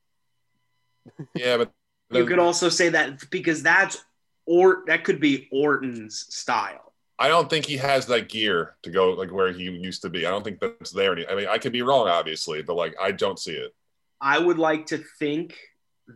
Yeah, 1.35 1.57
but 1.57 1.73
You 2.11 2.27
could 2.27 2.39
also 2.39 2.69
say 2.69 2.91
that 2.91 3.31
because 3.31 3.63
that's 3.63 4.05
or 4.47 4.85
that 4.87 5.05
could 5.05 5.21
be 5.21 5.49
Orton's 5.51 6.27
style. 6.35 6.84
I 7.19 7.29
don't 7.29 7.49
think 7.49 7.65
he 7.67 7.77
has 7.77 8.07
that 8.07 8.29
gear 8.29 8.75
to 8.83 8.91
go 8.91 9.11
like 9.13 9.31
where 9.31 9.53
he 9.53 9.65
used 9.65 10.03
to 10.03 10.11
be. 10.11 10.27
I 10.27 10.31
don't 10.31 10.43
think 10.43 10.61
that's 10.61 10.91
there. 10.91 11.13
any- 11.13 11.27
I 11.29 11.35
mean, 11.35 11.47
I 11.49 11.59
could 11.59 11.73
be 11.73 11.83
wrong, 11.83 12.09
obviously, 12.09 12.63
but 12.63 12.75
like 12.75 12.95
I 13.01 13.13
don't 13.13 13.39
see 13.39 13.53
it. 13.53 13.75
I 14.21 14.39
would 14.39 14.59
like 14.59 14.87
to 14.87 14.99
think 15.19 15.57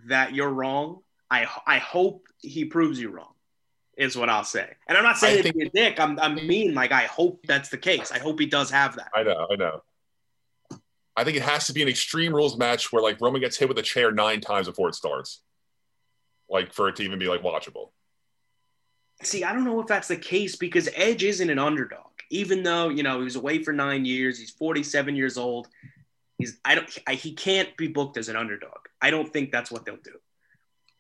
that 0.06 0.34
you're 0.34 0.50
wrong. 0.50 1.00
I 1.30 1.46
I 1.66 1.78
hope 1.78 2.26
he 2.40 2.64
proves 2.64 2.98
you 3.00 3.10
wrong. 3.10 3.32
Is 3.96 4.16
what 4.16 4.28
I'll 4.28 4.44
say. 4.44 4.74
And 4.88 4.96
I'm 4.96 5.02
not 5.04 5.18
saying 5.18 5.42
to 5.42 5.52
be 5.52 5.66
a 5.66 5.70
dick. 5.70 5.98
I'm 6.00 6.18
I'm 6.20 6.34
mean. 6.46 6.74
Like 6.74 6.92
I 6.92 7.04
hope 7.04 7.40
that's 7.46 7.68
the 7.68 7.78
case. 7.78 8.12
I 8.12 8.18
hope 8.18 8.38
he 8.38 8.46
does 8.46 8.70
have 8.70 8.96
that. 8.96 9.08
I 9.14 9.22
know, 9.24 9.46
I 9.50 9.56
know. 9.56 9.82
I 11.16 11.24
think 11.24 11.36
it 11.36 11.42
has 11.42 11.66
to 11.66 11.72
be 11.72 11.82
an 11.82 11.88
extreme 11.88 12.32
rules 12.32 12.56
match 12.56 12.92
where 12.92 13.02
like 13.02 13.20
Roman 13.20 13.40
gets 13.40 13.56
hit 13.56 13.68
with 13.68 13.78
a 13.78 13.82
chair 13.82 14.12
nine 14.12 14.40
times 14.40 14.68
before 14.68 14.88
it 14.88 14.94
starts, 14.94 15.40
like 16.48 16.72
for 16.72 16.88
it 16.88 16.96
to 16.96 17.02
even 17.02 17.18
be 17.18 17.26
like 17.26 17.42
watchable. 17.42 17.90
See, 19.22 19.42
I 19.42 19.52
don't 19.52 19.64
know 19.64 19.80
if 19.80 19.86
that's 19.86 20.08
the 20.08 20.16
case 20.16 20.56
because 20.56 20.88
Edge 20.94 21.24
isn't 21.24 21.50
an 21.50 21.58
underdog. 21.58 22.04
Even 22.30 22.62
though 22.62 22.88
you 22.88 23.02
know 23.02 23.18
he 23.18 23.24
was 23.24 23.36
away 23.36 23.62
for 23.62 23.72
nine 23.72 24.04
years, 24.04 24.38
he's 24.38 24.50
47 24.50 25.16
years 25.16 25.38
old. 25.38 25.68
He's 26.36 26.58
I 26.64 26.76
don't 26.76 26.98
I, 27.06 27.14
he 27.14 27.32
can't 27.32 27.76
be 27.76 27.88
booked 27.88 28.16
as 28.16 28.28
an 28.28 28.36
underdog. 28.36 28.78
I 29.00 29.10
don't 29.10 29.32
think 29.32 29.50
that's 29.50 29.70
what 29.70 29.84
they'll 29.84 29.96
do. 29.96 30.18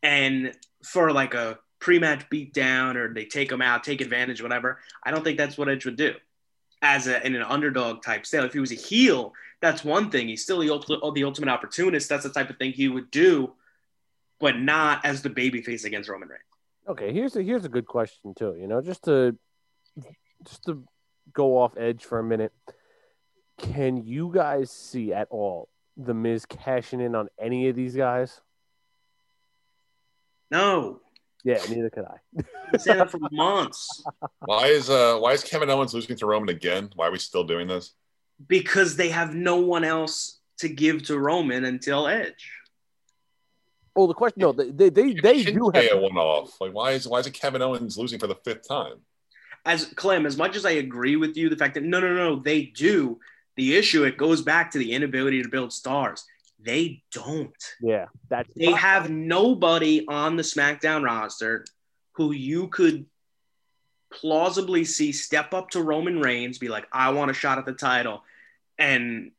And 0.02 0.52
for 0.82 1.12
like 1.12 1.34
a 1.34 1.58
pre-match 1.80 2.28
beatdown 2.28 2.96
or 2.96 3.12
they 3.12 3.24
take 3.24 3.52
him 3.52 3.62
out, 3.62 3.84
take 3.84 4.00
advantage, 4.00 4.42
whatever. 4.42 4.80
I 5.04 5.10
don't 5.10 5.22
think 5.22 5.38
that's 5.38 5.56
what 5.56 5.68
Edge 5.68 5.84
would 5.84 5.96
do. 5.96 6.14
As 6.82 7.06
a, 7.06 7.24
in 7.24 7.34
an 7.34 7.42
underdog 7.42 8.02
type 8.02 8.24
style, 8.24 8.44
if 8.44 8.52
he 8.52 8.60
was 8.60 8.72
a 8.72 8.76
heel, 8.76 9.32
that's 9.60 9.84
one 9.84 10.10
thing. 10.10 10.28
He's 10.28 10.42
still 10.42 10.60
the 10.60 11.12
the 11.14 11.24
ultimate 11.24 11.48
opportunist. 11.50 12.08
That's 12.08 12.24
the 12.24 12.30
type 12.30 12.50
of 12.50 12.56
thing 12.56 12.72
he 12.72 12.88
would 12.88 13.10
do, 13.10 13.52
but 14.40 14.58
not 14.58 15.04
as 15.04 15.22
the 15.22 15.30
babyface 15.30 15.84
against 15.84 16.08
Roman 16.08 16.28
Reigns. 16.28 16.42
Okay, 16.88 17.12
here's 17.12 17.36
a 17.36 17.42
here's 17.42 17.64
a 17.64 17.68
good 17.68 17.86
question 17.86 18.34
too. 18.34 18.56
You 18.58 18.66
know, 18.66 18.80
just 18.80 19.04
to 19.04 19.36
just 20.44 20.64
to 20.64 20.84
go 21.32 21.58
off 21.58 21.76
edge 21.76 22.04
for 22.04 22.18
a 22.18 22.24
minute. 22.24 22.52
Can 23.58 24.04
you 24.04 24.30
guys 24.32 24.70
see 24.70 25.12
at 25.12 25.26
all 25.30 25.68
the 25.96 26.14
Miz 26.14 26.46
cashing 26.46 27.00
in 27.00 27.14
on 27.14 27.28
any 27.40 27.68
of 27.68 27.76
these 27.76 27.96
guys? 27.96 28.40
No, 30.50 31.00
Yeah, 31.44 31.58
neither 31.68 31.90
could 31.90 32.04
I. 32.04 32.42
I've 32.72 32.80
said 32.80 32.98
that 32.98 33.10
for 33.10 33.18
months 33.32 34.02
Why 34.46 34.68
is 34.68 34.88
uh 34.88 35.18
why 35.18 35.32
is 35.32 35.44
Kevin 35.44 35.68
Owens 35.70 35.92
losing 35.92 36.16
to 36.16 36.26
Roman 36.26 36.48
again? 36.48 36.90
Why 36.94 37.08
are 37.08 37.12
we 37.12 37.18
still 37.18 37.44
doing 37.44 37.66
this? 37.68 37.94
because 38.46 38.94
they 38.96 39.08
have 39.08 39.34
no 39.34 39.56
one 39.56 39.82
else 39.84 40.38
to 40.58 40.68
give 40.68 41.02
to 41.04 41.18
Roman 41.18 41.64
until 41.64 42.06
Edge. 42.06 42.52
Oh, 43.98 44.06
the 44.06 44.14
question 44.14 44.42
no, 44.42 44.52
they 44.52 44.70
they 44.70 44.90
they, 44.90 45.12
they 45.14 45.42
do 45.42 45.72
Shinsuke 45.72 45.74
a 45.74 45.88
have 45.88 46.00
one 46.00 46.16
off. 46.16 46.60
Like 46.60 46.72
why 46.72 46.92
is 46.92 47.08
why 47.08 47.18
is 47.18 47.26
it 47.26 47.34
Kevin 47.34 47.62
Owens 47.62 47.98
losing 47.98 48.20
for 48.20 48.28
the 48.28 48.36
fifth 48.36 48.68
time? 48.68 48.98
As 49.66 49.86
Clem, 49.86 50.24
as 50.24 50.36
much 50.36 50.54
as 50.54 50.64
I 50.64 50.70
agree 50.70 51.16
with 51.16 51.36
you, 51.36 51.48
the 51.48 51.56
fact 51.56 51.74
that 51.74 51.82
no, 51.82 51.98
no, 51.98 52.14
no, 52.14 52.36
they 52.36 52.62
do. 52.62 53.18
The 53.56 53.74
issue 53.76 54.04
it 54.04 54.16
goes 54.16 54.40
back 54.40 54.70
to 54.70 54.78
the 54.78 54.92
inability 54.92 55.42
to 55.42 55.48
build 55.48 55.72
stars. 55.72 56.24
They 56.60 57.02
don't. 57.12 57.52
yeah, 57.80 58.06
that's 58.28 58.48
They 58.54 58.70
have 58.70 59.10
nobody 59.10 60.06
on 60.06 60.36
the 60.36 60.44
SmackDown 60.44 61.04
roster 61.04 61.64
who 62.12 62.30
you 62.30 62.68
could 62.68 63.06
plausibly 64.12 64.84
see 64.84 65.10
step 65.10 65.52
up 65.52 65.70
to 65.70 65.82
Roman 65.82 66.20
Reigns, 66.20 66.58
be 66.58 66.68
like, 66.68 66.86
I 66.92 67.10
want 67.10 67.32
a 67.32 67.34
shot 67.34 67.58
at 67.58 67.66
the 67.66 67.72
title. 67.72 68.22
And 68.78 69.32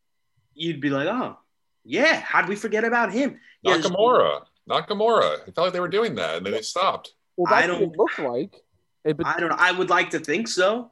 you'd 0.53 0.81
be 0.81 0.89
like, 0.89 1.07
oh, 1.07 1.37
yeah, 1.85 2.19
how'd 2.19 2.49
we 2.49 2.55
forget 2.55 2.83
about 2.83 3.11
him? 3.11 3.39
Yeah, 3.61 3.77
just- 3.77 3.89
Nakamura. 3.89 4.41
Nakamura. 4.69 5.47
It 5.47 5.55
felt 5.55 5.65
like 5.67 5.73
they 5.73 5.79
were 5.79 5.87
doing 5.87 6.15
that 6.15 6.37
and 6.37 6.45
then 6.45 6.53
they 6.53 6.61
stopped. 6.61 7.13
well, 7.37 7.51
that's 7.51 7.63
I 7.63 7.67
don't, 7.67 7.81
it 7.83 7.97
looks 7.97 8.19
like. 8.19 8.55
Eh, 9.05 9.13
but 9.13 9.25
I 9.25 9.39
don't 9.39 9.49
know. 9.49 9.55
I 9.57 9.71
would 9.71 9.89
like 9.89 10.11
to 10.11 10.19
think 10.19 10.47
so. 10.47 10.91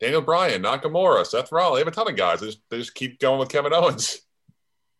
Daniel 0.00 0.20
Bryan, 0.20 0.62
Nakamura, 0.62 1.24
Seth 1.24 1.50
Rollins. 1.52 1.76
They 1.76 1.80
have 1.80 1.88
a 1.88 1.90
ton 1.92 2.08
of 2.10 2.16
guys. 2.16 2.40
They 2.40 2.46
just, 2.46 2.60
they 2.68 2.78
just 2.78 2.94
keep 2.94 3.18
going 3.20 3.38
with 3.38 3.48
Kevin 3.48 3.72
Owens. 3.72 4.20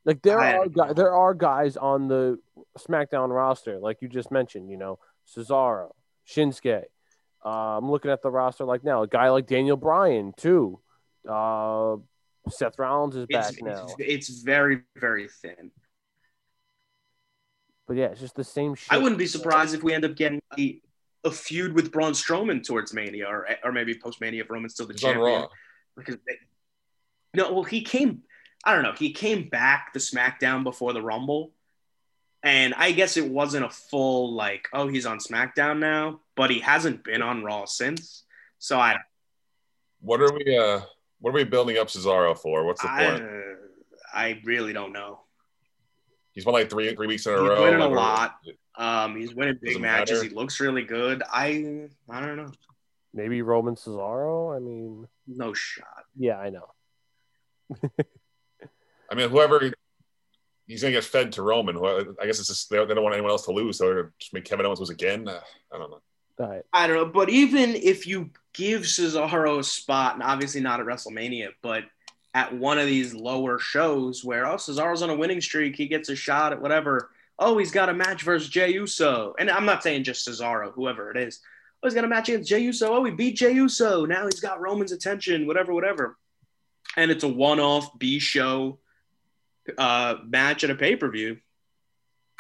Like 0.07 0.21
there 0.23 0.39
I- 0.39 0.55
are 0.57 0.69
guys, 0.69 0.95
there 0.95 1.15
are 1.15 1.35
guys 1.35 1.77
on 1.77 2.09
the 2.09 2.39
SmackDown 2.79 3.31
roster, 3.31 3.79
like 3.79 4.03
you 4.03 4.09
just 4.09 4.31
mentioned. 4.31 4.71
You 4.71 4.77
know, 4.77 4.99
Cesaro, 5.35 5.91
Shinsuke. 6.29 6.83
Uh, 7.45 7.49
I'm 7.79 7.91
looking 7.91 8.11
at 8.11 8.21
the 8.23 8.31
roster 8.31 8.65
like 8.65 8.85
now. 8.85 9.03
A 9.03 9.07
guy 9.09 9.31
like 9.31 9.47
Daniel 9.47 9.77
Bryan 9.77 10.33
too. 10.37 10.79
Uh, 11.29 11.97
Seth 12.51 12.79
Rollins 12.79 13.17
is 13.17 13.27
back 13.27 13.53
It's, 13.55 13.63
now. 13.63 13.87
it's, 13.99 14.29
it's 14.29 14.43
very, 14.43 14.83
very 14.97 15.29
thin. 15.29 15.71
But 17.87 17.97
yeah, 17.97 18.07
it's 18.07 18.21
just 18.21 18.35
the 18.35 18.45
same 18.45 18.75
shit. 18.75 18.93
I 18.93 18.99
wouldn't 18.99 19.19
be 19.19 19.27
surprised 19.27 19.75
if 19.75 19.83
we 19.83 19.93
end 19.93 20.05
up 20.05 20.17
getting 20.17 20.41
a, 20.59 20.81
a 21.25 21.31
feud 21.31 21.75
with 21.75 21.93
Braun 21.93 22.13
Strowman 22.13 22.65
towards 22.65 22.95
Mania, 22.95 23.27
or 23.27 23.47
or 23.63 23.73
maybe 23.73 23.95
post 23.95 24.21
Mania 24.21 24.43
if 24.43 24.51
Roman's 24.51 24.73
still 24.75 24.87
the 24.87 24.95
He's 24.95 25.03
champion. 25.03 25.47
Because 25.97 26.17
they, 26.27 26.39
no, 27.35 27.53
well, 27.53 27.65
he 27.65 27.83
came. 27.83 28.23
I 28.65 28.75
don't 28.75 28.83
know. 28.83 28.95
He 28.99 29.13
came 29.13 29.49
back 29.49 29.93
the 29.93 30.01
SmackDown 30.01 30.65
before 30.65 30.95
the 30.95 31.03
Rumble, 31.03 31.53
and 32.43 32.73
I 32.75 32.93
guess 32.93 33.19
it 33.19 33.29
wasn't 33.29 33.67
a 33.67 33.71
full 33.71 34.35
like, 34.35 34.69
oh, 34.73 34.89
he's 34.89 35.05
on 35.05 35.19
SmackDown 35.19 35.79
now, 35.79 36.21
but 36.37 36.51
he 36.51 36.61
hasn't 36.61 37.05
been 37.05 37.21
on 37.21 37.45
Raw 37.45 37.67
since. 37.67 38.25
So 38.59 38.79
I, 38.79 38.97
What 40.01 40.23
are 40.23 40.33
we 40.33 40.57
uh 40.57 40.81
what 41.21 41.31
are 41.31 41.35
we 41.35 41.45
building 41.45 41.77
up 41.79 41.89
Cesaro 41.89 42.37
for? 42.37 42.65
What's 42.65 42.83
the 42.83 42.91
I, 42.91 43.11
point? 43.11 43.25
I 44.13 44.41
really 44.45 44.73
don't 44.73 44.93
know. 44.93 45.21
He's 46.35 46.45
won 46.45 46.55
like 46.55 46.69
three 46.71 46.95
three 46.95 47.07
weeks 47.07 47.27
in 47.27 47.35
a 47.35 47.37
He's 47.41 47.49
row. 47.49 47.55
He's 47.57 47.65
winning 47.65 47.81
a 47.81 47.89
lot. 47.89 48.37
Um, 48.77 49.17
he's 49.17 49.35
winning 49.35 49.59
big 49.63 49.81
matches. 49.81 50.19
matter. 50.19 50.29
He 50.29 50.35
looks 50.35 50.59
really 50.61 50.83
good. 50.83 51.23
I, 51.33 51.89
I 52.11 52.21
don't 52.21 52.37
know. 52.37 52.51
Maybe 53.13 53.41
Roman 53.43 53.77
Cesaro. 53.77 54.57
I 54.57 54.59
mean, 54.59 55.07
No 55.29 55.53
shot. 55.55 55.87
yeah, 56.17 56.39
I 56.39 56.51
know. 56.51 56.67
I 59.11 59.15
mean, 59.15 59.31
whoever 59.31 59.71
he's 60.67 60.83
gonna 60.83 60.93
get 60.93 61.05
fed 61.05 61.33
to 61.33 61.43
Roman. 61.43 61.77
Who- 61.77 62.17
I 62.21 62.27
guess 62.27 62.39
it's 62.39 62.49
just 62.49 62.71
they 62.71 62.79
they 62.85 62.95
don't 62.95 63.05
want 63.05 63.15
anyone 63.15 63.31
else 63.31 63.45
to 63.45 63.53
lose, 63.53 63.79
so 63.79 63.87
they're 63.87 64.13
just 64.19 64.33
make 64.35 64.45
Kevin 64.45 64.67
Owens 64.67 64.81
lose 64.81 64.91
again. 64.91 65.29
Uh, 65.29 65.41
I 65.73 65.79
don't 65.79 65.91
know. 65.91 66.01
All 66.41 66.49
right. 66.49 66.63
I 66.73 66.87
don't 66.89 66.97
know, 66.97 67.07
but 67.07 67.29
even 67.31 67.77
if 67.77 68.09
you 68.09 68.31
give 68.53 68.83
Cesaro 68.83 69.61
a 69.61 69.65
spot, 69.65 70.15
and 70.15 70.23
obviously 70.23 70.61
not 70.61 70.81
at 70.81 70.87
WrestleMania, 70.87 71.51
but 71.63 71.85
at 72.35 72.55
one 72.55 72.79
of 72.79 72.87
these 72.87 73.15
lower 73.15 73.59
shows 73.59 74.25
where 74.25 74.47
oh 74.47 74.57
Cesaro's 74.57 75.03
on 75.03 75.11
a 75.11 75.17
winning 75.17 75.41
streak, 75.41 75.77
he 75.77 75.87
gets 75.87 76.09
a 76.09 76.17
shot 76.17 76.53
at 76.53 76.61
whatever. 76.61 77.11
Oh, 77.39 77.59
he's 77.59 77.71
got 77.71 77.89
a 77.89 77.95
match 77.95 78.23
versus 78.23 78.49
Jey 78.49 78.73
Uso, 78.75 79.35
and 79.39 79.51
I'm 79.51 79.65
not 79.65 79.83
saying 79.83 80.05
just 80.05 80.27
Cesaro, 80.27 80.73
whoever 80.73 81.11
it 81.11 81.17
is. 81.17 81.41
Oh, 81.83 81.87
he's 81.87 81.95
got 81.95 82.05
a 82.05 82.09
match 82.09 82.29
against 82.29 82.49
Jey 82.49 82.61
Uso. 82.61 82.93
Oh, 82.93 83.05
he 83.05 83.11
beat 83.11 83.37
Jey 83.37 83.53
Uso. 83.53 84.05
Now 84.07 84.25
he's 84.25 84.41
got 84.41 84.61
Roman's 84.61 84.93
attention. 84.93 85.47
Whatever, 85.47 85.75
whatever. 85.75 86.17
And 86.97 87.11
it's 87.11 87.25
a 87.25 87.29
one-off 87.29 87.99
B 87.99 88.19
show 88.21 88.79
uh, 89.77 90.17
match 90.25 90.63
at 90.65 90.71
a 90.71 90.77
pay-per-view. 90.77 91.39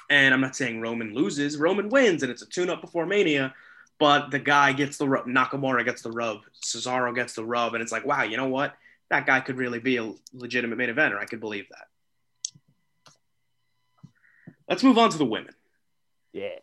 And 0.09 0.33
I'm 0.33 0.40
not 0.40 0.54
saying 0.54 0.80
Roman 0.80 1.12
loses. 1.12 1.57
Roman 1.57 1.88
wins, 1.88 2.22
and 2.22 2.30
it's 2.30 2.42
a 2.42 2.46
tune-up 2.46 2.80
before 2.80 3.07
Mania 3.07 3.52
but 3.98 4.30
the 4.30 4.38
guy 4.38 4.72
gets 4.72 4.96
the 4.96 5.09
rub. 5.09 5.26
Nakamura 5.26 5.85
gets 5.85 6.02
the 6.02 6.11
rub. 6.11 6.38
Cesaro 6.64 7.14
gets 7.14 7.35
the 7.35 7.44
rub, 7.44 7.74
and 7.74 7.83
it's 7.83 7.92
like, 7.92 8.04
wow, 8.04 8.22
you 8.22 8.37
know 8.37 8.48
what? 8.48 8.74
That 9.11 9.27
guy 9.27 9.40
could 9.40 9.57
really 9.59 9.79
be 9.81 9.97
a 9.99 10.12
legitimate 10.33 10.77
main 10.77 10.88
eventer. 10.88 11.19
I 11.19 11.27
could 11.27 11.40
believe 11.40 11.67
that. 11.71 11.87
Let's 14.69 14.83
move 14.83 14.99
on 14.99 15.11
to 15.11 15.19
the 15.19 15.25
women. 15.25 15.55
Yeah. 16.33 16.59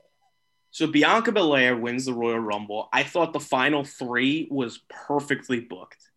So 0.71 0.87
Bianca 0.87 1.31
Belair 1.31 1.75
wins 1.75 2.05
the 2.05 2.13
Royal 2.13 2.39
Rumble. 2.39 2.89
I 2.91 3.03
thought 3.03 3.33
the 3.33 3.39
final 3.39 3.83
three 3.83 4.47
was 4.49 4.79
perfectly 4.89 5.59
booked. 5.59 6.09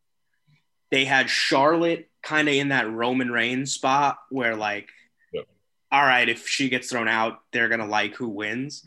They 0.91 1.05
had 1.05 1.29
Charlotte 1.29 2.09
kind 2.23 2.49
of 2.49 2.55
in 2.55 2.69
that 2.69 2.91
Roman 2.91 3.31
Reigns 3.31 3.73
spot 3.73 4.19
where, 4.31 4.55
like, 4.57 4.89
Yep. 5.33 5.47
all 5.91 6.03
right, 6.05 6.29
if 6.29 6.47
she 6.49 6.69
gets 6.69 6.89
thrown 6.91 7.09
out, 7.09 7.41
they're 7.53 7.69
gonna 7.69 7.87
like 7.87 8.15
who 8.15 8.29
wins. 8.29 8.85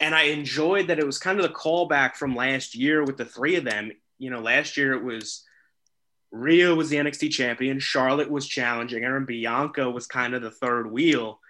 And 0.00 0.14
I 0.14 0.22
enjoyed 0.24 0.86
that 0.86 0.98
it 0.98 1.04
was 1.06 1.18
kind 1.18 1.38
of 1.38 1.46
the 1.46 1.54
callback 1.54 2.16
from 2.16 2.34
last 2.34 2.74
year 2.74 3.04
with 3.04 3.18
the 3.18 3.26
three 3.26 3.56
of 3.56 3.64
them. 3.64 3.92
You 4.18 4.30
know, 4.30 4.40
last 4.40 4.78
year 4.78 4.94
it 4.94 5.04
was 5.04 5.44
Rhea 6.32 6.74
was 6.74 6.90
the 6.90 6.96
NXT 6.96 7.30
champion, 7.30 7.78
Charlotte 7.80 8.30
was 8.30 8.46
challenging 8.46 9.02
her, 9.02 9.16
and 9.16 9.26
Bianca 9.26 9.90
was 9.90 10.06
kind 10.06 10.34
of 10.34 10.42
the 10.42 10.50
third 10.50 10.90
wheel. 10.90 11.40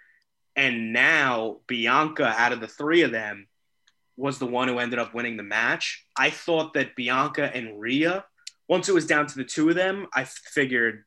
And 0.55 0.91
now 0.91 1.57
Bianca, 1.67 2.33
out 2.37 2.51
of 2.51 2.59
the 2.59 2.67
three 2.67 3.03
of 3.03 3.11
them, 3.11 3.47
was 4.17 4.39
the 4.39 4.45
one 4.47 4.67
who 4.67 4.79
ended 4.79 4.99
up 4.99 5.13
winning 5.13 5.37
the 5.37 5.43
match. 5.43 6.05
I 6.17 6.29
thought 6.29 6.73
that 6.73 6.95
Bianca 6.95 7.55
and 7.55 7.79
Rhea, 7.79 8.25
once 8.67 8.89
it 8.89 8.93
was 8.93 9.07
down 9.07 9.27
to 9.27 9.35
the 9.35 9.43
two 9.43 9.69
of 9.69 9.75
them, 9.75 10.07
I 10.13 10.25
figured 10.25 11.05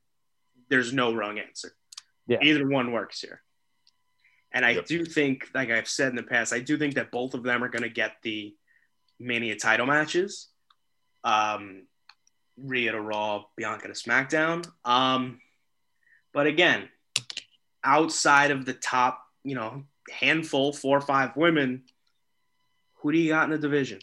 there's 0.68 0.92
no 0.92 1.14
wrong 1.14 1.38
answer. 1.38 1.74
Yeah. 2.26 2.38
Either 2.42 2.66
one 2.66 2.92
works 2.92 3.20
here. 3.20 3.42
And 4.50 4.64
I 4.64 4.70
Yep. 4.70 4.86
do 4.86 5.04
think, 5.04 5.50
like 5.52 5.70
I've 5.70 5.88
said 5.88 6.10
in 6.10 6.16
the 6.16 6.22
past, 6.22 6.52
I 6.52 6.60
do 6.60 6.78
think 6.78 6.94
that 6.94 7.10
both 7.10 7.34
of 7.34 7.42
them 7.42 7.62
are 7.62 7.68
going 7.68 7.82
to 7.82 7.88
get 7.88 8.16
the 8.22 8.56
Mania 9.18 9.56
title 9.56 9.86
matches. 9.86 10.48
Um, 11.22 11.86
Rhea 12.56 12.92
to 12.92 13.00
Raw, 13.00 13.44
Bianca 13.56 13.88
to 13.88 13.94
SmackDown. 13.94 14.68
Um, 14.84 15.40
but 16.32 16.46
again, 16.46 16.88
outside 17.82 18.50
of 18.50 18.64
the 18.64 18.74
top, 18.74 19.20
you 19.42 19.54
know, 19.54 19.84
handful, 20.10 20.72
four 20.72 20.98
or 20.98 21.00
five 21.00 21.36
women, 21.36 21.82
who 22.96 23.12
do 23.12 23.18
you 23.18 23.30
got 23.30 23.44
in 23.44 23.50
the 23.50 23.58
division? 23.58 24.00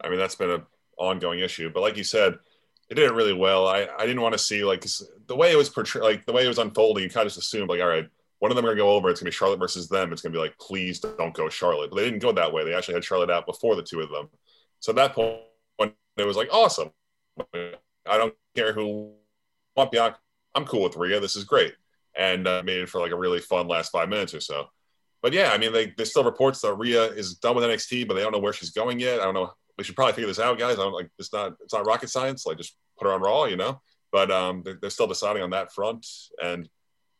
I 0.00 0.08
mean, 0.08 0.18
that's 0.18 0.34
been 0.34 0.50
an 0.50 0.62
ongoing 0.96 1.40
issue. 1.40 1.70
But 1.72 1.80
like 1.80 1.96
you 1.96 2.04
said, 2.04 2.38
it 2.88 2.94
did 2.94 3.04
it 3.04 3.14
really 3.14 3.32
well. 3.32 3.68
I, 3.68 3.86
I 3.98 4.06
didn't 4.06 4.22
want 4.22 4.32
to 4.32 4.38
see 4.38 4.64
like 4.64 4.84
the 5.26 5.36
way 5.36 5.52
it 5.52 5.56
was 5.56 5.68
portrayed, 5.68 6.02
like 6.02 6.26
the 6.26 6.32
way 6.32 6.44
it 6.44 6.48
was 6.48 6.58
unfolding. 6.58 7.04
You 7.04 7.10
kind 7.10 7.26
of 7.26 7.32
just 7.32 7.46
assumed 7.46 7.68
like, 7.68 7.80
all 7.80 7.86
right, 7.86 8.08
one 8.40 8.50
of 8.50 8.56
them 8.56 8.64
are 8.64 8.70
gonna 8.70 8.80
go 8.80 8.90
over. 8.90 9.10
It's 9.10 9.20
gonna 9.20 9.28
be 9.28 9.34
Charlotte 9.34 9.58
versus 9.58 9.88
them. 9.88 10.12
It's 10.12 10.22
gonna 10.22 10.32
be 10.32 10.38
like, 10.38 10.58
please 10.58 10.98
don't 10.98 11.34
go 11.34 11.48
Charlotte. 11.48 11.90
But 11.90 11.96
they 11.96 12.04
didn't 12.04 12.20
go 12.20 12.32
that 12.32 12.52
way. 12.52 12.64
They 12.64 12.74
actually 12.74 12.94
had 12.94 13.04
Charlotte 13.04 13.30
out 13.30 13.46
before 13.46 13.76
the 13.76 13.82
two 13.82 14.00
of 14.00 14.10
them. 14.10 14.28
So 14.80 14.90
at 14.90 14.96
that 14.96 15.14
point, 15.14 15.40
it 16.20 16.26
was 16.26 16.36
like 16.36 16.48
awesome. 16.52 16.90
I 17.54 18.16
don't 18.18 18.34
care 18.54 18.72
who 18.72 19.12
want 19.76 19.90
Bianca. 19.92 20.18
I'm 20.54 20.64
cool 20.64 20.82
with 20.82 20.96
Rhea. 20.96 21.20
This 21.20 21.36
is 21.36 21.44
great, 21.44 21.74
and 22.14 22.46
uh, 22.46 22.62
made 22.64 22.78
it 22.80 22.88
for 22.88 23.00
like 23.00 23.12
a 23.12 23.16
really 23.16 23.40
fun 23.40 23.68
last 23.68 23.92
five 23.92 24.08
minutes 24.08 24.34
or 24.34 24.40
so. 24.40 24.66
But 25.22 25.32
yeah, 25.32 25.50
I 25.52 25.58
mean, 25.58 25.72
they, 25.72 25.92
there's 25.96 26.10
still 26.10 26.24
reports 26.24 26.60
that 26.62 26.74
Rhea 26.74 27.04
is 27.04 27.34
done 27.34 27.54
with 27.54 27.64
NXT, 27.64 28.08
but 28.08 28.14
they 28.14 28.22
don't 28.22 28.32
know 28.32 28.38
where 28.38 28.52
she's 28.52 28.70
going 28.70 28.98
yet. 28.98 29.20
I 29.20 29.24
don't 29.24 29.34
know. 29.34 29.52
We 29.76 29.84
should 29.84 29.94
probably 29.96 30.14
figure 30.14 30.26
this 30.28 30.40
out, 30.40 30.58
guys. 30.58 30.78
I 30.78 30.82
don't 30.82 30.92
like 30.92 31.08
it's 31.18 31.32
not 31.32 31.54
it's 31.60 31.72
not 31.72 31.86
rocket 31.86 32.08
science. 32.10 32.46
Like 32.46 32.56
just 32.58 32.76
put 32.98 33.06
her 33.06 33.12
on 33.14 33.20
Raw, 33.22 33.44
you 33.44 33.56
know. 33.56 33.80
But 34.12 34.30
um, 34.30 34.62
they're, 34.64 34.78
they're 34.80 34.90
still 34.90 35.06
deciding 35.06 35.42
on 35.42 35.50
that 35.50 35.72
front. 35.72 36.06
And 36.42 36.68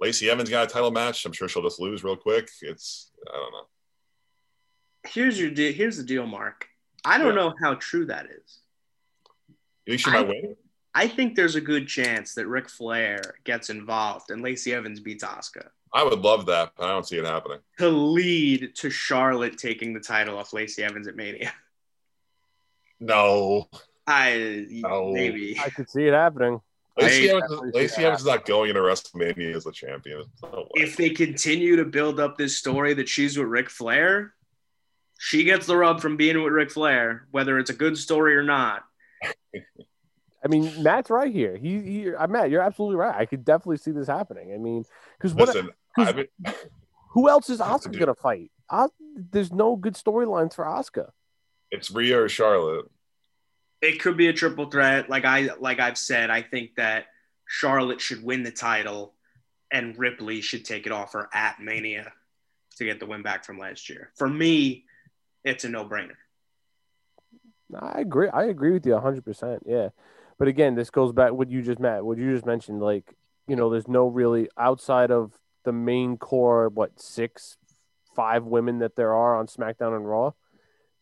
Lacey 0.01 0.29
Evans 0.29 0.51
got 0.51 0.64
a 0.64 0.72
title 0.72 0.91
match. 0.91 1.24
I'm 1.24 1.33
sure 1.33 1.47
she'll 1.49 1.62
just 1.62 1.79
lose 1.81 2.03
real 2.03 2.16
quick. 2.16 2.49
It's 2.62 3.12
I 3.33 3.37
don't 3.37 3.53
know. 3.53 3.66
Here's 5.09 5.39
your 5.41 5.51
de- 5.51 5.72
here's 5.72 5.97
the 5.97 6.03
deal, 6.03 6.27
Mark. 6.27 6.66
I 7.05 7.18
don't 7.18 7.29
Yeah. 7.29 7.35
know 7.35 7.55
how 7.62 7.74
true 7.74 8.07
that 8.07 8.27
is. 8.27 8.61
You 9.91 9.99
think 9.99 10.14
she 10.14 10.18
I- 10.18 10.22
win? 10.22 10.57
I 10.93 11.07
think 11.07 11.36
there's 11.36 11.55
a 11.55 11.61
good 11.61 11.86
chance 11.86 12.34
that 12.34 12.49
Ric 12.49 12.68
Flair 12.68 13.20
gets 13.45 13.70
involved 13.70 14.30
and 14.32 14.43
Lacey 14.43 14.72
Evans 14.74 14.99
beats 14.99 15.22
Asuka 15.22 15.68
I 15.93 16.03
would 16.03 16.18
love 16.20 16.47
that, 16.47 16.72
but 16.76 16.84
I 16.86 16.88
don't 16.93 17.07
see 17.07 17.16
it 17.16 17.24
happening. 17.24 17.59
to 17.78 17.88
lead 17.88 18.74
to 18.76 18.91
Charlotte 18.91 19.57
taking 19.59 19.93
the 19.93 20.01
title 20.01 20.36
off 20.38 20.53
Lacey 20.53 20.82
Evans 20.82 21.07
at 21.09 21.14
Mania. 21.16 21.53
No. 23.01 23.68
I 24.07 24.66
No. 24.70 25.12
maybe. 25.12 25.59
I 25.59 25.70
could 25.70 25.88
see 25.88 26.05
it 26.07 26.12
happening. 26.12 26.61
Lacey 26.99 27.30
I 27.30 27.36
Evans, 27.36 27.43
definitely 27.51 27.70
see 27.72 27.78
Lacey 27.78 27.95
that 28.03 28.07
Evans 28.07 28.20
is 28.20 28.26
not 28.26 28.45
going 28.45 28.68
into 28.70 28.80
WrestleMania 28.82 29.55
as 29.57 29.64
the 29.64 29.72
champion. 29.72 30.24
No. 30.43 30.68
If 30.74 30.97
they 30.97 31.11
continue 31.11 31.76
to 31.76 31.84
build 31.84 32.20
up 32.20 32.36
this 32.36 32.59
story 32.59 32.95
that 32.95 33.09
she's 33.09 33.38
with 33.38 33.47
Ric 33.47 33.70
Flair, 33.70 34.34
she 35.18 35.45
gets 35.45 35.66
the 35.66 35.76
rub 35.76 36.01
from 36.01 36.16
being 36.16 36.43
with 36.43 36.53
Ric 36.53 36.70
Flair, 36.70 37.26
whether 37.30 37.59
it's 37.59 37.70
a 37.70 37.74
good 37.74 37.97
story 37.97 38.36
or 38.36 38.43
not. 38.43 38.84
I 39.23 40.49
mean, 40.49 40.83
Matt's 40.83 41.11
right 41.11 41.33
here. 41.33 41.57
He, 41.57 41.81
he, 41.83 42.14
I 42.14 42.27
Matt, 42.27 42.51
you're 42.51 42.62
absolutely 42.62 42.97
right. 42.97 43.14
I 43.14 43.27
could 43.27 43.45
definitely 43.45 43.77
see 43.77 43.91
this 43.91 44.07
happening. 44.07 44.53
I 44.55 44.57
mean, 44.59 44.85
because 45.18 45.35
what? 45.35 45.49
Listen, 45.49 45.71
'cause- 45.95 46.09
I've 46.09 46.16
been, 46.16 46.29
Who 47.11 47.29
else 47.29 47.51
is 47.51 47.59
Have 47.59 47.81
Asuka 47.83 47.99
gonna 47.99 48.14
fight? 48.14 48.51
Os- 48.71 48.91
there's 49.16 49.53
no 49.53 49.77
good 49.77 49.95
storylines 49.95 50.55
for 50.55 50.64
Asuka. 50.64 51.11
it's 51.71 51.91
Rhea 51.91 52.23
or 52.23 52.29
Charlotte. 52.29 52.87
It 53.83 54.01
could 54.01 54.16
be 54.16 54.29
a 54.29 54.33
triple 54.33 54.71
threat. 54.71 55.11
Like 55.11 55.25
I 55.25 55.51
like 55.61 55.81
I've 55.81 55.99
said, 55.99 56.31
I 56.31 56.43
think 56.43 56.77
that 56.77 57.07
Charlotte 57.47 58.01
should 58.01 58.23
win 58.23 58.43
the 58.45 58.51
title 58.53 59.14
and 59.73 59.99
Ripley 59.99 60.41
should 60.41 60.64
take 60.64 60.87
it 60.87 60.93
off 60.93 61.12
her 61.14 61.29
at 61.35 61.61
Mania 61.61 62.12
to 62.77 62.85
get 62.85 62.99
the 63.01 63.07
win 63.07 63.23
back 63.23 63.45
from 63.45 63.59
last 63.59 63.89
year. 63.89 64.12
For 64.16 64.29
me, 64.29 64.85
it's 65.45 65.64
a 65.64 65.68
no-brainer. 65.68 66.14
I 67.79 68.01
agree. 68.01 68.29
I 68.29 68.45
agree 68.45 68.73
with 68.73 68.87
you 68.87 68.93
100. 68.93 69.25
percent 69.25 69.62
Yeah, 69.66 69.89
but 70.39 70.49
again, 70.49 70.75
this 70.75 70.91
goes 70.91 71.12
back 71.12 71.33
what 71.33 71.51
you 71.51 71.62
just 71.62 71.79
Matt, 71.79 72.05
what 72.05 72.18
you 72.18 72.33
just 72.33 72.47
mentioned. 72.47 72.81
Like, 72.81 73.14
you 73.47 73.57
know, 73.57 73.71
there's 73.71 73.89
no 73.89 74.09
really 74.09 74.49
outside 74.59 75.11
of 75.11 75.33
the 75.64 75.73
main 75.73 76.16
core. 76.16 76.68
What 76.68 77.01
six, 77.01 77.57
five 78.14 78.45
women 78.45 78.79
that 78.81 78.97
there 78.97 79.14
are 79.14 79.37
on 79.37 79.47
SmackDown 79.47 79.97
and 79.97 80.09
Raw. 80.09 80.33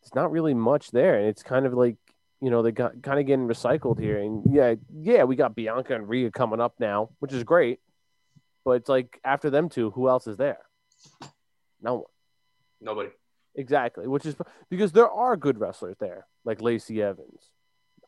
It's 0.03 0.15
not 0.15 0.31
really 0.31 0.55
much 0.55 0.91
there, 0.91 1.19
and 1.19 1.29
it's 1.29 1.43
kind 1.43 1.67
of 1.67 1.75
like 1.75 1.97
you 2.41 2.51
know 2.51 2.63
they 2.63 2.73
got 2.73 3.03
kind 3.03 3.19
of 3.19 3.27
getting 3.27 3.49
recycled 3.49 3.99
here. 3.99 4.19
And 4.19 4.45
yeah, 4.51 4.75
yeah, 4.93 5.25
we 5.25 5.37
got 5.37 5.55
Bianca 5.55 5.95
and 5.95 6.09
Rhea 6.09 6.31
coming 6.31 6.61
up 6.61 6.75
now, 6.79 7.11
which 7.19 7.33
is 7.33 7.45
great. 7.45 7.81
But 8.65 8.73
it's 8.73 8.89
like 8.89 9.21
after 9.25 9.51
them 9.51 9.69
two, 9.69 9.91
who 9.91 10.09
else 10.09 10.27
is 10.27 10.37
there? 10.37 10.59
No 11.81 11.95
one. 11.95 12.05
Nobody. 12.81 13.11
Exactly, 13.59 14.07
which 14.07 14.25
is 14.25 14.37
because 14.71 14.93
there 14.93 15.11
are 15.11 15.37
good 15.37 15.59
wrestlers 15.61 15.97
there, 15.99 16.27
like 16.45 16.63
Lacey 16.63 17.03
Evans. 17.03 17.43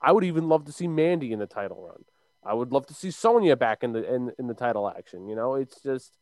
I 0.00 0.12
would 0.12 0.24
even 0.24 0.48
love 0.48 0.64
to 0.66 0.72
see 0.72 0.86
Mandy 0.88 1.32
in 1.32 1.40
the 1.40 1.46
title 1.46 1.82
run. 1.88 2.04
I 2.44 2.54
would 2.54 2.72
love 2.72 2.86
to 2.86 2.94
see 2.94 3.10
Sonya 3.10 3.56
back 3.56 3.82
in 3.82 3.92
the 3.92 4.02
in, 4.14 4.32
in 4.38 4.46
the 4.46 4.54
title 4.54 4.88
action. 4.88 5.28
You 5.28 5.36
know, 5.36 5.56
it's 5.56 5.82
just, 5.82 6.16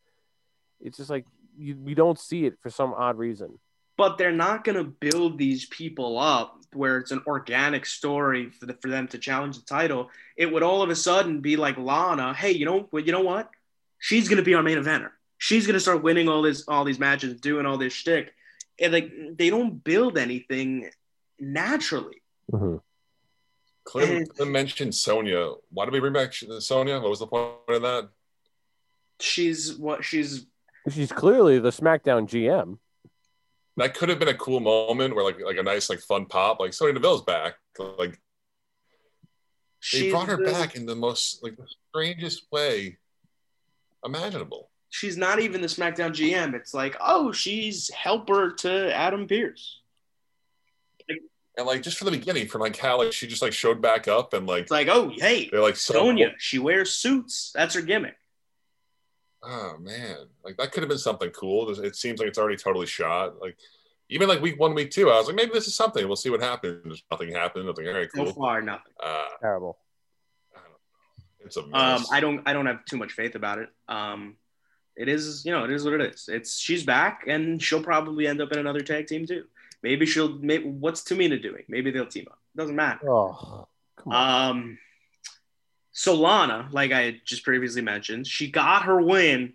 it's 0.81 0.97
just 0.97 1.09
like 1.09 1.25
you, 1.55 1.77
we 1.77 1.93
don't 1.93 2.19
see 2.19 2.45
it 2.47 2.55
for 2.61 2.69
some 2.71 2.91
odd 2.93 3.17
reason. 3.19 3.59
but 3.99 4.17
they're 4.17 4.31
not 4.31 4.63
going 4.63 4.77
to 4.77 4.85
build 4.85 5.37
these 5.37 5.65
people 5.65 6.17
up 6.17 6.57
where 6.71 6.99
it's 6.99 7.11
an 7.11 7.21
organic 7.27 7.85
story 7.85 8.49
for, 8.49 8.65
the, 8.65 8.73
for 8.81 8.89
them 8.89 9.09
to 9.09 9.17
challenge 9.17 9.57
the 9.57 9.65
title. 9.65 10.09
It 10.37 10.49
would 10.49 10.63
all 10.63 10.81
of 10.81 10.89
a 10.89 10.95
sudden 10.95 11.41
be 11.41 11.57
like 11.57 11.77
Lana, 11.77 12.33
hey, 12.33 12.51
you 12.51 12.63
know, 12.63 12.87
you 12.93 13.11
know 13.11 13.19
what? 13.19 13.49
She's 13.97 14.29
going 14.29 14.37
to 14.37 14.43
be 14.43 14.53
our 14.53 14.63
main 14.63 14.77
eventer. 14.77 15.09
She's 15.37 15.67
going 15.67 15.73
to 15.73 15.81
start 15.81 16.01
winning 16.01 16.29
all 16.29 16.41
this, 16.41 16.63
all 16.69 16.85
these 16.85 16.97
matches, 16.97 17.41
doing 17.41 17.65
all 17.65 17.77
this 17.77 17.91
shtick. 17.91 18.33
And 18.81 18.93
like 18.93 19.11
they 19.37 19.49
don't 19.49 19.83
build 19.83 20.17
anything 20.17 20.89
naturally. 21.39 22.21
Mm-hmm. 22.51 22.77
Clem, 23.85 24.09
And- 24.17 24.29
Clem 24.35 24.51
mentioned 24.51 24.95
Sonya. 24.95 25.53
Why 25.71 25.85
did 25.85 25.93
we 25.93 25.99
bring 25.99 26.13
back 26.13 26.33
Sonya? 26.33 26.99
What 26.99 27.09
was 27.09 27.19
the 27.19 27.27
point 27.27 27.53
of 27.69 27.81
that? 27.81 28.09
She's 29.19 29.75
what 29.77 30.05
she's 30.05 30.45
She's 30.89 31.11
clearly 31.11 31.59
the 31.59 31.71
SmackDown 31.71 32.27
GM. 32.27 32.77
That 33.77 33.93
could 33.95 34.09
have 34.09 34.19
been 34.19 34.27
a 34.29 34.33
cool 34.33 34.59
moment 34.59 35.15
where 35.15 35.23
like 35.25 35.39
like 35.41 35.57
a 35.57 35.63
nice 35.63 35.89
like 35.89 35.99
fun 35.99 36.25
pop. 36.25 36.59
Like 36.59 36.73
Sonya 36.73 36.93
Deville's 36.93 37.23
back. 37.23 37.55
Like 37.77 38.11
they 38.11 38.17
she's 39.79 40.11
brought 40.11 40.27
her 40.27 40.37
the- 40.37 40.43
back 40.51 40.75
in 40.75 40.85
the 40.85 40.95
most 40.95 41.43
like 41.43 41.57
the 41.57 41.67
strangest 41.89 42.45
way 42.51 42.97
imaginable. 44.05 44.68
She's 44.89 45.17
not 45.17 45.39
even 45.39 45.61
the 45.61 45.67
SmackDown 45.67 46.11
GM. 46.11 46.53
It's 46.55 46.73
like, 46.73 46.95
oh, 46.99 47.31
she's 47.31 47.89
helper 47.91 48.51
to 48.59 48.93
Adam 48.95 49.27
Pearce. 49.27 49.79
And 51.57 51.67
like 51.67 51.81
just 51.83 51.97
from 51.97 52.05
the 52.05 52.11
beginning, 52.17 52.47
from 52.47 52.61
like 52.61 52.77
how 52.77 52.97
like 52.99 53.11
she 53.11 53.27
just 53.27 53.41
like 53.41 53.53
showed 53.53 53.81
back 53.81 54.07
up 54.07 54.33
and 54.33 54.47
like 54.47 54.63
It's 54.63 54.71
like, 54.71 54.87
oh, 54.87 55.11
hey, 55.15 55.49
they're 55.51 55.61
like 55.61 55.75
so 55.75 55.93
Sonya, 55.93 56.31
she 56.37 56.57
wears 56.57 56.91
suits. 56.91 57.51
That's 57.53 57.75
her 57.75 57.81
gimmick. 57.81 58.15
Oh 59.43 59.77
man, 59.79 60.15
like 60.43 60.57
that 60.57 60.71
could 60.71 60.83
have 60.83 60.89
been 60.89 60.97
something 60.97 61.29
cool. 61.31 61.69
It 61.69 61.95
seems 61.95 62.19
like 62.19 62.29
it's 62.29 62.37
already 62.37 62.55
totally 62.57 62.85
shot. 62.87 63.41
Like 63.41 63.57
even 64.09 64.27
like 64.29 64.41
week 64.41 64.59
one, 64.59 64.73
week 64.73 64.89
two, 64.91 65.09
I 65.09 65.17
was 65.17 65.27
like, 65.27 65.35
maybe 65.35 65.51
this 65.53 65.67
is 65.67 65.75
something. 65.75 66.05
We'll 66.07 66.15
see 66.15 66.29
what 66.29 66.41
happens. 66.41 67.03
Nothing 67.11 67.33
happened. 67.33 67.65
Nothing. 67.65 67.87
All 67.87 67.93
right, 67.93 68.09
cool. 68.13 68.27
So 68.27 68.33
far, 68.33 68.61
nothing. 68.61 68.93
Uh, 69.01 69.25
Terrible. 69.41 69.77
I 70.55 70.59
don't 70.61 70.71
know. 70.71 71.45
It's 71.45 71.57
a 71.57 71.61
Um, 71.63 71.71
mess. 71.71 72.09
I 72.11 72.19
don't, 72.21 72.41
I 72.47 72.53
don't 72.53 72.65
have 72.65 72.85
too 72.85 72.97
much 72.97 73.11
faith 73.11 73.35
about 73.35 73.59
it. 73.59 73.69
Um, 73.87 74.35
it 74.99 75.07
is, 75.07 75.45
you 75.45 75.53
know, 75.53 75.63
it 75.63 75.71
is 75.71 75.85
what 75.85 75.93
it 75.93 76.13
is. 76.13 76.27
It's 76.27 76.59
she's 76.59 76.83
back, 76.83 77.23
and 77.25 77.63
she'll 77.63 77.81
probably 77.81 78.27
end 78.27 78.41
up 78.41 78.51
in 78.51 78.59
another 78.59 78.81
tag 78.81 79.07
team 79.07 79.25
too. 79.25 79.45
Maybe 79.81 80.05
she'll. 80.05 80.37
Maybe 80.39 80.65
what's 80.65 81.01
Tamina 81.03 81.41
doing? 81.41 81.63
Maybe 81.69 81.89
they'll 81.89 82.05
team 82.05 82.27
up. 82.29 82.39
Doesn't 82.53 82.75
matter. 82.75 83.09
Oh. 83.09 83.67
Um, 84.11 84.77
Solana, 85.95 86.71
like 86.73 86.91
I 86.91 87.01
had 87.03 87.21
just 87.23 87.45
previously 87.45 87.81
mentioned, 87.81 88.27
she 88.27 88.51
got 88.51 88.83
her 88.83 89.01
win 89.01 89.53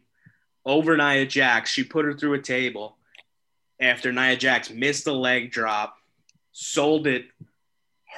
over 0.64 0.97
Nia 0.97 1.26
Jax. 1.26 1.70
She 1.70 1.84
put 1.84 2.07
her 2.07 2.14
through 2.14 2.34
a 2.34 2.42
table 2.42 2.97
after 3.78 4.12
Nia 4.12 4.36
Jax 4.36 4.70
missed 4.70 5.07
a 5.07 5.12
leg 5.12 5.53
drop, 5.53 5.97
sold 6.53 7.07
it 7.07 7.26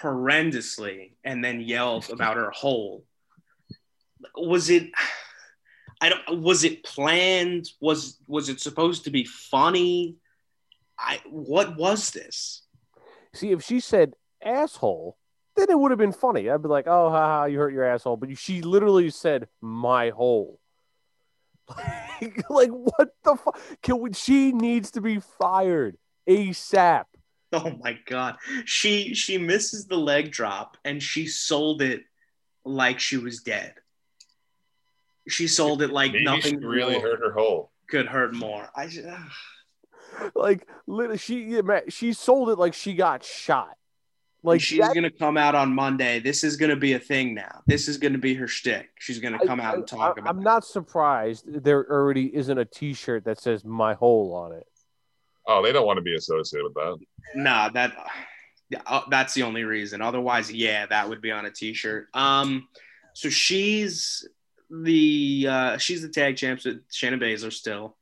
horrendously, 0.01 1.11
and 1.25 1.45
then 1.45 1.61
yelled 1.61 2.09
about 2.09 2.37
her 2.37 2.53
hole. 2.53 3.05
Was 4.37 4.71
it? 4.71 4.91
I 6.01 6.11
don't. 6.11 6.43
Was 6.43 6.65
it 6.65 6.85
planned? 6.85 7.69
Was 7.81 8.19
was 8.27 8.49
it 8.49 8.61
supposed 8.61 9.05
to 9.05 9.11
be 9.11 9.25
funny? 9.25 10.17
I. 10.99 11.21
What 11.29 11.77
was 11.77 12.11
this? 12.11 12.63
See, 13.35 13.53
if 13.53 13.63
she 13.63 13.81
said 13.81 14.15
asshole, 14.43 15.17
then 15.57 15.71
it 15.71 15.79
would 15.79 15.91
have 15.91 15.99
been 15.99 16.13
funny. 16.13 16.49
I'd 16.49 16.63
be 16.63 16.69
like, 16.69 16.87
oh, 16.87 17.11
haha, 17.11 17.47
you 17.47 17.59
hurt 17.59 17.73
your 17.73 17.85
asshole. 17.85 18.17
But 18.17 18.37
she 18.39 18.63
literally 18.63 19.11
said 19.11 19.49
my 19.61 20.11
hole. 20.11 20.59
Like, 22.19 22.49
like 22.49 22.71
what 22.71 23.11
the 23.25 23.37
fuck? 23.37 23.61
Can 23.83 24.01
we, 24.01 24.15
she 24.15 24.51
needs 24.53 24.93
to 24.93 25.03
be 25.03 25.21
fired 25.39 25.99
ASAP. 26.29 27.05
Oh 27.53 27.71
my 27.83 27.99
god. 28.07 28.37
She 28.65 29.15
she 29.15 29.39
misses 29.39 29.87
the 29.87 29.97
leg 29.97 30.33
drop 30.33 30.77
and 30.85 31.03
she 31.03 31.27
sold 31.27 31.81
it 31.81 32.03
like 32.65 32.99
she 32.99 33.17
was 33.17 33.43
dead. 33.43 33.75
She 35.29 35.49
sold 35.49 35.83
it 35.83 35.91
like 35.91 36.13
Maybe 36.13 36.25
nothing 36.25 36.61
she 36.61 36.67
really 36.67 36.99
hurt 37.01 37.19
her 37.21 37.33
hole. 37.33 37.73
could 37.89 38.07
hurt 38.07 38.35
more. 38.35 38.69
I 38.77 38.87
just, 38.87 39.07
ugh. 39.07 40.31
Like, 40.35 40.67
literally, 40.87 41.19
she 41.19 41.43
yeah, 41.45 41.63
man, 41.63 41.83
she 41.89 42.13
sold 42.13 42.49
it 42.51 42.59
like 42.59 42.75
she 42.75 42.95
got 42.95 43.25
shot. 43.25 43.77
Like 44.43 44.61
she's 44.61 44.79
that- 44.79 44.95
gonna 44.95 45.11
come 45.11 45.37
out 45.37 45.55
on 45.57 45.75
Monday. 45.75 46.21
This 46.21 46.45
is 46.45 46.57
gonna 46.57 46.77
be 46.77 46.93
a 46.93 46.99
thing 47.01 47.35
now. 47.35 47.63
This 47.67 47.89
is 47.89 47.99
gonna 47.99 48.19
be 48.19 48.35
her 48.35 48.47
shtick. 48.47 48.91
She's 49.01 49.19
gonna 49.19 49.45
come 49.45 49.59
out 49.61 49.75
and 49.75 49.87
talk 49.87 50.17
I, 50.17 50.21
about. 50.21 50.29
I'm 50.31 50.43
not 50.43 50.65
surprised 50.65 51.65
there 51.65 51.85
already 51.91 52.35
isn't 52.35 52.57
a 52.57 52.65
T-shirt 52.65 53.25
that 53.25 53.41
says 53.41 53.65
"my 53.65 53.95
hole" 53.95 54.33
on 54.35 54.53
it. 54.53 54.67
Oh, 55.49 55.63
they 55.63 55.73
don't 55.73 55.87
want 55.87 55.97
to 55.97 56.03
be 56.03 56.15
associated 56.15 56.65
with 56.65 56.75
that. 56.75 56.97
it. 57.01 57.09
Nah, 57.35 57.71
that 57.71 57.93
yeah, 58.71 58.81
uh, 58.87 59.03
that's 59.11 59.35
the 59.35 59.43
only 59.43 59.65
reason. 59.65 60.01
Otherwise, 60.01 60.53
yeah, 60.53 60.87
that 60.87 61.09
would 61.09 61.21
be 61.21 61.33
on 61.33 61.47
a 61.47 61.51
T-shirt. 61.51 62.07
Um, 62.15 62.69
so 63.15 63.29
she's 63.29 64.29
the 64.71 65.47
uh, 65.49 65.79
she's 65.79 66.03
the 66.03 66.09
tag 66.09 66.37
champs 66.37 66.65
with 66.65 66.89
Shayna 66.91 67.21
Baszler 67.21 67.53
still. 67.53 67.97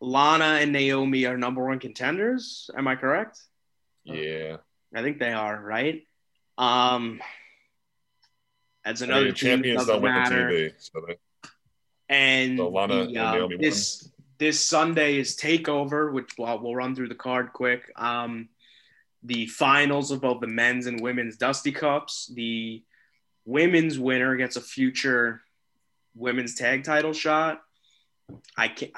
Lana 0.00 0.58
and 0.60 0.72
Naomi 0.72 1.26
are 1.26 1.36
number 1.36 1.66
one 1.66 1.78
contenders. 1.78 2.70
Am 2.76 2.86
I 2.86 2.94
correct? 2.96 3.40
Yeah. 4.04 4.58
I 4.94 5.02
think 5.02 5.18
they 5.18 5.32
are, 5.32 5.60
right? 5.60 6.02
Um, 6.56 7.20
that's 8.84 9.02
I 9.02 9.06
mean, 9.06 9.12
another 9.12 9.26
that 9.28 9.36
champions 9.36 9.86
don't 9.86 10.02
win 10.02 10.14
the 10.14 10.20
matter. 10.20 10.48
TV. 10.48 10.72
So 10.78 11.04
they, 11.06 11.16
And 12.08 12.58
So 12.58 12.68
Lana 12.68 12.94
the, 12.94 13.00
and 13.02 13.16
uh, 13.18 13.32
Naomi 13.34 13.56
won. 13.56 13.62
this 13.62 14.08
this 14.38 14.64
Sunday 14.64 15.18
is 15.18 15.36
Takeover, 15.36 16.12
which 16.12 16.30
we'll, 16.38 16.58
we'll 16.60 16.74
run 16.76 16.94
through 16.94 17.08
the 17.08 17.14
card 17.16 17.52
quick. 17.52 17.90
Um, 17.96 18.48
the 19.24 19.46
finals 19.46 20.12
of 20.12 20.20
both 20.20 20.40
the 20.40 20.46
men's 20.46 20.86
and 20.86 21.00
women's 21.02 21.36
Dusty 21.36 21.72
Cups. 21.72 22.30
The 22.34 22.84
women's 23.44 23.98
winner 23.98 24.36
gets 24.36 24.54
a 24.56 24.60
future 24.60 25.42
women's 26.14 26.54
tag 26.54 26.84
title 26.84 27.12
shot. 27.12 27.60
I 28.56 28.68
can't. 28.68 28.92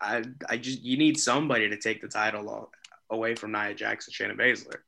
I 0.00 0.24
I 0.48 0.56
just 0.56 0.82
you 0.82 0.96
need 0.96 1.18
somebody 1.18 1.68
to 1.70 1.76
take 1.76 2.02
the 2.02 2.08
title 2.08 2.70
away 3.10 3.34
from 3.34 3.52
Nia 3.52 3.74
Jax 3.74 4.06
and 4.08 4.14
Shayna 4.14 4.38
Baszler. 4.38 4.78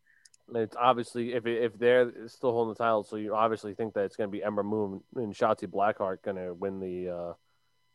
It's 0.55 0.77
obviously 0.77 1.33
if 1.33 1.47
it, 1.47 1.63
if 1.65 1.79
they're 1.79 2.29
still 2.29 2.53
holding 2.53 2.75
the 2.75 2.79
title, 2.79 3.03
so 3.03 3.17
you 3.17 3.35
obviously 3.35 3.75
think 3.75 3.95
that 3.95 4.05
it's 4.05 4.17
going 4.17 4.29
to 4.31 4.33
be 4.33 4.43
Ember 4.45 4.63
Moon 4.63 5.01
and 5.17 5.35
Shotzi 5.35 5.67
Blackheart 5.67 6.23
going 6.23 6.37
to 6.37 6.55
win 6.55 6.81
the 6.81 7.11
uh, 7.11 7.33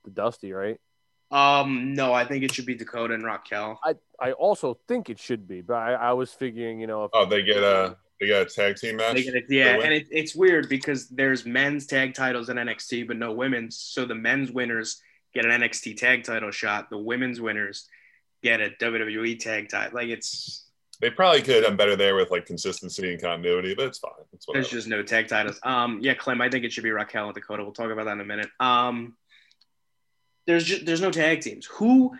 the 0.03 0.11
Dusty, 0.11 0.51
right? 0.51 0.79
Um, 1.31 1.93
no, 1.93 2.11
I 2.11 2.25
think 2.25 2.43
it 2.43 2.53
should 2.53 2.65
be 2.65 2.75
Dakota 2.75 3.13
and 3.13 3.23
Raquel. 3.23 3.79
I 3.83 3.95
I 4.19 4.33
also 4.33 4.77
think 4.87 5.09
it 5.09 5.17
should 5.17 5.47
be, 5.47 5.61
but 5.61 5.75
I, 5.75 5.93
I 5.93 6.11
was 6.13 6.33
figuring, 6.33 6.81
you 6.81 6.87
know, 6.87 7.05
if 7.05 7.11
Oh, 7.13 7.25
they 7.25 7.41
get 7.41 7.63
a 7.63 7.95
they 8.21 8.27
got 8.27 8.43
a 8.43 8.45
tag 8.45 8.75
team 8.75 8.97
match. 8.97 9.17
It, 9.17 9.45
yeah, 9.49 9.79
and 9.79 9.91
it, 9.91 10.07
it's 10.11 10.35
weird 10.35 10.69
because 10.69 11.09
there's 11.09 11.43
men's 11.43 11.87
tag 11.87 12.13
titles 12.13 12.49
in 12.49 12.57
NXT, 12.57 13.07
but 13.07 13.17
no 13.17 13.33
women's. 13.33 13.77
So 13.77 14.05
the 14.05 14.13
men's 14.13 14.51
winners 14.51 15.01
get 15.33 15.43
an 15.43 15.59
NXT 15.59 15.97
tag 15.97 16.23
title 16.23 16.51
shot. 16.51 16.91
The 16.91 16.99
women's 16.99 17.41
winners 17.41 17.87
get 18.43 18.61
a 18.61 18.69
WWE 18.79 19.39
tag 19.39 19.69
title. 19.69 19.95
Like 19.95 20.09
it's 20.09 20.67
They 20.99 21.09
probably 21.09 21.41
could 21.41 21.55
have 21.55 21.63
done 21.63 21.77
better 21.77 21.95
there 21.95 22.15
with 22.15 22.29
like 22.29 22.45
consistency 22.45 23.11
and 23.11 23.19
continuity, 23.19 23.73
but 23.73 23.87
it's 23.87 23.97
fine. 23.97 24.11
It's 24.33 24.45
there's 24.53 24.69
just 24.69 24.87
no 24.87 25.01
tag 25.01 25.27
titles. 25.27 25.59
Um, 25.63 25.97
yeah, 26.03 26.13
Clem, 26.13 26.41
I 26.41 26.49
think 26.49 26.63
it 26.63 26.71
should 26.71 26.83
be 26.83 26.91
Raquel 26.91 27.25
and 27.25 27.33
Dakota. 27.33 27.63
We'll 27.63 27.73
talk 27.73 27.89
about 27.89 28.05
that 28.05 28.13
in 28.13 28.21
a 28.21 28.25
minute. 28.25 28.49
Um, 28.59 29.17
there's 30.45 30.63
just 30.63 30.85
there's 30.85 31.01
no 31.01 31.11
tag 31.11 31.41
teams. 31.41 31.65
Who 31.65 32.11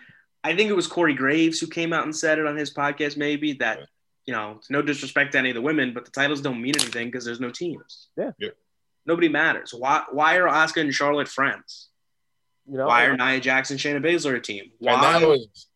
I 0.42 0.56
think 0.56 0.68
it 0.68 0.74
was 0.74 0.88
Corey 0.88 1.14
Graves 1.14 1.60
who 1.60 1.68
came 1.68 1.92
out 1.92 2.04
and 2.04 2.16
said 2.16 2.40
it 2.40 2.46
on 2.46 2.56
his 2.56 2.74
podcast. 2.74 3.16
Maybe 3.16 3.52
that. 3.54 3.86
You 4.26 4.34
know, 4.34 4.54
it's 4.58 4.70
no 4.70 4.82
disrespect 4.82 5.32
to 5.32 5.38
any 5.38 5.50
of 5.50 5.54
the 5.56 5.60
women, 5.62 5.92
but 5.94 6.04
the 6.04 6.10
titles 6.10 6.40
don't 6.40 6.62
mean 6.62 6.74
anything 6.78 7.08
because 7.08 7.24
there's 7.24 7.40
no 7.40 7.50
teams. 7.50 8.08
Yeah. 8.16 8.30
Yeah. 8.38 8.50
Nobody 9.04 9.28
matters. 9.28 9.74
Why 9.74 10.04
why 10.12 10.36
are 10.36 10.46
Asuka 10.48 10.80
and 10.80 10.94
Charlotte 10.94 11.28
friends? 11.28 11.88
you 12.70 12.78
know, 12.78 12.86
Why 12.86 13.06
are 13.06 13.16
Nia 13.16 13.40
Jackson, 13.40 13.76
Shayna 13.76 14.00
Baszler 14.00 14.36
a 14.36 14.40
team? 14.40 14.70
And 14.80 15.00
Why? 15.00 15.18
that 15.18 15.26
was 15.26 15.66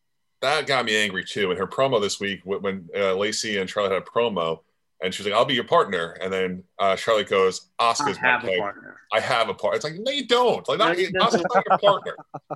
that 0.41 0.65
got 0.67 0.85
me 0.85 0.95
angry 0.95 1.25
too. 1.25 1.51
In 1.51 1.57
her 1.57 1.67
promo 1.67 1.99
this 1.99 2.19
week, 2.21 2.39
when- 2.45 2.61
when 2.61 2.87
uh, 2.95 3.15
Lacey 3.15 3.57
and 3.57 3.69
Charlotte 3.69 3.91
had 3.91 4.01
a 4.03 4.05
promo, 4.05 4.59
and 5.03 5.13
she 5.13 5.21
was 5.23 5.29
like, 5.29 5.37
"I'll 5.37 5.45
be 5.45 5.53
your 5.55 5.63
partner," 5.65 6.15
and 6.21 6.31
then 6.31 6.63
uh, 6.79 6.95
Charlotte 6.95 7.27
goes, 7.27 7.69
"Asuka's 7.81 8.17
my 8.21 8.27
have 8.29 8.43
a 8.43 8.47
pick. 8.47 8.59
partner. 8.59 8.97
I 9.11 9.19
have 9.19 9.49
a 9.49 9.53
partner." 9.53 9.75
It's 9.75 9.83
like, 9.83 9.95
no, 9.99 10.11
you 10.11 10.25
don't. 10.25 10.65
Like, 10.69 10.77
not, 10.79 10.93
No, 10.95 10.99
you 10.99 11.09
Asuka's 11.11 11.43
not 11.53 11.63
your 11.69 11.77
partner. 11.79 12.15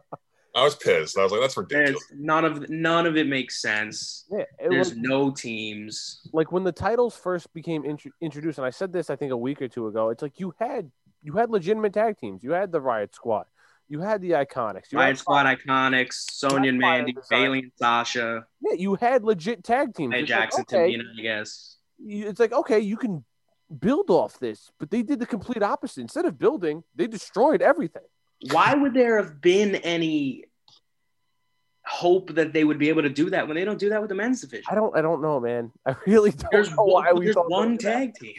I 0.53 0.63
was 0.63 0.75
pissed. 0.75 1.17
I 1.17 1.23
was 1.23 1.31
like, 1.31 1.41
"That's 1.41 1.55
ridiculous." 1.55 2.03
There's 2.09 2.19
none 2.19 2.43
of 2.45 2.69
none 2.69 3.05
of 3.05 3.15
it 3.17 3.27
makes 3.27 3.61
sense. 3.61 4.25
yeah, 4.29 4.39
it 4.59 4.69
There's 4.69 4.89
was 4.89 4.97
no 4.97 5.31
teams. 5.31 6.27
like 6.33 6.51
when 6.51 6.63
the 6.63 6.71
titles 6.71 7.15
first 7.15 7.53
became 7.53 7.85
intro- 7.85 8.11
introduced, 8.21 8.57
and 8.57 8.65
I 8.65 8.69
said 8.71 8.91
this 8.91 9.09
I 9.09 9.15
think 9.15 9.31
a 9.31 9.37
week 9.37 9.61
or 9.61 9.67
two 9.69 9.87
ago. 9.87 10.09
It's 10.09 10.21
like 10.21 10.39
you 10.39 10.53
had 10.59 10.91
you 11.23 11.33
had 11.33 11.49
legitimate 11.49 11.93
tag 11.93 12.17
teams. 12.17 12.43
You 12.43 12.51
had 12.51 12.71
the 12.71 12.81
Riot 12.81 13.15
Squad. 13.15 13.45
You 13.87 13.99
had 14.01 14.21
the 14.21 14.31
Iconics. 14.31 14.91
You 14.91 14.97
Riot 14.99 15.09
had 15.09 15.17
Squad 15.19 15.45
Iconics, 15.45 16.13
Sonya 16.31 16.69
and 16.69 16.79
Mandy, 16.79 17.11
Design. 17.13 17.27
Bayley 17.29 17.59
and 17.59 17.71
Sasha, 17.75 18.45
Yeah, 18.61 18.73
you 18.77 18.95
had 18.95 19.23
legit 19.23 19.63
tag 19.63 19.93
teams. 19.93 20.11
Nia 20.11 20.21
It's 20.21 20.29
like, 20.31 20.39
Jackson, 20.41 20.61
okay, 20.61 20.93
Tamina, 20.97 21.03
I 21.17 21.21
guess. 21.21 21.77
you- 21.97 22.27
it's 22.27 22.39
like 22.39 22.51
okay, 22.53 22.79
you 22.79 22.97
can 22.97 23.23
build 23.79 24.09
off 24.09 24.37
this, 24.39 24.69
but 24.79 24.91
they 24.91 25.01
did 25.01 25.19
the 25.19 25.25
complete 25.25 25.63
opposite. 25.63 26.01
Instead 26.01 26.25
of 26.25 26.37
building, 26.37 26.83
they 26.95 27.07
destroyed 27.07 27.61
everything. 27.61 28.03
Why 28.49 28.73
would 28.73 28.93
there 28.93 29.17
have 29.21 29.39
been 29.41 29.75
any 29.75 30.45
hope 31.85 32.35
that 32.35 32.53
they 32.53 32.63
would 32.63 32.79
be 32.79 32.89
able 32.89 33.01
to 33.03 33.09
do 33.09 33.29
that 33.31 33.47
when 33.47 33.55
they 33.55 33.65
don't 33.65 33.79
do 33.79 33.89
that 33.89 34.01
with 34.01 34.09
the 34.09 34.15
men's 34.15 34.41
division? 34.41 34.65
I 34.69 34.75
don't, 34.75 34.95
I 34.95 35.01
don't 35.01 35.21
know, 35.21 35.39
man. 35.39 35.71
I 35.85 35.95
really 36.07 36.31
don't 36.31 36.51
There's 36.51 36.69
know 36.71 36.83
why 36.83 37.11
one, 37.11 37.19
we 37.19 37.25
there's 37.25 37.35
one 37.35 37.67
about 37.73 37.79
that. 37.81 37.91
tag 37.91 38.13
team. 38.15 38.33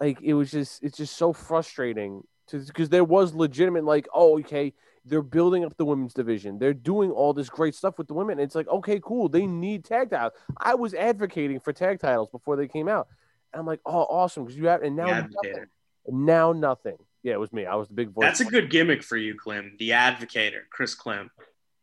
like 0.00 0.20
it 0.22 0.34
was 0.34 0.50
just 0.50 0.82
it's 0.82 0.96
just 0.96 1.16
so 1.16 1.32
frustrating 1.32 2.22
to 2.48 2.58
because 2.58 2.88
there 2.88 3.04
was 3.04 3.34
legitimate 3.34 3.84
like 3.84 4.08
oh 4.14 4.38
okay 4.40 4.72
they're 5.04 5.22
building 5.22 5.64
up 5.64 5.76
the 5.76 5.84
women's 5.84 6.12
division 6.14 6.58
they're 6.58 6.74
doing 6.74 7.10
all 7.10 7.32
this 7.32 7.48
great 7.48 7.74
stuff 7.74 7.96
with 7.98 8.06
the 8.08 8.14
women 8.14 8.38
it's 8.38 8.54
like 8.54 8.68
okay 8.68 9.00
cool 9.02 9.28
they 9.28 9.46
need 9.46 9.84
tag 9.84 10.10
titles 10.10 10.32
i 10.58 10.74
was 10.74 10.92
advocating 10.94 11.60
for 11.60 11.72
tag 11.72 12.00
titles 12.00 12.28
before 12.30 12.56
they 12.56 12.66
came 12.68 12.88
out 12.88 13.08
and 13.52 13.60
i'm 13.60 13.66
like 13.66 13.80
oh 13.86 14.02
awesome 14.04 14.44
because 14.44 14.56
you 14.58 14.66
have 14.66 14.82
and 14.82 14.96
now 14.96 15.06
The 15.06 15.28
nothing. 15.42 15.66
Now 16.08 16.52
nothing 16.52 16.96
yeah 17.22 17.32
it 17.32 17.40
was 17.40 17.52
me 17.52 17.66
i 17.66 17.74
was 17.74 17.88
the 17.88 17.94
big 17.94 18.10
voice 18.10 18.24
That's 18.24 18.40
a 18.40 18.44
good 18.44 18.70
gimmick 18.70 19.02
for 19.02 19.16
you, 19.16 19.34
Clem. 19.34 19.76
The 19.78 19.90
Advocator, 19.90 20.62
Chris 20.70 20.94
Clem. 20.94 21.30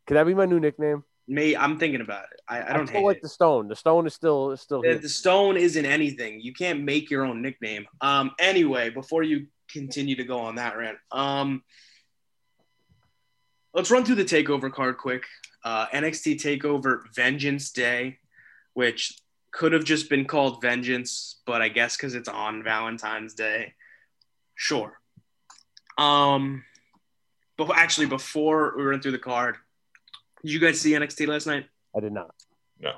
can 0.05 0.15
that 0.15 0.25
be 0.25 0.33
my 0.33 0.45
new 0.45 0.59
nickname 0.59 1.03
Me, 1.27 1.55
I'm 1.57 1.77
thinking 1.77 1.99
about 2.01 2.23
it. 2.31 2.39
I, 2.47 2.63
I 2.63 2.77
don't 2.77 2.89
hate 2.89 3.03
like 3.03 3.17
it. 3.17 3.23
the 3.23 3.29
stone 3.29 3.67
the 3.67 3.75
stone 3.75 4.07
is 4.07 4.13
still 4.13 4.51
is 4.51 4.61
still 4.61 4.81
The, 4.81 4.95
the 4.95 5.09
stone 5.09 5.57
isn't 5.57 5.85
anything. 5.85 6.39
You 6.39 6.53
can't 6.53 6.83
make 6.83 7.09
your 7.11 7.25
own 7.25 7.41
nickname. 7.41 7.85
Um. 7.99 8.31
Anyway, 8.39 8.89
before 8.89 9.23
you 9.23 9.47
continue 9.69 10.15
to 10.15 10.23
go 10.23 10.39
on 10.39 10.55
that 10.55 10.77
rant, 10.77 10.97
um, 11.11 11.63
let's 13.73 13.91
run 13.91 14.05
through 14.05 14.15
the 14.15 14.23
takeover 14.25 14.71
card 14.71 14.97
quick. 14.97 15.23
Uh, 15.65 15.87
NXT 15.87 16.35
Takeover 16.41 17.01
Vengeance 17.13 17.71
Day, 17.71 18.19
which 18.73 19.19
could 19.51 19.73
have 19.73 19.83
just 19.83 20.09
been 20.09 20.23
called 20.25 20.61
Vengeance, 20.61 21.41
but 21.45 21.61
I 21.61 21.67
guess 21.67 21.97
because 21.97 22.15
it's 22.15 22.29
on 22.29 22.63
Valentine's 22.63 23.33
Day, 23.33 23.73
sure. 24.55 24.93
Um, 25.97 26.63
but 27.57 27.71
actually, 27.75 28.07
before 28.07 28.75
we 28.77 28.83
run 28.83 29.01
through 29.01 29.13
the 29.13 29.19
card, 29.19 29.57
did 30.43 30.51
you 30.51 30.59
guys 30.59 30.79
see 30.79 30.91
NXT 30.91 31.27
last 31.27 31.47
night? 31.47 31.65
i 31.95 31.99
did 31.99 32.11
not 32.11 32.33
No. 32.79 32.93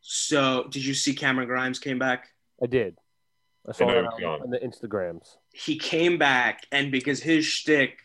So, 0.00 0.66
did 0.70 0.84
you 0.84 0.94
see 0.94 1.14
Cameron 1.14 1.46
Grimes 1.46 1.78
came 1.78 1.98
back? 1.98 2.28
i 2.62 2.66
did 2.66 2.96
i 3.68 3.72
saw 3.72 3.86
know 3.86 4.02
that 4.02 4.24
on, 4.24 4.42
on 4.42 4.50
the 4.50 4.58
instagrams 4.58 5.36
He 5.52 5.78
came 5.78 6.18
back, 6.18 6.66
and 6.72 6.90
because 6.90 7.22
his 7.22 7.44
shtick 7.44 7.98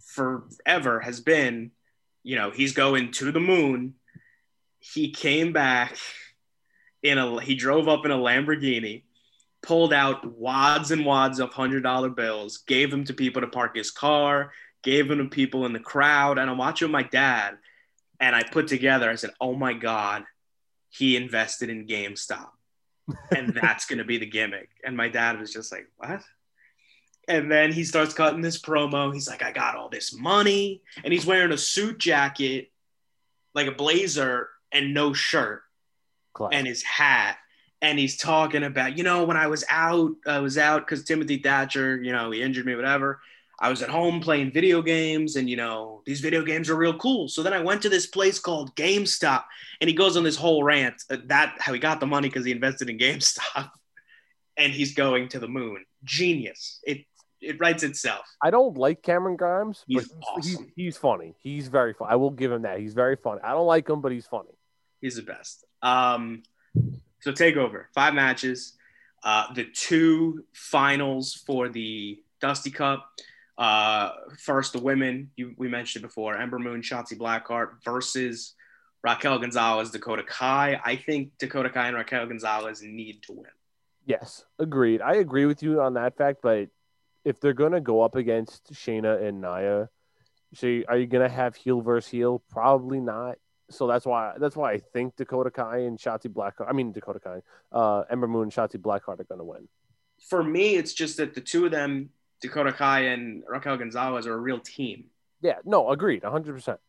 forever 0.00 1.00
has 1.00 1.20
been, 1.20 1.72
you 2.22 2.36
know, 2.36 2.50
he's 2.50 2.72
going 2.72 3.10
to 3.12 3.32
the 3.32 3.40
moon. 3.40 3.94
He 4.78 5.10
came 5.10 5.52
back 5.52 5.96
in 7.02 7.18
a. 7.18 7.40
He 7.40 7.54
drove 7.54 7.88
up 7.88 8.04
in 8.04 8.10
a 8.10 8.16
Lamborghini, 8.16 9.03
pulled 9.64 9.92
out 9.92 10.24
wads 10.36 10.90
and 10.90 11.04
wads 11.04 11.40
of 11.40 11.52
hundred 11.52 11.82
dollar 11.82 12.10
bills, 12.10 12.58
gave 12.66 12.90
them 12.90 13.04
to 13.04 13.14
people 13.14 13.42
to 13.42 13.48
park 13.48 13.76
his 13.76 13.90
car, 13.90 14.52
gave 14.82 15.08
them 15.08 15.18
to 15.18 15.24
people 15.24 15.66
in 15.66 15.72
the 15.72 15.80
crowd, 15.80 16.38
and 16.38 16.50
I'm 16.50 16.58
watching 16.58 16.90
my 16.90 17.02
dad, 17.02 17.56
and 18.20 18.36
I 18.36 18.42
put 18.42 18.68
together. 18.68 19.10
I 19.10 19.16
said, 19.16 19.30
"Oh 19.40 19.54
my 19.54 19.72
god." 19.72 20.24
He 20.90 21.16
invested 21.16 21.70
in 21.70 21.88
GameStop 21.88 22.50
and 23.34 23.54
that's 23.60 23.86
going 23.86 23.98
to 23.98 24.04
be 24.04 24.18
the 24.18 24.26
gimmick. 24.26 24.70
And 24.84 24.96
my 24.96 25.08
dad 25.08 25.38
was 25.38 25.52
just 25.52 25.72
like, 25.72 25.88
what? 25.96 26.22
And 27.26 27.50
then 27.50 27.72
he 27.72 27.84
starts 27.84 28.14
cutting 28.14 28.42
this 28.42 28.60
promo. 28.60 29.12
He's 29.12 29.28
like, 29.28 29.42
I 29.42 29.50
got 29.50 29.76
all 29.76 29.88
this 29.88 30.14
money. 30.14 30.82
And 31.02 31.12
he's 31.12 31.26
wearing 31.26 31.52
a 31.52 31.58
suit 31.58 31.98
jacket, 31.98 32.70
like 33.54 33.66
a 33.66 33.72
blazer, 33.72 34.50
and 34.72 34.92
no 34.92 35.12
shirt, 35.12 35.62
Class. 36.34 36.50
and 36.52 36.66
his 36.66 36.82
hat. 36.82 37.38
And 37.84 37.98
he's 37.98 38.16
talking 38.16 38.64
about, 38.64 38.96
you 38.96 39.04
know, 39.04 39.24
when 39.24 39.36
I 39.36 39.46
was 39.46 39.62
out, 39.68 40.12
I 40.26 40.38
was 40.38 40.56
out 40.56 40.86
because 40.86 41.04
Timothy 41.04 41.36
Thatcher, 41.36 42.02
you 42.02 42.12
know, 42.12 42.30
he 42.30 42.40
injured 42.40 42.64
me, 42.64 42.74
whatever. 42.74 43.20
I 43.60 43.68
was 43.68 43.82
at 43.82 43.90
home 43.90 44.20
playing 44.20 44.52
video 44.52 44.80
games, 44.80 45.36
and, 45.36 45.50
you 45.50 45.56
know, 45.56 46.00
these 46.06 46.20
video 46.20 46.42
games 46.42 46.70
are 46.70 46.76
real 46.76 46.96
cool. 46.96 47.28
So 47.28 47.42
then 47.42 47.52
I 47.52 47.60
went 47.60 47.82
to 47.82 47.90
this 47.90 48.06
place 48.06 48.38
called 48.38 48.74
GameStop 48.74 49.44
and 49.82 49.90
he 49.90 49.94
goes 49.94 50.16
on 50.16 50.24
this 50.24 50.36
whole 50.36 50.62
rant 50.62 51.02
that 51.10 51.56
how 51.58 51.74
he 51.74 51.78
got 51.78 52.00
the 52.00 52.06
money 52.06 52.28
because 52.28 52.46
he 52.46 52.52
invested 52.52 52.88
in 52.88 52.96
GameStop, 53.06 53.70
and 54.56 54.72
he's 54.72 54.94
going 54.94 55.28
to 55.28 55.38
the 55.38 55.48
moon. 55.48 55.84
Genius! 56.04 56.80
It 56.84 57.04
it 57.42 57.60
writes 57.60 57.82
itself. 57.82 58.24
I 58.42 58.50
don't 58.50 58.78
like 58.78 59.02
Cameron 59.02 59.36
Grimes, 59.36 59.84
He's 59.86 60.08
but 60.08 60.16
he's, 60.36 60.46
he's, 60.46 60.56
awesome. 60.56 60.72
he's 60.74 60.96
funny. 60.96 61.34
He's 61.38 61.68
very 61.68 61.92
funny. 61.92 62.12
I 62.12 62.16
will 62.16 62.30
give 62.30 62.50
him 62.50 62.62
that. 62.62 62.80
He's 62.80 62.94
very 62.94 63.16
funny. 63.16 63.42
I 63.44 63.50
don't 63.50 63.66
like 63.66 63.86
him, 63.90 64.00
but 64.00 64.10
he's 64.10 64.26
funny. 64.26 64.56
He's 65.02 65.16
the 65.16 65.22
best. 65.22 65.66
Um, 65.82 66.44
so 67.24 67.32
takeover 67.32 67.86
five 67.94 68.14
matches. 68.14 68.74
Uh, 69.22 69.50
the 69.54 69.64
two 69.64 70.44
finals 70.52 71.42
for 71.46 71.70
the 71.70 72.22
Dusty 72.40 72.70
Cup. 72.70 73.08
Uh, 73.56 74.10
first, 74.38 74.74
the 74.74 74.78
women. 74.78 75.30
You, 75.34 75.54
we 75.56 75.68
mentioned 75.68 76.02
before: 76.02 76.36
Ember 76.36 76.58
Moon, 76.58 76.82
Shotzi 76.82 77.16
Blackheart 77.16 77.82
versus 77.82 78.54
Raquel 79.02 79.38
Gonzalez, 79.38 79.90
Dakota 79.90 80.22
Kai. 80.22 80.78
I 80.84 80.96
think 80.96 81.38
Dakota 81.38 81.70
Kai 81.70 81.88
and 81.88 81.96
Raquel 81.96 82.26
Gonzalez 82.26 82.82
need 82.82 83.22
to 83.22 83.32
win. 83.32 83.46
Yes, 84.04 84.44
agreed. 84.58 85.00
I 85.00 85.14
agree 85.14 85.46
with 85.46 85.62
you 85.62 85.80
on 85.80 85.94
that 85.94 86.18
fact, 86.18 86.40
but 86.42 86.68
if 87.24 87.40
they're 87.40 87.54
gonna 87.54 87.80
go 87.80 88.02
up 88.02 88.16
against 88.16 88.70
Shayna 88.74 89.22
and 89.26 89.40
Nia, 89.40 89.88
so 90.52 90.82
are 90.88 90.98
you 90.98 91.06
gonna 91.06 91.30
have 91.30 91.56
heel 91.56 91.80
versus 91.80 92.10
heel? 92.10 92.42
Probably 92.50 93.00
not. 93.00 93.38
So 93.70 93.86
that's 93.86 94.04
why 94.04 94.34
that's 94.38 94.56
why 94.56 94.72
I 94.72 94.78
think 94.78 95.16
Dakota 95.16 95.50
Kai 95.50 95.78
and 95.78 95.98
Shotzi 95.98 96.28
Blackheart. 96.28 96.68
I 96.68 96.72
mean 96.72 96.92
Dakota 96.92 97.20
Kai, 97.20 97.40
uh, 97.72 98.02
Ember 98.10 98.28
Moon 98.28 98.44
and 98.44 98.52
Shotzi 98.52 98.76
Blackheart 98.76 99.20
are 99.20 99.24
gonna 99.24 99.44
win. 99.44 99.68
for 100.28 100.42
me, 100.42 100.76
it's 100.76 100.92
just 100.92 101.16
that 101.16 101.34
the 101.34 101.40
two 101.40 101.64
of 101.64 101.70
them, 101.70 102.10
Dakota 102.40 102.72
Kai 102.72 103.00
and 103.06 103.42
Raquel 103.48 103.76
Gonzalez, 103.76 104.26
are 104.26 104.34
a 104.34 104.38
real 104.38 104.60
team. 104.60 105.04
Yeah, 105.40 105.58
no, 105.64 105.90
agreed, 105.90 106.24
hundred 106.24 106.54
percent. 106.54 106.80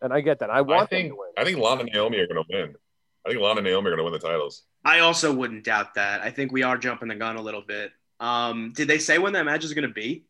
And 0.00 0.12
I 0.12 0.20
get 0.20 0.38
that. 0.40 0.50
I 0.50 0.58
I 0.58 0.60
want 0.60 0.90
them 0.90 0.98
think 0.98 1.12
to 1.12 1.16
win. 1.16 1.28
I 1.36 1.44
think 1.44 1.58
Lana 1.58 1.80
and 1.80 1.90
Naomi 1.92 2.18
are 2.18 2.26
going 2.28 2.44
to 2.44 2.48
win. 2.48 2.74
I 3.26 3.30
think 3.30 3.42
Lana 3.42 3.58
and 3.58 3.64
Naomi 3.66 3.88
are 3.88 3.96
going 3.96 3.98
to 3.98 4.04
win 4.04 4.12
the 4.12 4.20
titles. 4.20 4.62
I 4.84 5.00
also 5.00 5.32
wouldn't 5.34 5.64
doubt 5.64 5.94
that. 5.94 6.20
I 6.20 6.30
think 6.30 6.52
we 6.52 6.62
are 6.62 6.78
jumping 6.78 7.08
the 7.08 7.16
gun 7.16 7.34
a 7.36 7.42
little 7.42 7.62
bit. 7.62 7.90
Um, 8.20 8.72
did 8.76 8.86
they 8.86 8.98
say 8.98 9.18
when 9.18 9.32
that 9.32 9.44
match 9.44 9.64
is 9.64 9.74
going 9.74 9.88
to 9.88 9.92
be? 9.92 10.24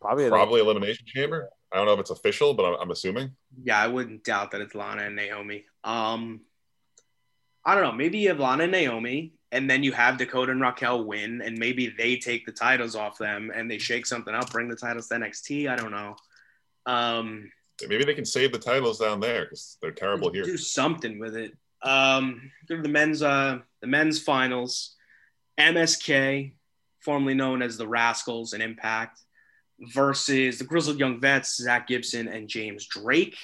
Probably, 0.00 0.28
Probably 0.28 0.60
Elimination 0.60 1.06
Chamber. 1.06 1.48
I 1.72 1.76
don't 1.76 1.86
know 1.86 1.92
if 1.92 2.00
it's 2.00 2.10
official, 2.10 2.54
but 2.54 2.64
I'm, 2.64 2.74
I'm 2.80 2.90
assuming. 2.90 3.30
Yeah, 3.62 3.78
I 3.80 3.86
wouldn't 3.86 4.24
doubt 4.24 4.50
that 4.52 4.60
it's 4.60 4.74
Lana 4.74 5.02
and 5.04 5.16
Naomi. 5.16 5.64
Um, 5.84 6.40
I 7.64 7.74
don't 7.74 7.84
know. 7.84 7.92
Maybe 7.92 8.18
you 8.18 8.28
have 8.28 8.40
Lana 8.40 8.64
and 8.64 8.72
Naomi, 8.72 9.34
and 9.52 9.68
then 9.70 9.82
you 9.82 9.92
have 9.92 10.18
Dakota 10.18 10.52
and 10.52 10.60
Raquel 10.60 11.04
win, 11.04 11.42
and 11.42 11.58
maybe 11.58 11.94
they 11.96 12.16
take 12.16 12.46
the 12.46 12.52
titles 12.52 12.96
off 12.96 13.18
them 13.18 13.52
and 13.54 13.70
they 13.70 13.78
shake 13.78 14.06
something 14.06 14.34
up, 14.34 14.50
bring 14.50 14.68
the 14.68 14.76
titles 14.76 15.08
to 15.08 15.14
NXT. 15.16 15.68
I 15.68 15.76
don't 15.76 15.90
know. 15.90 16.16
Um, 16.86 17.50
Maybe 17.88 18.04
they 18.04 18.14
can 18.14 18.26
save 18.26 18.52
the 18.52 18.58
titles 18.58 18.98
down 18.98 19.20
there 19.20 19.44
because 19.44 19.78
they're 19.80 19.90
terrible 19.90 20.30
here. 20.30 20.44
do 20.44 20.56
something 20.58 21.18
with 21.18 21.34
it. 21.34 21.56
Um, 21.82 22.50
the 22.68 22.76
men's 22.88 23.22
uh, 23.22 23.60
the 23.80 23.86
men's 23.86 24.20
finals. 24.20 24.96
MSK, 25.58 26.52
formerly 27.00 27.34
known 27.34 27.62
as 27.62 27.76
the 27.76 27.86
Rascalz 27.86 28.52
and 28.54 28.62
Impact, 28.62 29.20
versus 29.80 30.58
the 30.58 30.64
Grizzled 30.64 30.98
Young 30.98 31.20
Vets, 31.20 31.56
Zack 31.56 31.88
Gibson 31.88 32.28
and 32.28 32.48
James 32.48 32.86
Drake. 32.86 33.36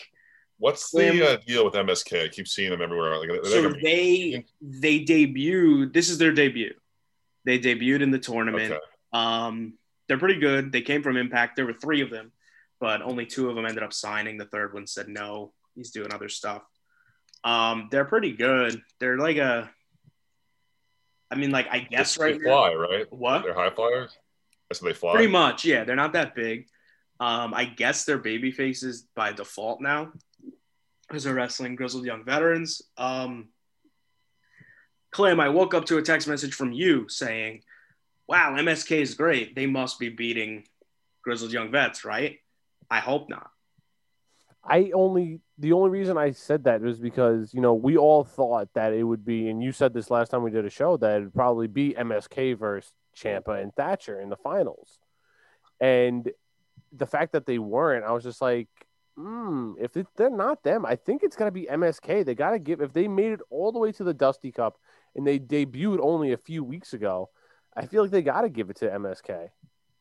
What's 0.58 0.90
the 0.90 1.34
uh, 1.34 1.36
deal 1.46 1.64
with 1.64 1.74
MSK? 1.74 2.24
I 2.24 2.28
keep 2.28 2.48
seeing 2.48 2.70
them 2.70 2.80
everywhere. 2.80 3.18
Like, 3.18 3.42
they 3.42 3.50
So 3.50 3.68
they 3.82 4.44
they 4.62 5.04
debuted. 5.04 5.92
This 5.92 6.08
is 6.08 6.18
their 6.18 6.32
debut. 6.32 6.72
They 7.44 7.58
debuted 7.58 8.00
in 8.00 8.10
the 8.10 8.18
tournament. 8.18 8.72
Okay. 8.72 8.80
Um, 9.12 9.74
they're 10.08 10.18
pretty 10.18 10.40
good. 10.40 10.72
They 10.72 10.80
came 10.80 11.02
from 11.02 11.16
Impact. 11.16 11.56
There 11.56 11.66
were 11.66 11.74
three 11.74 12.00
of 12.00 12.10
them, 12.10 12.32
but 12.80 13.02
only 13.02 13.26
two 13.26 13.50
of 13.50 13.56
them 13.56 13.66
ended 13.66 13.82
up 13.82 13.92
signing. 13.92 14.38
The 14.38 14.46
third 14.46 14.72
one 14.72 14.86
said 14.86 15.08
no. 15.08 15.52
He's 15.74 15.90
doing 15.90 16.12
other 16.12 16.28
stuff. 16.28 16.62
Um, 17.44 17.88
they're 17.90 18.04
pretty 18.06 18.32
good. 18.32 18.80
They're 18.98 19.18
like 19.18 19.36
a. 19.36 19.70
I 21.30 21.34
mean, 21.34 21.50
like 21.50 21.66
I 21.70 21.80
guess 21.80 22.16
They 22.16 22.24
right 22.24 22.40
now. 22.40 22.50
fly, 22.50 22.74
right? 22.74 23.12
What? 23.12 23.42
They're 23.42 23.54
high 23.54 23.70
flyers. 23.70 24.16
That's 24.68 24.82
what 24.82 24.88
they 24.88 24.94
fly. 24.94 25.12
Pretty 25.14 25.30
much, 25.30 25.64
yeah. 25.64 25.84
They're 25.84 25.96
not 25.96 26.14
that 26.14 26.34
big. 26.34 26.66
Um, 27.18 27.54
I 27.54 27.64
guess 27.64 28.04
they're 28.04 28.18
baby 28.18 28.50
faces 28.50 29.06
by 29.14 29.32
default 29.32 29.80
now, 29.80 30.12
because 31.08 31.24
they're 31.24 31.34
wrestling 31.34 31.76
grizzled 31.76 32.04
young 32.04 32.24
veterans. 32.24 32.82
Um, 32.98 33.48
Clem, 35.12 35.40
I 35.40 35.48
woke 35.48 35.72
up 35.72 35.86
to 35.86 35.98
a 35.98 36.02
text 36.02 36.28
message 36.28 36.54
from 36.54 36.72
you 36.72 37.08
saying, 37.08 37.62
"Wow, 38.28 38.56
MSK 38.56 39.00
is 39.00 39.14
great. 39.14 39.54
They 39.54 39.66
must 39.66 39.98
be 39.98 40.10
beating 40.10 40.66
grizzled 41.22 41.52
young 41.52 41.70
vets, 41.70 42.04
right?" 42.04 42.38
I 42.90 42.98
hope 43.00 43.30
not. 43.30 43.50
I 44.62 44.90
only 44.94 45.40
the 45.58 45.72
only 45.72 45.90
reason 45.90 46.18
I 46.18 46.32
said 46.32 46.64
that 46.64 46.82
was 46.82 46.98
because 46.98 47.54
you 47.54 47.60
know 47.60 47.72
we 47.74 47.96
all 47.96 48.24
thought 48.24 48.68
that 48.74 48.92
it 48.92 49.04
would 49.04 49.24
be, 49.24 49.48
and 49.48 49.62
you 49.62 49.72
said 49.72 49.94
this 49.94 50.10
last 50.10 50.30
time 50.30 50.42
we 50.42 50.50
did 50.50 50.66
a 50.66 50.70
show 50.70 50.96
that 50.98 51.16
it'd 51.16 51.34
probably 51.34 51.66
be 51.66 51.94
MSK 51.94 52.58
versus 52.58 52.92
Ciampa 53.16 53.60
and 53.60 53.74
Thatcher 53.74 54.20
in 54.20 54.28
the 54.28 54.36
finals, 54.36 54.98
and 55.80 56.30
the 56.92 57.06
fact 57.06 57.32
that 57.32 57.46
they 57.46 57.58
weren't, 57.58 58.04
I 58.04 58.12
was 58.12 58.24
just 58.24 58.40
like, 58.40 58.68
hmm, 59.16 59.72
if 59.80 59.96
it, 59.96 60.06
they're 60.16 60.30
not 60.30 60.62
them, 60.62 60.84
I 60.86 60.96
think 60.96 61.22
it's 61.22 61.36
gonna 61.36 61.50
be 61.50 61.66
MSK. 61.70 62.24
They 62.24 62.34
gotta 62.34 62.58
give 62.58 62.80
if 62.80 62.92
they 62.92 63.08
made 63.08 63.32
it 63.32 63.40
all 63.50 63.72
the 63.72 63.78
way 63.78 63.92
to 63.92 64.04
the 64.04 64.14
Dusty 64.14 64.52
Cup 64.52 64.78
and 65.14 65.26
they 65.26 65.38
debuted 65.38 65.98
only 66.00 66.32
a 66.32 66.36
few 66.36 66.62
weeks 66.62 66.92
ago, 66.92 67.30
I 67.76 67.86
feel 67.86 68.02
like 68.02 68.10
they 68.10 68.22
gotta 68.22 68.48
give 68.48 68.70
it 68.70 68.76
to 68.76 68.86
MSK. 68.90 69.48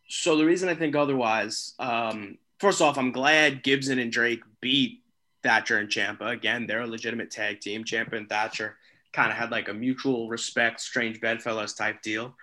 So 0.07 0.37
the 0.37 0.45
reason 0.45 0.69
I 0.69 0.75
think 0.75 0.95
otherwise, 0.95 1.73
um, 1.79 2.37
first 2.59 2.81
off, 2.81 2.97
I'm 2.97 3.11
glad 3.11 3.63
Gibson 3.63 3.99
and 3.99 4.11
Drake 4.11 4.41
beat 4.61 5.01
Thatcher 5.41 5.77
and 5.77 5.89
Ciampa. 5.89 6.31
Again, 6.31 6.67
they're 6.67 6.81
a 6.81 6.87
legitimate 6.87 7.31
tag 7.31 7.59
team. 7.61 7.83
Ciampa 7.83 8.13
and 8.13 8.29
Thatcher 8.29 8.77
kind 9.13 9.31
of 9.31 9.37
had 9.37 9.51
like 9.51 9.69
a 9.69 9.73
mutual 9.73 10.27
respect, 10.29 10.81
strange 10.81 11.21
bedfellows 11.21 11.73
type 11.73 12.01
deal. 12.01 12.35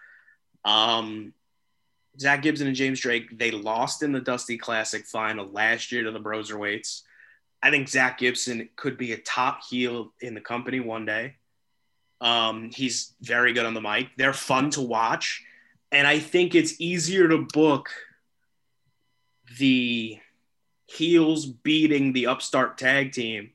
Um, 0.65 1.33
Zack 2.19 2.43
Gibson 2.43 2.67
and 2.67 2.77
James 2.77 3.01
Drake, 3.01 3.39
they 3.39 3.51
lost 3.51 4.03
in 4.03 4.13
the 4.13 4.21
Dusty 4.21 4.59
Classic 4.59 5.05
final 5.07 5.47
last 5.47 5.93
year 5.93 6.05
to 6.05 6.11
the 6.11 6.21
Broserweights. 6.21 7.03
I 7.63 7.71
think 7.71 7.89
Zack 7.89 8.19
Gibson 8.19 8.69
could 8.77 8.99
be 8.99 9.13
a 9.13 9.19
top 9.19 9.61
heel 9.69 10.13
in 10.21 10.35
the 10.35 10.41
company 10.41 10.81
one 10.81 11.07
day. 11.07 11.37
Um, 12.21 12.71
he's 12.71 13.15
very 13.21 13.53
good 13.53 13.65
on 13.67 13.75
the 13.75 13.81
mic. 13.81 14.09
They're 14.17 14.33
fun 14.33 14.71
to 14.71 14.81
watch. 14.81 15.43
And 15.91 16.07
I 16.07 16.19
think 16.19 16.55
it's 16.55 16.81
easier 16.81 17.29
to 17.29 17.47
book 17.53 17.91
the 19.59 20.19
heels 20.87 21.47
beating 21.47 22.13
the 22.13 22.27
upstart 22.27 22.79
tag 22.79 23.13
team 23.13 23.51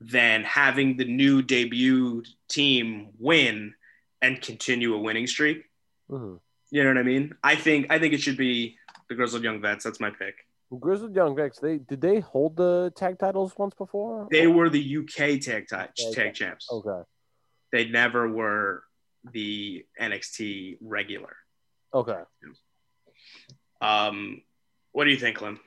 than 0.00 0.44
having 0.44 0.96
the 0.96 1.04
new 1.04 1.42
debut 1.42 2.22
team 2.48 3.08
win 3.18 3.74
and 4.22 4.40
continue 4.40 4.94
a 4.94 4.98
winning 4.98 5.26
streak. 5.26 5.64
Mhm. 6.10 6.40
You 6.70 6.82
know 6.82 6.90
what 6.90 6.98
I 6.98 7.02
mean? 7.04 7.34
I 7.42 7.54
think 7.56 7.86
I 7.90 7.98
think 7.98 8.12
it 8.14 8.20
should 8.20 8.36
be 8.36 8.76
the 9.08 9.14
Grizzled 9.14 9.42
Young 9.42 9.60
Vets. 9.60 9.84
That's 9.84 10.00
my 10.00 10.10
pick. 10.10 10.34
Grizzled 10.80 11.14
Young 11.14 11.36
Vets. 11.36 11.60
they 11.60 11.78
did 11.78 12.00
they 12.00 12.20
hold 12.20 12.56
the 12.56 12.92
tag 12.96 13.18
titles 13.18 13.52
once 13.56 13.74
before? 13.74 14.26
They 14.30 14.46
were 14.48 14.68
the 14.68 14.96
UK 14.98 15.40
tag 15.40 15.66
Okay. 15.72 16.12
tag 16.12 16.34
champs. 16.34 16.66
okay. 16.70 17.02
They 17.72 17.86
never 17.88 18.28
were 18.28 18.82
the 19.32 19.84
NXT 20.00 20.78
regular. 20.80 21.36
Okay. 21.94 22.20
Um, 23.80 24.42
what 24.92 25.04
do 25.04 25.10
you 25.10 25.16
think, 25.18 25.36
Clem? 25.36 25.60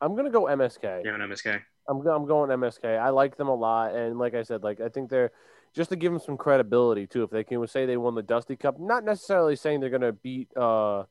I'm 0.00 0.16
gonna 0.16 0.30
go 0.30 0.44
MSK. 0.44 1.02
Yeah, 1.04 1.14
an 1.14 1.20
MSK? 1.20 1.60
I'm 1.88 2.04
I'm 2.06 2.26
going 2.26 2.50
MSK. 2.50 2.98
I 2.98 3.10
like 3.10 3.36
them 3.36 3.48
a 3.48 3.54
lot, 3.54 3.94
and 3.94 4.18
like 4.18 4.34
I 4.34 4.42
said, 4.42 4.62
like 4.62 4.80
I 4.80 4.88
think 4.88 5.10
they're 5.10 5.30
just 5.74 5.90
to 5.90 5.96
give 5.96 6.12
them 6.12 6.20
some 6.20 6.36
credibility 6.36 7.06
too. 7.06 7.22
If 7.22 7.30
they 7.30 7.44
can 7.44 7.66
say 7.66 7.86
they 7.86 7.96
won 7.96 8.14
the 8.14 8.22
Dusty 8.22 8.56
Cup, 8.56 8.78
not 8.78 9.04
necessarily 9.04 9.56
saying 9.56 9.80
they're 9.80 9.90
gonna 9.90 10.12
beat. 10.12 10.48
uh 10.56 11.04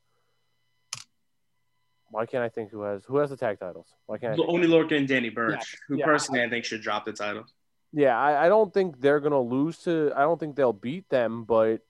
Why 2.10 2.26
can't 2.26 2.44
I 2.44 2.50
think 2.50 2.72
who 2.72 2.82
has 2.84 3.04
who 3.06 3.18
has 3.18 3.30
the 3.30 3.38
tag 3.38 3.60
titles? 3.60 3.88
Why 4.06 4.18
can't 4.18 4.40
I? 4.40 4.44
Only 4.46 4.68
Lorcan 4.68 4.98
and 4.98 5.08
Danny 5.08 5.30
Burch, 5.30 5.54
Yeah. 5.56 5.78
who 5.88 5.98
Yeah. 5.98 6.06
personally 6.06 6.44
I 6.44 6.50
think 6.50 6.66
should 6.66 6.82
drop 6.82 7.06
the 7.06 7.14
title. 7.14 7.46
Yeah, 7.94 8.18
I, 8.18 8.46
I 8.46 8.50
don't 8.50 8.74
think 8.74 9.02
they're 9.02 9.20
gonna 9.20 9.42
lose 9.42 9.80
to. 9.80 10.12
I 10.16 10.22
don't 10.22 10.40
think 10.40 10.56
they'll 10.56 10.72
beat 10.74 11.10
them, 11.10 11.44
but 11.44 11.82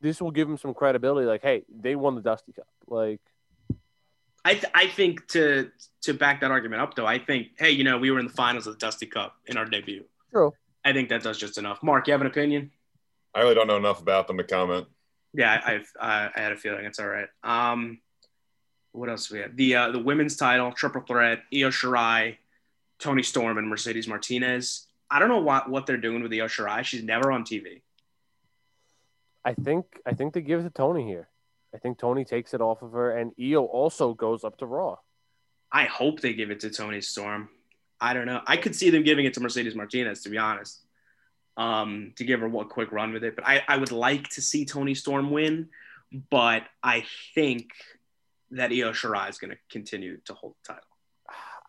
this 0.00 0.20
will 0.20 0.30
give 0.30 0.48
them 0.48 0.56
some 0.58 0.72
credibility. 0.74 1.26
Like, 1.26 1.42
hey, 1.42 1.64
they 1.74 1.96
won 1.96 2.14
the 2.14 2.20
Dusty 2.22 2.52
Cup. 2.52 2.66
Like, 2.86 3.20
I, 4.44 4.52
th- 4.54 4.72
I 4.74 4.86
think 4.88 5.26
to 5.28 5.70
to 6.02 6.14
back 6.14 6.40
that 6.42 6.50
argument 6.50 6.82
up 6.82 6.94
though, 6.94 7.06
I 7.06 7.18
think 7.18 7.48
hey, 7.58 7.70
you 7.72 7.84
know, 7.84 7.98
we 7.98 8.10
were 8.10 8.18
in 8.20 8.26
the 8.26 8.32
finals 8.32 8.66
of 8.66 8.74
the 8.74 8.78
Dusty 8.78 9.06
Cup 9.06 9.34
in 9.46 9.56
our 9.56 9.64
debut. 9.64 10.04
True. 10.30 10.52
I 10.84 10.92
think 10.92 11.08
that 11.08 11.22
does 11.22 11.38
just 11.38 11.58
enough. 11.58 11.82
Mark, 11.82 12.06
you 12.06 12.12
have 12.12 12.20
an 12.20 12.26
opinion? 12.26 12.70
I 13.34 13.40
really 13.40 13.54
don't 13.54 13.66
know 13.66 13.76
enough 13.76 14.00
about 14.00 14.26
them 14.26 14.36
to 14.38 14.44
comment. 14.44 14.86
Yeah, 15.32 15.60
I, 15.64 15.74
I've 15.74 15.92
I, 16.00 16.30
I 16.34 16.40
had 16.40 16.52
a 16.52 16.56
feeling 16.56 16.84
it's 16.84 17.00
all 17.00 17.08
right. 17.08 17.28
Um, 17.42 18.00
what 18.92 19.08
else 19.08 19.28
do 19.28 19.34
we 19.34 19.40
have? 19.40 19.56
The 19.56 19.74
uh, 19.74 19.90
the 19.90 19.98
women's 19.98 20.36
title, 20.36 20.72
triple 20.72 21.02
threat: 21.02 21.40
Io 21.52 21.70
Shirai, 21.70 22.36
Toni 22.98 23.22
Storm, 23.22 23.58
and 23.58 23.68
Mercedes 23.68 24.06
Martinez. 24.06 24.86
I 25.10 25.18
don't 25.18 25.28
know 25.28 25.40
what 25.40 25.68
what 25.68 25.86
they're 25.86 25.96
doing 25.96 26.22
with 26.22 26.32
Io 26.32 26.46
Shirai. 26.46 26.84
She's 26.84 27.02
never 27.02 27.32
on 27.32 27.44
TV. 27.44 27.82
I 29.44 29.54
think 29.54 30.00
I 30.06 30.14
think 30.14 30.34
they 30.34 30.40
give 30.40 30.60
it 30.60 30.64
to 30.64 30.70
Toni 30.70 31.04
here. 31.04 31.28
I 31.74 31.78
think 31.78 31.98
Toni 31.98 32.24
takes 32.24 32.54
it 32.54 32.60
off 32.60 32.82
of 32.82 32.92
her, 32.92 33.16
and 33.16 33.32
Io 33.40 33.64
also 33.64 34.14
goes 34.14 34.44
up 34.44 34.58
to 34.58 34.66
Raw. 34.66 34.98
I 35.72 35.86
hope 35.86 36.20
they 36.20 36.34
give 36.34 36.52
it 36.52 36.60
to 36.60 36.70
Toni 36.70 37.00
Storm. 37.00 37.48
I 38.04 38.12
don't 38.12 38.26
know. 38.26 38.42
I 38.46 38.58
could 38.58 38.76
see 38.76 38.90
them 38.90 39.02
giving 39.02 39.24
it 39.24 39.32
to 39.34 39.40
Mercedes 39.40 39.74
Martinez, 39.74 40.24
to 40.24 40.28
be 40.28 40.36
honest, 40.36 40.84
um, 41.56 42.12
to 42.16 42.24
give 42.24 42.40
her 42.40 42.46
a 42.46 42.64
quick 42.66 42.92
run 42.92 43.14
with 43.14 43.24
it. 43.24 43.34
But 43.34 43.46
I, 43.46 43.62
I 43.66 43.78
would 43.78 43.92
like 43.92 44.28
to 44.30 44.42
see 44.42 44.66
Toni 44.66 44.94
Storm 44.94 45.30
win, 45.30 45.70
but 46.28 46.64
I 46.82 47.06
think 47.34 47.70
that 48.50 48.70
Io 48.72 48.92
Shirai 48.92 49.30
is 49.30 49.38
going 49.38 49.52
to 49.52 49.56
continue 49.70 50.18
to 50.26 50.34
hold 50.34 50.54
the 50.62 50.74
title. 50.74 50.88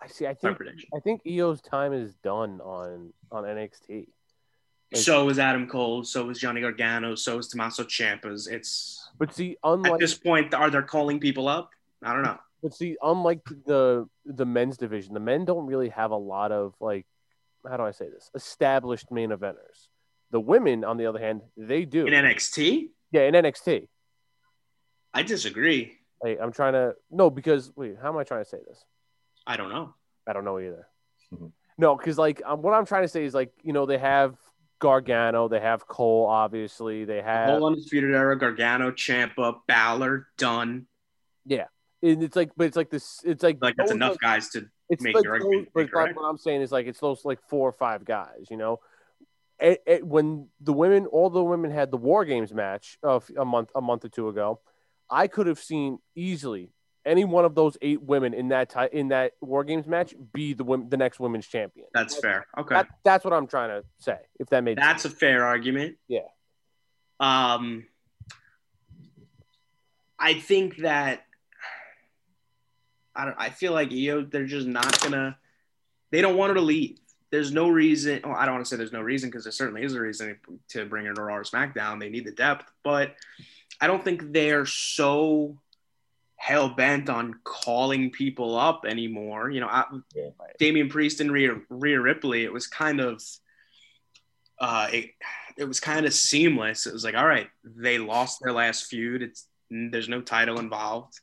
I 0.01 0.07
see. 0.07 0.27
I 0.27 0.33
think 0.33 0.57
prediction. 0.57 0.89
I 0.93 0.99
think 0.99 1.21
Io's 1.25 1.61
time 1.61 1.93
is 1.93 2.13
done 2.15 2.59
on 2.59 3.13
on 3.31 3.45
NXT. 3.45 3.89
Like- 3.89 4.07
So 5.01 5.29
is 5.29 5.39
Adam 5.39 5.67
Cole. 5.67 6.03
So 6.03 6.29
is 6.29 6.37
Johnny 6.37 6.59
Gargano. 6.59 7.15
So 7.15 7.37
is 7.39 7.47
Tommaso 7.47 7.85
Ciampa's. 7.85 8.47
It's 8.47 9.09
But 9.17 9.33
see, 9.33 9.55
at 9.63 9.99
this 9.99 10.15
point, 10.15 10.53
are 10.53 10.69
they 10.69 10.81
calling 10.81 11.21
people 11.21 11.47
up? 11.47 11.71
I 12.03 12.11
don't 12.11 12.23
know. 12.23 12.39
But 12.65 12.73
see, 12.73 12.97
unlike 12.99 13.45
the 13.67 14.07
the 14.25 14.43
men's 14.43 14.77
division, 14.77 15.13
the 15.13 15.19
men 15.19 15.45
don't 15.45 15.67
really 15.67 15.89
have 15.89 16.09
a 16.09 16.17
lot 16.17 16.51
of 16.51 16.73
like 16.79 17.05
how 17.69 17.77
do 17.77 17.83
I 17.83 17.91
say 17.91 18.09
this? 18.09 18.31
Established 18.33 19.11
main 19.11 19.29
eventers. 19.29 19.87
The 20.31 20.39
women, 20.39 20.83
on 20.83 20.97
the 20.97 21.05
other 21.05 21.19
hand, 21.19 21.41
they 21.55 21.85
do. 21.85 22.07
In 22.07 22.13
NXT, 22.13 22.89
yeah, 23.11 23.21
in 23.21 23.35
NXT. 23.35 23.87
I 25.13 25.21
disagree. 25.21 25.99
Hey, 26.23 26.39
I'm 26.39 26.51
trying 26.51 26.73
to 26.73 26.95
no 27.11 27.29
because 27.29 27.71
wait, 27.75 27.97
how 28.01 28.09
am 28.09 28.17
I 28.17 28.23
trying 28.23 28.43
to 28.43 28.49
say 28.49 28.57
this? 28.67 28.83
I 29.45 29.57
don't 29.57 29.69
know. 29.69 29.93
I 30.27 30.33
don't 30.33 30.43
know 30.43 30.57
either. 30.57 30.87
Mhm. 31.35 31.51
No, 31.77 31.95
because 31.95 32.17
like 32.17 32.41
um, 32.43 32.63
what 32.63 32.73
I'm 32.73 32.87
trying 32.87 33.03
to 33.03 33.09
say 33.09 33.25
is 33.25 33.35
like 33.35 33.53
you 33.61 33.73
know 33.73 33.85
they 33.85 33.99
have 33.99 34.37
Gargano, 34.79 35.49
they 35.49 35.59
have 35.59 35.87
Cole, 35.87 36.25
obviously 36.25 37.05
they 37.05 37.21
have 37.21 37.47
Whole 37.59 37.67
undisputed 37.67 38.15
era: 38.15 38.35
Gargano, 38.35 38.89
Ciampa, 38.89 39.59
Balor, 39.67 40.29
Dunne. 40.39 40.87
And 42.05 42.23
it's 42.23 42.35
like 42.35 42.51
but 42.55 42.67
it's 42.67 42.77
like 42.77 42.89
this 42.89 43.21
it's 43.23 43.43
like 43.43 43.57
Like 43.61 43.75
that's 43.77 43.91
enough 43.91 44.13
are- 44.13 44.17
guys 44.21 44.49
to 44.49 44.67
it's 44.89 45.01
make 45.03 45.15
like 45.15 45.23
your 45.23 45.39
those, 45.39 45.45
argument, 45.45 45.69
but 45.73 45.93
like 45.93 46.15
what 46.15 46.25
I'm 46.29 46.37
saying 46.37 46.61
is 46.61 46.71
like 46.71 46.85
it's 46.87 46.99
those 46.99 47.25
like 47.25 47.39
four 47.49 47.67
or 47.67 47.71
five 47.73 48.05
guys, 48.05 48.47
you 48.51 48.57
know. 48.57 48.79
It, 49.57 49.81
it, 49.87 50.05
when 50.05 50.49
the 50.59 50.73
women, 50.73 51.05
all 51.05 51.29
the 51.29 51.41
women 51.43 51.71
had 51.71 51.89
the 51.89 51.97
War 51.97 52.25
Games 52.25 52.53
match 52.53 52.97
of 53.01 53.31
a 53.37 53.45
month, 53.45 53.69
a 53.73 53.79
month 53.81 54.03
or 54.03 54.09
two 54.09 54.27
ago, 54.27 54.59
I 55.09 55.27
could 55.27 55.47
have 55.47 55.59
seen 55.59 55.99
easily 56.13 56.73
any 57.05 57.23
one 57.23 57.45
of 57.45 57.55
those 57.55 57.77
eight 57.81 58.01
women 58.03 58.33
in 58.33 58.49
that 58.49 58.69
ti- 58.69 58.89
in 58.97 59.07
that 59.09 59.31
War 59.39 59.63
Games 59.63 59.87
match 59.87 60.13
be 60.33 60.53
the 60.53 60.65
wom- 60.65 60.89
the 60.89 60.97
next 60.97 61.19
women's 61.21 61.47
champion. 61.47 61.87
That's 61.93 62.19
fair. 62.19 62.45
Okay. 62.57 62.75
That, 62.75 62.87
that's 63.05 63.23
what 63.23 63.33
I'm 63.33 63.47
trying 63.47 63.69
to 63.69 63.87
say. 63.97 64.17
If 64.39 64.49
that 64.49 64.63
made 64.63 64.77
That's 64.77 65.03
sense. 65.03 65.13
a 65.13 65.17
fair 65.17 65.45
argument. 65.45 65.95
Yeah. 66.09 66.27
Um, 67.21 67.85
I 70.19 70.33
think 70.33 70.77
that 70.77 71.24
I 73.15 73.25
don't. 73.25 73.35
I 73.37 73.49
feel 73.49 73.73
like 73.73 73.91
Io, 73.91 74.23
they're 74.23 74.45
just 74.45 74.67
not 74.67 74.99
gonna. 75.01 75.37
They 76.11 76.21
don't 76.21 76.37
want 76.37 76.49
her 76.49 76.55
to 76.55 76.61
leave. 76.61 76.97
There's 77.31 77.51
no 77.51 77.69
reason. 77.69 78.21
Well, 78.23 78.35
I 78.35 78.45
don't 78.45 78.55
want 78.55 78.65
to 78.65 78.69
say 78.69 78.77
there's 78.77 78.91
no 78.91 79.01
reason 79.01 79.29
because 79.29 79.43
there 79.43 79.51
certainly 79.51 79.83
is 79.83 79.93
a 79.93 79.99
reason 80.01 80.37
to 80.69 80.85
bring 80.85 81.05
her 81.05 81.13
to 81.13 81.21
Raw 81.21 81.37
or 81.37 81.43
SmackDown. 81.43 81.99
They 81.99 82.09
need 82.09 82.25
the 82.25 82.31
depth, 82.31 82.71
but 82.83 83.15
I 83.81 83.87
don't 83.87 84.03
think 84.03 84.31
they're 84.31 84.65
so 84.65 85.57
hell 86.37 86.69
bent 86.69 87.09
on 87.09 87.39
calling 87.43 88.11
people 88.11 88.57
up 88.57 88.85
anymore. 88.87 89.49
You 89.49 89.61
know, 89.61 89.67
I, 89.67 89.85
Yeah. 90.13 90.29
Damian 90.59 90.89
Priest 90.89 91.19
and 91.19 91.31
Rhea, 91.31 91.59
Rhea 91.69 91.99
Ripley. 91.99 92.43
It 92.43 92.53
was 92.53 92.67
kind 92.67 92.99
of. 92.99 93.21
Uh, 94.59 94.87
it, 94.93 95.11
it 95.57 95.65
was 95.65 95.79
kind 95.79 96.05
of 96.05 96.13
seamless. 96.13 96.85
It 96.87 96.93
was 96.93 97.03
like, 97.03 97.15
all 97.15 97.27
right, 97.27 97.49
they 97.63 97.97
lost 97.97 98.39
their 98.41 98.53
last 98.53 98.85
feud. 98.85 99.21
It's 99.21 99.47
there's 99.69 100.07
no 100.09 100.21
title 100.21 100.59
involved. 100.59 101.19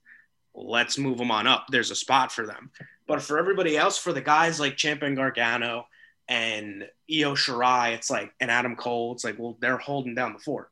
Let's 0.55 0.99
move 0.99 1.19
them 1.19 1.31
on 1.31 1.47
up. 1.47 1.67
There's 1.71 1.91
a 1.91 1.95
spot 1.97 2.31
for 2.33 2.47
them. 2.47 2.71
But 3.07 3.23
for 3.23 3.39
everybody 3.39 3.77
else, 3.77 3.99
for 3.99 4.13
the 4.13 4.21
guys 4.21 4.61
like 4.61 4.77
Champion 4.77 5.15
Gargano 5.15 5.87
and 6.29 6.83
Io 7.11 7.35
Shirai, 7.35 7.95
it's 7.95 8.11
like 8.11 8.33
and 8.41 8.51
Adam 8.51 8.77
Cole, 8.77 9.13
it's 9.13 9.25
like, 9.25 9.39
well, 9.39 9.57
they're 9.61 9.79
holding 9.79 10.15
down 10.15 10.33
the 10.35 10.39
fort, 10.39 10.71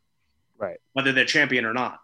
Right. 0.59 0.79
whether 0.93 1.13
they're 1.13 1.25
champion 1.25 1.65
or 1.65 1.73
not. 1.73 2.01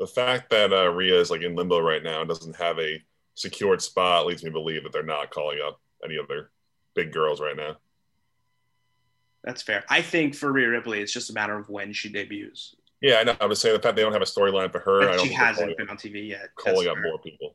The 0.00 0.06
fact 0.06 0.50
that 0.50 0.72
uh, 0.72 0.88
Rhea 0.90 1.20
is 1.20 1.30
like 1.30 1.42
in 1.42 1.54
limbo 1.56 1.78
right 1.80 2.02
now 2.02 2.20
and 2.20 2.28
doesn't 2.28 2.56
have 2.56 2.78
a 2.78 3.02
secured 3.34 3.82
spot 3.82 4.26
leads 4.26 4.42
me 4.42 4.50
to 4.50 4.52
believe 4.54 4.82
that 4.84 4.92
they're 4.92 5.02
not 5.02 5.30
calling 5.30 5.58
up 5.64 5.80
any 6.04 6.18
other 6.18 6.50
big 6.94 7.12
girls 7.12 7.40
right 7.40 7.56
now. 7.56 7.76
That's 9.44 9.62
fair. 9.62 9.84
I 9.88 10.02
think 10.02 10.34
for 10.34 10.52
Rhea 10.52 10.68
Ripley, 10.68 11.00
it's 11.00 11.12
just 11.12 11.30
a 11.30 11.32
matter 11.32 11.56
of 11.56 11.68
when 11.68 11.92
she 11.92 12.08
debuts. 12.10 12.74
Yeah, 13.00 13.16
I 13.16 13.24
know. 13.24 13.36
I 13.40 13.46
was 13.46 13.60
saying 13.60 13.76
the 13.76 13.82
fact 13.82 13.96
they 13.96 14.02
don't 14.02 14.12
have 14.12 14.22
a 14.22 14.26
storyline 14.26 14.72
for 14.72 14.80
her. 14.80 15.08
I 15.08 15.16
don't 15.16 15.26
she 15.26 15.32
hasn't 15.32 15.76
been 15.76 15.88
on 15.88 15.96
TV 15.96 16.28
yet. 16.28 16.48
calling 16.56 16.88
up 16.88 16.94
fair. 16.94 17.02
more 17.04 17.18
people. 17.18 17.54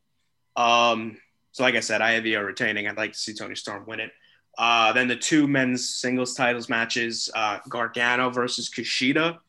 Um, 0.56 1.18
so 1.52 1.64
like 1.64 1.76
I 1.76 1.82
said, 1.82 2.02
I 2.02 2.12
have 2.12 2.26
Io 2.26 2.42
retaining. 2.42 2.88
I'd 2.88 2.98
like 2.98 3.14
to 3.14 3.18
see 3.18 3.34
Toni 3.34 3.56
Storm 3.56 3.86
win 3.86 4.00
it. 4.00 4.12
Uh, 4.58 4.94
then 4.94 5.08
the 5.08 5.16
two 5.16 5.48
men's 5.48 5.90
singles 5.90 6.36
titles 6.36 6.70
matches, 6.70 7.30
uh, 7.36 7.60
Gargano 7.70 8.30
versus 8.30 8.70
Kushida. 8.70 9.40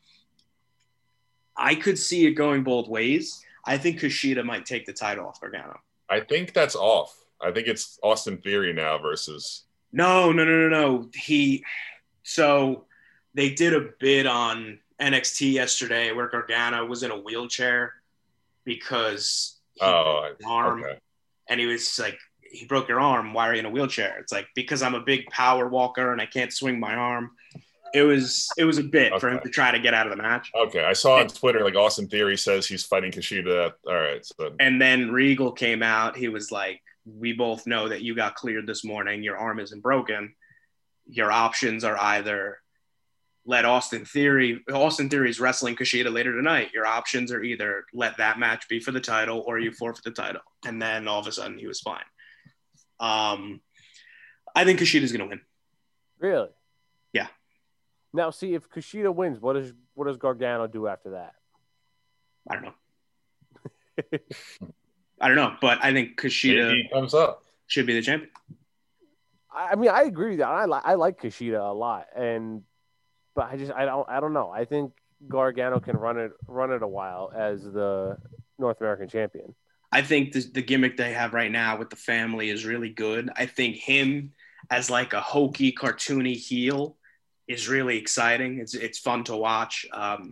I 1.55 1.75
could 1.75 1.97
see 1.97 2.25
it 2.25 2.31
going 2.31 2.63
both 2.63 2.87
ways. 2.87 3.43
I 3.65 3.77
think 3.77 3.99
Kushida 3.99 4.43
might 4.43 4.65
take 4.65 4.85
the 4.85 4.93
title 4.93 5.27
off 5.27 5.39
Gargano. 5.39 5.79
I 6.09 6.19
think 6.19 6.53
that's 6.53 6.75
off. 6.75 7.15
I 7.41 7.51
think 7.51 7.67
it's 7.67 7.99
Austin 8.03 8.37
Theory 8.37 8.73
now 8.73 8.97
versus. 8.97 9.63
No, 9.91 10.31
no, 10.31 10.43
no, 10.43 10.67
no, 10.67 10.69
no. 10.69 11.09
He 11.13 11.63
so 12.23 12.85
they 13.33 13.51
did 13.51 13.73
a 13.73 13.89
bid 13.99 14.25
on 14.25 14.79
NXT 15.01 15.51
yesterday 15.53 16.11
where 16.11 16.27
Gargano 16.29 16.85
was 16.85 17.03
in 17.03 17.11
a 17.11 17.17
wheelchair 17.19 17.93
because 18.63 19.57
he 19.73 19.81
Oh, 19.81 20.21
broke 20.27 20.37
his 20.37 20.47
arm. 20.47 20.83
okay. 20.83 20.99
and 21.49 21.59
he 21.59 21.65
was 21.65 21.99
like, 21.99 22.17
he 22.41 22.65
broke 22.65 22.87
your 22.87 22.99
arm. 23.01 23.33
Why 23.33 23.49
are 23.49 23.53
you 23.53 23.59
in 23.59 23.65
a 23.65 23.69
wheelchair? 23.69 24.17
It's 24.19 24.31
like 24.31 24.47
because 24.55 24.81
I'm 24.81 24.95
a 24.95 25.01
big 25.01 25.25
power 25.27 25.67
walker 25.67 26.11
and 26.13 26.21
I 26.21 26.25
can't 26.25 26.53
swing 26.53 26.79
my 26.79 26.93
arm. 26.95 27.31
It 27.93 28.03
was 28.03 28.49
it 28.57 28.65
was 28.65 28.77
a 28.77 28.83
bit 28.83 29.19
for 29.19 29.29
him 29.29 29.39
to 29.43 29.49
try 29.49 29.71
to 29.71 29.79
get 29.79 29.93
out 29.93 30.07
of 30.07 30.11
the 30.15 30.21
match. 30.21 30.51
Okay, 30.55 30.83
I 30.83 30.93
saw 30.93 31.17
on 31.19 31.27
Twitter 31.27 31.63
like 31.63 31.75
Austin 31.75 32.07
Theory 32.07 32.37
says 32.37 32.65
he's 32.67 32.83
fighting 32.85 33.11
Kushida. 33.11 33.73
All 33.87 33.93
right, 33.93 34.25
so 34.25 34.53
And 34.59 34.81
then 34.81 35.11
Regal 35.11 35.51
came 35.51 35.81
out. 35.83 36.15
He 36.17 36.27
was 36.29 36.51
like, 36.51 36.81
"We 37.05 37.33
both 37.33 37.67
know 37.67 37.87
that 37.89 38.01
you 38.01 38.15
got 38.15 38.35
cleared 38.35 38.67
this 38.67 38.83
morning. 38.83 39.23
Your 39.23 39.37
arm 39.37 39.59
isn't 39.59 39.81
broken. 39.81 40.33
Your 41.07 41.31
options 41.31 41.83
are 41.83 41.97
either 41.97 42.59
let 43.45 43.65
Austin 43.65 44.05
Theory. 44.05 44.63
Austin 44.71 45.09
Theory's 45.09 45.39
wrestling 45.39 45.75
Kushida 45.75 46.11
later 46.11 46.33
tonight. 46.33 46.71
Your 46.73 46.85
options 46.85 47.31
are 47.31 47.43
either 47.43 47.85
let 47.93 48.17
that 48.17 48.39
match 48.39 48.67
be 48.67 48.79
for 48.79 48.91
the 48.91 48.99
title 48.99 49.43
or 49.45 49.59
you 49.59 49.71
forfeit 49.71 50.03
the 50.03 50.11
title." 50.11 50.41
And 50.65 50.81
then 50.81 51.07
all 51.07 51.19
of 51.19 51.27
a 51.27 51.31
sudden, 51.31 51.57
he 51.57 51.67
was 51.67 51.79
fine. 51.81 52.03
Um, 52.99 53.61
I 54.55 54.63
think 54.65 54.79
Kushida's 54.79 55.11
gonna 55.11 55.27
win. 55.27 55.41
really. 56.19 56.49
Yeah. 57.13 57.27
Now, 58.13 58.29
see 58.31 58.53
if 58.53 58.69
Kushida 58.69 59.13
wins, 59.13 59.39
what 59.39 59.53
does 59.53 59.73
what 59.93 60.07
does 60.07 60.17
Gargano 60.17 60.67
do 60.67 60.87
after 60.87 61.11
that? 61.11 61.33
I 62.49 62.55
don't 62.55 62.63
know. 62.63 62.73
I 65.21 65.27
don't 65.27 65.37
know, 65.37 65.55
but 65.61 65.79
I 65.83 65.93
think 65.93 66.19
Kushida 66.19 66.91
comes 66.91 67.13
up. 67.13 67.43
should 67.67 67.85
be 67.85 67.93
the 67.93 68.01
champion. 68.01 68.31
I 69.53 69.71
I 69.71 69.75
mean, 69.75 69.89
I 69.89 70.03
agree 70.03 70.31
with 70.31 70.39
that. 70.39 70.47
I 70.49 70.65
like 70.65 70.83
I 70.85 70.93
like 70.95 71.21
Kushida 71.21 71.59
a 71.59 71.73
lot, 71.73 72.07
and 72.15 72.63
but 73.35 73.51
I 73.51 73.57
just 73.57 73.71
I 73.71 73.85
don't 73.85 74.07
I 74.09 74.19
don't 74.19 74.33
know. 74.33 74.49
I 74.49 74.65
think 74.65 74.93
Gargano 75.27 75.79
can 75.79 75.97
run 75.97 76.17
it 76.17 76.31
run 76.47 76.71
it 76.71 76.81
a 76.81 76.87
while 76.87 77.31
as 77.35 77.63
the 77.63 78.17
North 78.57 78.79
American 78.79 79.07
champion. 79.07 79.53
I 79.91 80.01
think 80.01 80.33
the, 80.33 80.41
the 80.41 80.61
gimmick 80.61 80.97
they 80.97 81.13
have 81.13 81.33
right 81.33 81.51
now 81.51 81.77
with 81.77 81.89
the 81.89 81.95
family 81.95 82.49
is 82.49 82.65
really 82.65 82.89
good. 82.89 83.29
I 83.35 83.45
think 83.45 83.77
him 83.77 84.33
as 84.69 84.89
like 84.89 85.13
a 85.13 85.21
hokey, 85.21 85.71
cartoony 85.71 86.35
heel 86.35 86.97
is 87.47 87.69
really 87.69 87.97
exciting. 87.97 88.59
It's 88.59 88.73
it's 88.73 88.99
fun 88.99 89.23
to 89.25 89.35
watch. 89.35 89.85
Um, 89.93 90.31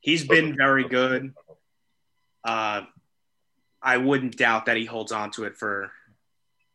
he's 0.00 0.26
been 0.26 0.56
very 0.56 0.86
good. 0.88 1.32
Uh, 2.44 2.82
I 3.82 3.96
wouldn't 3.96 4.36
doubt 4.36 4.66
that 4.66 4.76
he 4.76 4.84
holds 4.84 5.12
on 5.12 5.30
to 5.32 5.44
it 5.44 5.56
for 5.56 5.90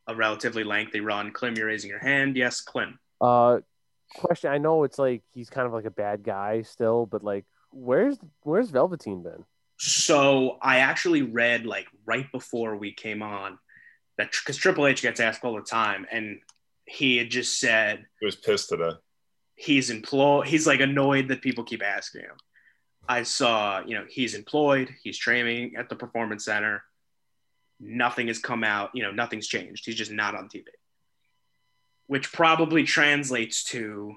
a 0.07 0.15
relatively 0.15 0.63
lengthy 0.63 0.99
run. 0.99 1.31
Clem, 1.31 1.55
you're 1.55 1.67
raising 1.67 1.89
your 1.89 1.99
hand. 1.99 2.35
Yes, 2.35 2.61
Clem. 2.61 2.99
Uh, 3.21 3.59
question. 4.13 4.51
I 4.51 4.57
know 4.57 4.83
it's 4.83 4.99
like 4.99 5.23
he's 5.33 5.49
kind 5.49 5.67
of 5.67 5.73
like 5.73 5.85
a 5.85 5.91
bad 5.91 6.23
guy 6.23 6.61
still, 6.61 7.05
but 7.05 7.23
like, 7.23 7.45
where's 7.71 8.17
where's 8.43 8.69
Velveteen 8.69 9.23
been? 9.23 9.43
So 9.77 10.57
I 10.61 10.77
actually 10.79 11.21
read 11.21 11.65
like 11.65 11.87
right 12.05 12.31
before 12.31 12.75
we 12.77 12.93
came 12.93 13.21
on 13.21 13.57
that 14.17 14.31
because 14.31 14.57
Triple 14.57 14.87
H 14.87 15.01
gets 15.01 15.19
asked 15.19 15.43
all 15.43 15.55
the 15.55 15.61
time, 15.61 16.05
and 16.11 16.39
he 16.85 17.17
had 17.17 17.29
just 17.29 17.59
said 17.59 18.05
He 18.19 18.25
was 18.25 18.35
pissed 18.35 18.69
today. 18.69 18.91
he's 19.55 19.89
employed. 19.89 20.47
He's 20.47 20.65
like 20.67 20.79
annoyed 20.79 21.27
that 21.29 21.41
people 21.41 21.63
keep 21.63 21.83
asking 21.83 22.21
him. 22.21 22.37
I 23.07 23.23
saw, 23.23 23.81
you 23.85 23.95
know, 23.95 24.05
he's 24.09 24.33
employed. 24.33 24.89
He's 25.03 25.17
training 25.17 25.75
at 25.77 25.89
the 25.89 25.95
performance 25.95 26.45
center. 26.45 26.83
Nothing 27.79 28.27
has 28.27 28.39
come 28.39 28.63
out. 28.63 28.91
You 28.93 29.03
know, 29.03 29.11
nothing's 29.11 29.47
changed. 29.47 29.85
He's 29.85 29.95
just 29.95 30.11
not 30.11 30.33
on 30.35 30.47
TV, 30.47 30.63
which 32.07 32.31
probably 32.31 32.83
translates 32.83 33.63
to 33.65 34.15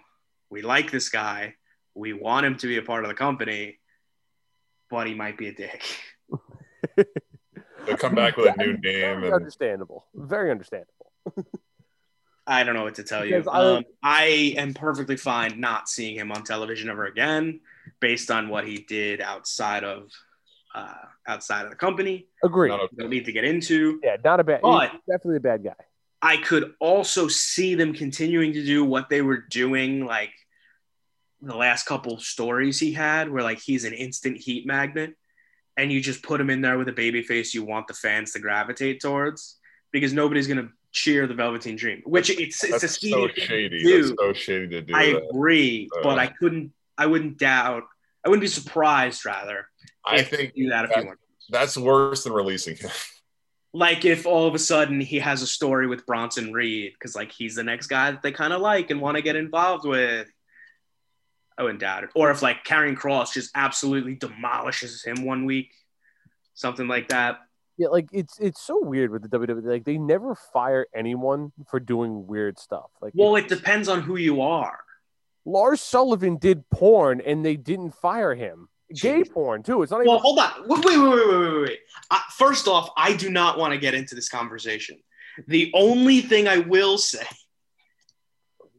we 0.50 0.62
like 0.62 0.90
this 0.90 1.08
guy. 1.08 1.54
We 1.94 2.12
want 2.12 2.46
him 2.46 2.56
to 2.58 2.66
be 2.66 2.76
a 2.78 2.82
part 2.82 3.04
of 3.04 3.08
the 3.08 3.14
company, 3.14 3.78
but 4.90 5.06
he 5.06 5.14
might 5.14 5.36
be 5.36 5.48
a 5.48 5.52
dick. 5.52 5.82
They'll 7.86 7.96
come 7.96 8.14
back 8.14 8.36
with 8.36 8.54
a 8.54 8.56
new 8.58 8.72
name 8.72 8.80
Very 8.82 9.26
and 9.26 9.34
understandable. 9.34 10.06
Very 10.14 10.50
understandable. 10.50 11.12
I 12.46 12.64
don't 12.64 12.74
know 12.74 12.84
what 12.84 12.94
to 12.96 13.02
tell 13.04 13.24
you. 13.26 13.44
I- 13.50 13.60
Um, 13.76 13.84
I 14.02 14.54
am 14.56 14.74
perfectly 14.74 15.16
fine 15.16 15.60
not 15.60 15.88
seeing 15.88 16.16
him 16.16 16.32
on 16.32 16.44
television 16.44 16.88
ever 16.88 17.04
again, 17.06 17.60
based 18.00 18.30
on 18.30 18.48
what 18.48 18.66
he 18.66 18.78
did 18.78 19.20
outside 19.20 19.84
of 19.84 20.10
uh, 20.74 20.94
outside 21.26 21.64
of 21.64 21.70
the 21.70 21.76
company. 21.76 22.28
Agree. 22.44 22.68
not 22.68 22.80
a- 22.80 22.88
Don't 22.96 23.10
need 23.10 23.24
to 23.24 23.32
get 23.32 23.44
into. 23.44 24.00
Yeah, 24.02 24.16
not 24.24 24.38
a 24.40 24.44
bad. 24.44 24.60
But- 24.62 24.92
definitely 25.08 25.36
a 25.36 25.40
bad 25.40 25.64
guy. 25.64 25.74
I 26.20 26.36
could 26.38 26.74
also 26.80 27.28
see 27.28 27.74
them 27.74 27.94
continuing 27.94 28.52
to 28.54 28.64
do 28.64 28.84
what 28.84 29.08
they 29.08 29.22
were 29.22 29.36
doing, 29.38 30.04
like 30.04 30.32
the 31.40 31.54
last 31.56 31.86
couple 31.86 32.18
stories 32.18 32.80
he 32.80 32.92
had, 32.92 33.30
where 33.30 33.42
like 33.42 33.60
he's 33.60 33.84
an 33.84 33.92
instant 33.92 34.36
heat 34.38 34.66
magnet, 34.66 35.14
and 35.76 35.92
you 35.92 36.00
just 36.00 36.22
put 36.22 36.40
him 36.40 36.50
in 36.50 36.60
there 36.60 36.76
with 36.78 36.88
a 36.88 36.92
baby 36.92 37.22
face 37.22 37.54
you 37.54 37.62
want 37.64 37.86
the 37.86 37.94
fans 37.94 38.32
to 38.32 38.40
gravitate 38.40 39.00
towards, 39.00 39.58
because 39.92 40.12
nobody's 40.12 40.48
gonna 40.48 40.70
cheer 40.90 41.26
the 41.28 41.34
Velveteen 41.34 41.76
Dream, 41.76 42.02
which 42.04 42.30
it's 42.30 42.64
it's 42.64 42.82
a 42.82 42.88
so 42.88 43.28
shady. 43.28 43.82
That's 43.84 44.08
so 44.18 44.32
shady 44.32 44.68
to 44.68 44.80
do 44.82 44.94
I 44.96 45.12
that. 45.12 45.28
agree, 45.30 45.88
Uh, 45.96 46.02
but 46.02 46.18
I 46.18 46.26
couldn't. 46.26 46.72
I 46.96 47.06
wouldn't 47.06 47.38
doubt. 47.38 47.84
I 48.24 48.28
wouldn't 48.28 48.40
be 48.42 48.48
surprised, 48.48 49.24
rather. 49.24 49.68
I 50.04 50.22
think 50.22 50.54
do 50.54 50.70
that 50.70 50.86
if 50.86 50.90
that- 50.90 51.00
you 51.02 51.06
want. 51.06 51.20
that's 51.50 51.76
worse 51.76 52.24
than 52.24 52.32
releasing 52.32 52.74
him. 52.76 52.90
Like 53.72 54.04
if 54.04 54.26
all 54.26 54.46
of 54.46 54.54
a 54.54 54.58
sudden 54.58 55.00
he 55.00 55.18
has 55.18 55.42
a 55.42 55.46
story 55.46 55.86
with 55.86 56.06
Bronson 56.06 56.52
Reed 56.52 56.92
because 56.94 57.14
like 57.14 57.32
he's 57.32 57.54
the 57.54 57.62
next 57.62 57.88
guy 57.88 58.10
that 58.10 58.22
they 58.22 58.32
kind 58.32 58.52
of 58.52 58.60
like 58.60 58.90
and 58.90 59.00
want 59.00 59.16
to 59.16 59.22
get 59.22 59.36
involved 59.36 59.86
with. 59.86 60.26
Oh, 61.58 61.62
I 61.62 61.62
wouldn't 61.64 61.80
doubt 61.80 62.04
it. 62.04 62.10
Or 62.14 62.30
if 62.30 62.40
like 62.40 62.64
Karrion 62.64 62.96
Kross 62.96 63.32
just 63.32 63.50
absolutely 63.54 64.14
demolishes 64.14 65.02
him 65.04 65.24
one 65.24 65.44
week, 65.44 65.72
something 66.54 66.88
like 66.88 67.08
that. 67.08 67.40
Yeah, 67.76 67.88
like 67.88 68.08
it's 68.12 68.38
it's 68.40 68.60
so 68.60 68.80
weird 68.82 69.10
with 69.10 69.22
the 69.22 69.28
WWE. 69.28 69.64
Like 69.64 69.84
they 69.84 69.98
never 69.98 70.34
fire 70.34 70.86
anyone 70.94 71.52
for 71.68 71.78
doing 71.78 72.26
weird 72.26 72.58
stuff. 72.58 72.90
Like 73.02 73.12
Well, 73.14 73.36
it 73.36 73.48
depends 73.48 73.88
on 73.88 74.02
who 74.02 74.16
you 74.16 74.40
are. 74.40 74.80
Lars 75.44 75.80
Sullivan 75.80 76.36
did 76.36 76.68
porn 76.70 77.20
and 77.20 77.44
they 77.44 77.56
didn't 77.56 77.92
fire 77.92 78.34
him. 78.34 78.68
Gay 78.94 79.24
porn 79.24 79.62
too. 79.62 79.82
It's 79.82 79.90
not 79.92 79.98
even. 80.00 80.08
Well, 80.08 80.18
hold 80.18 80.38
on. 80.38 80.50
Wait, 80.66 80.84
wait, 80.84 80.98
wait, 80.98 81.08
wait, 81.08 81.28
wait, 81.28 81.52
wait, 81.52 81.62
wait. 81.62 81.78
Uh, 82.10 82.20
first 82.36 82.66
off, 82.68 82.90
I 82.96 83.14
do 83.14 83.30
not 83.30 83.58
want 83.58 83.72
to 83.72 83.78
get 83.78 83.94
into 83.94 84.14
this 84.14 84.28
conversation. 84.28 84.98
The 85.46 85.70
only 85.74 86.20
thing 86.20 86.48
I 86.48 86.58
will 86.58 86.98
say, 86.98 87.24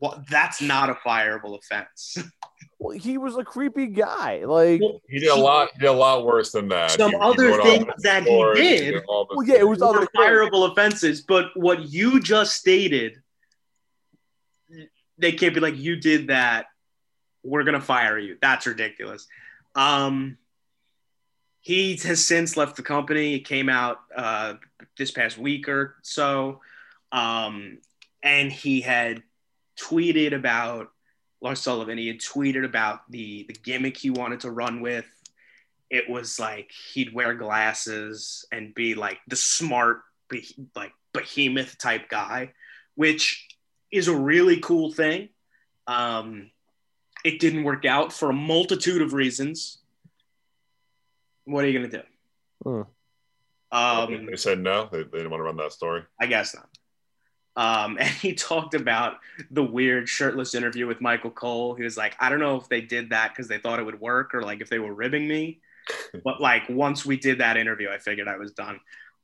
well, 0.01 0.24
that's 0.30 0.62
not 0.62 0.89
a 0.89 0.95
fireable 0.95 1.57
offense. 1.57 2.18
Well, 2.82 2.97
he 2.97 3.18
was 3.18 3.36
a 3.36 3.43
creepy 3.43 3.88
guy. 3.88 4.45
Like, 4.45 4.80
Well, 4.82 5.01
He 5.10 5.20
did 5.20 5.28
a 5.30 5.36
lot. 5.36 5.70
He 5.74 5.80
did 5.80 5.88
a 5.88 5.91
lot 5.91 6.26
worse 6.26 6.53
than 6.53 6.70
that. 6.70 6.91
Some 6.91 7.12
He- 7.12 7.18
he 7.18 7.22
other 7.24 7.47
wrote 7.49 7.60
all 7.60 7.66
things 7.66 8.03
that 8.03 8.24
he 8.24 8.30
scores, 8.30 8.57
did- 8.60 9.03
all 9.07 9.26
the- 9.26 9.36
well, 9.36 9.45
yeah, 9.45 9.55
it 9.55 9.68
was 9.68 9.82
other 9.82 9.99
Those 9.99 10.07
are 10.16 10.22
fireable 10.32 10.72
offenses, 10.72 11.22
but 11.22 11.47
what 11.55 11.89
you 11.89 12.22
just 12.22 12.55
stated, 12.55 13.18
they 15.18 15.34
can't 15.34 15.53
be 15.53 15.60
like, 15.60 15.76
you 15.78 15.97
did 15.97 16.28
that. 16.28 16.68
We're 17.43 17.64
gonna 17.64 17.82
fire 17.82 18.18
you. 18.18 18.38
That's 18.41 18.66
ridiculous. 18.68 19.28
Um, 19.76 20.38
he 21.61 21.97
has 21.97 22.26
since 22.26 22.57
left 22.57 22.76
the 22.76 22.84
company. 22.84 23.36
It 23.36 23.45
came 23.45 23.70
out 23.70 23.99
uh, 24.15 24.55
this 24.97 25.11
past 25.11 25.38
week 25.38 25.67
or 25.67 25.95
so, 26.01 26.61
um, 27.11 27.80
and 28.24 28.51
he 28.51 28.82
had 28.82 29.24
tweeted 29.80 30.34
about 30.34 30.89
Lars 31.41 31.61
Sullivan. 31.61 31.97
He 31.97 32.07
had 32.07 32.20
tweeted 32.20 32.65
about 32.65 33.09
the 33.09 33.45
the 33.47 33.53
gimmick 33.53 33.97
he 33.97 34.09
wanted 34.09 34.41
to 34.41 34.51
run 34.51 34.82
with 34.82 35.05
it 35.89 36.09
was 36.09 36.39
like 36.39 36.72
he'd 36.93 37.13
wear 37.13 37.34
glasses 37.34 38.45
and 38.51 38.74
be 38.76 38.95
like 38.95 39.20
the 39.28 39.36
smart 39.36 40.01
like 40.76 40.93
behemoth 41.13 41.78
type 41.78 42.07
guy 42.09 42.53
which 42.95 43.47
is 43.91 44.07
a 44.07 44.15
really 44.15 44.59
cool 44.59 44.91
thing 44.91 45.30
um 45.88 46.51
it 47.24 47.39
didn't 47.39 47.63
work 47.63 47.86
out 47.86 48.13
for 48.13 48.30
a 48.30 48.34
multitude 48.34 49.01
of 49.01 49.13
reasons 49.13 49.80
what 51.45 51.63
are 51.63 51.67
you 51.67 51.80
gonna 51.80 51.91
do 51.91 52.03
Hmm. 52.63 52.82
um 53.72 54.26
they 54.26 54.36
said 54.36 54.59
no. 54.59 54.89
They, 54.91 55.03
they 55.03 55.17
didn't 55.20 55.30
want 55.30 55.39
to 55.39 55.45
run 55.45 55.57
that 55.57 55.72
story. 55.72 56.03
I 56.20 56.26
guess 56.26 56.55
not. 56.55 56.67
Um, 57.55 57.97
and 57.99 58.09
he 58.09 58.34
talked 58.34 58.74
about 58.74 59.17
the 59.51 59.63
weird 59.63 60.07
shirtless 60.09 60.55
interview 60.55 60.88
with 60.88 61.01
Michael 61.01 61.32
Cole. 61.32 61.76
He 61.76 61.84
was 61.84 61.97
like, 61.97 62.15
I 62.20 62.30
don't 62.30 62.39
know 62.39 62.55
if 62.55 62.70
they 62.70 62.82
did 62.82 63.11
that 63.11 63.30
because 63.30 63.47
they 63.47 63.57
thought 63.57 63.80
it 63.80 63.86
would 63.86 63.99
work 63.99 64.34
or 64.34 64.41
like 64.41 64.61
if 64.61 64.70
they 64.70 64.80
were 64.80 64.93
ribbing 64.93 65.28
me. 65.28 65.59
but 66.24 66.39
like 66.41 66.63
once 66.70 67.05
we 67.05 67.17
did 67.17 67.39
that 67.39 67.57
interview, 67.57 67.89
I 67.89 67.97
figured 67.97 68.28
I 68.28 68.38
was 68.38 68.51
done. 68.51 68.80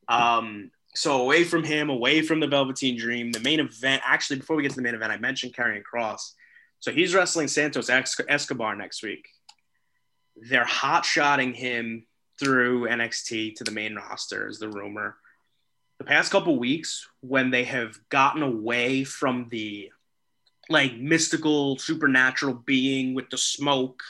Um, 0.07 0.71
so 0.93 1.21
away 1.21 1.43
from 1.43 1.63
him, 1.63 1.89
away 1.89 2.21
from 2.21 2.39
the 2.39 2.47
Velveteen 2.47 2.97
Dream, 2.97 3.31
the 3.31 3.41
main 3.41 3.59
event. 3.59 4.01
Actually, 4.05 4.39
before 4.39 4.55
we 4.55 4.63
get 4.63 4.71
to 4.71 4.77
the 4.77 4.81
main 4.81 4.95
event, 4.95 5.11
I 5.11 5.17
mentioned 5.17 5.53
Karrion 5.53 5.83
Kross. 5.83 6.33
So 6.85 6.91
he's 6.91 7.15
wrestling 7.15 7.47
Santos 7.47 7.89
Escobar 7.89 8.75
next 8.75 9.01
week. 9.01 9.27
They're 10.35 10.65
hot 10.65 11.03
shotting 11.03 11.55
him 11.55 12.05
through 12.39 12.87
NXT 12.87 13.55
to 13.55 13.63
the 13.63 13.71
main 13.71 13.95
roster, 13.95 14.47
is 14.47 14.59
the 14.59 14.69
rumor 14.69 15.15
the 15.97 16.03
past 16.03 16.31
couple 16.31 16.59
weeks 16.59 17.07
when 17.21 17.49
they 17.49 17.63
have 17.63 17.97
gotten 18.09 18.43
away 18.43 19.03
from 19.03 19.47
the 19.49 19.89
like 20.69 20.95
mystical 20.95 21.79
supernatural 21.79 22.53
being 22.53 23.15
with 23.15 23.31
the 23.31 23.37
smoke 23.39 24.03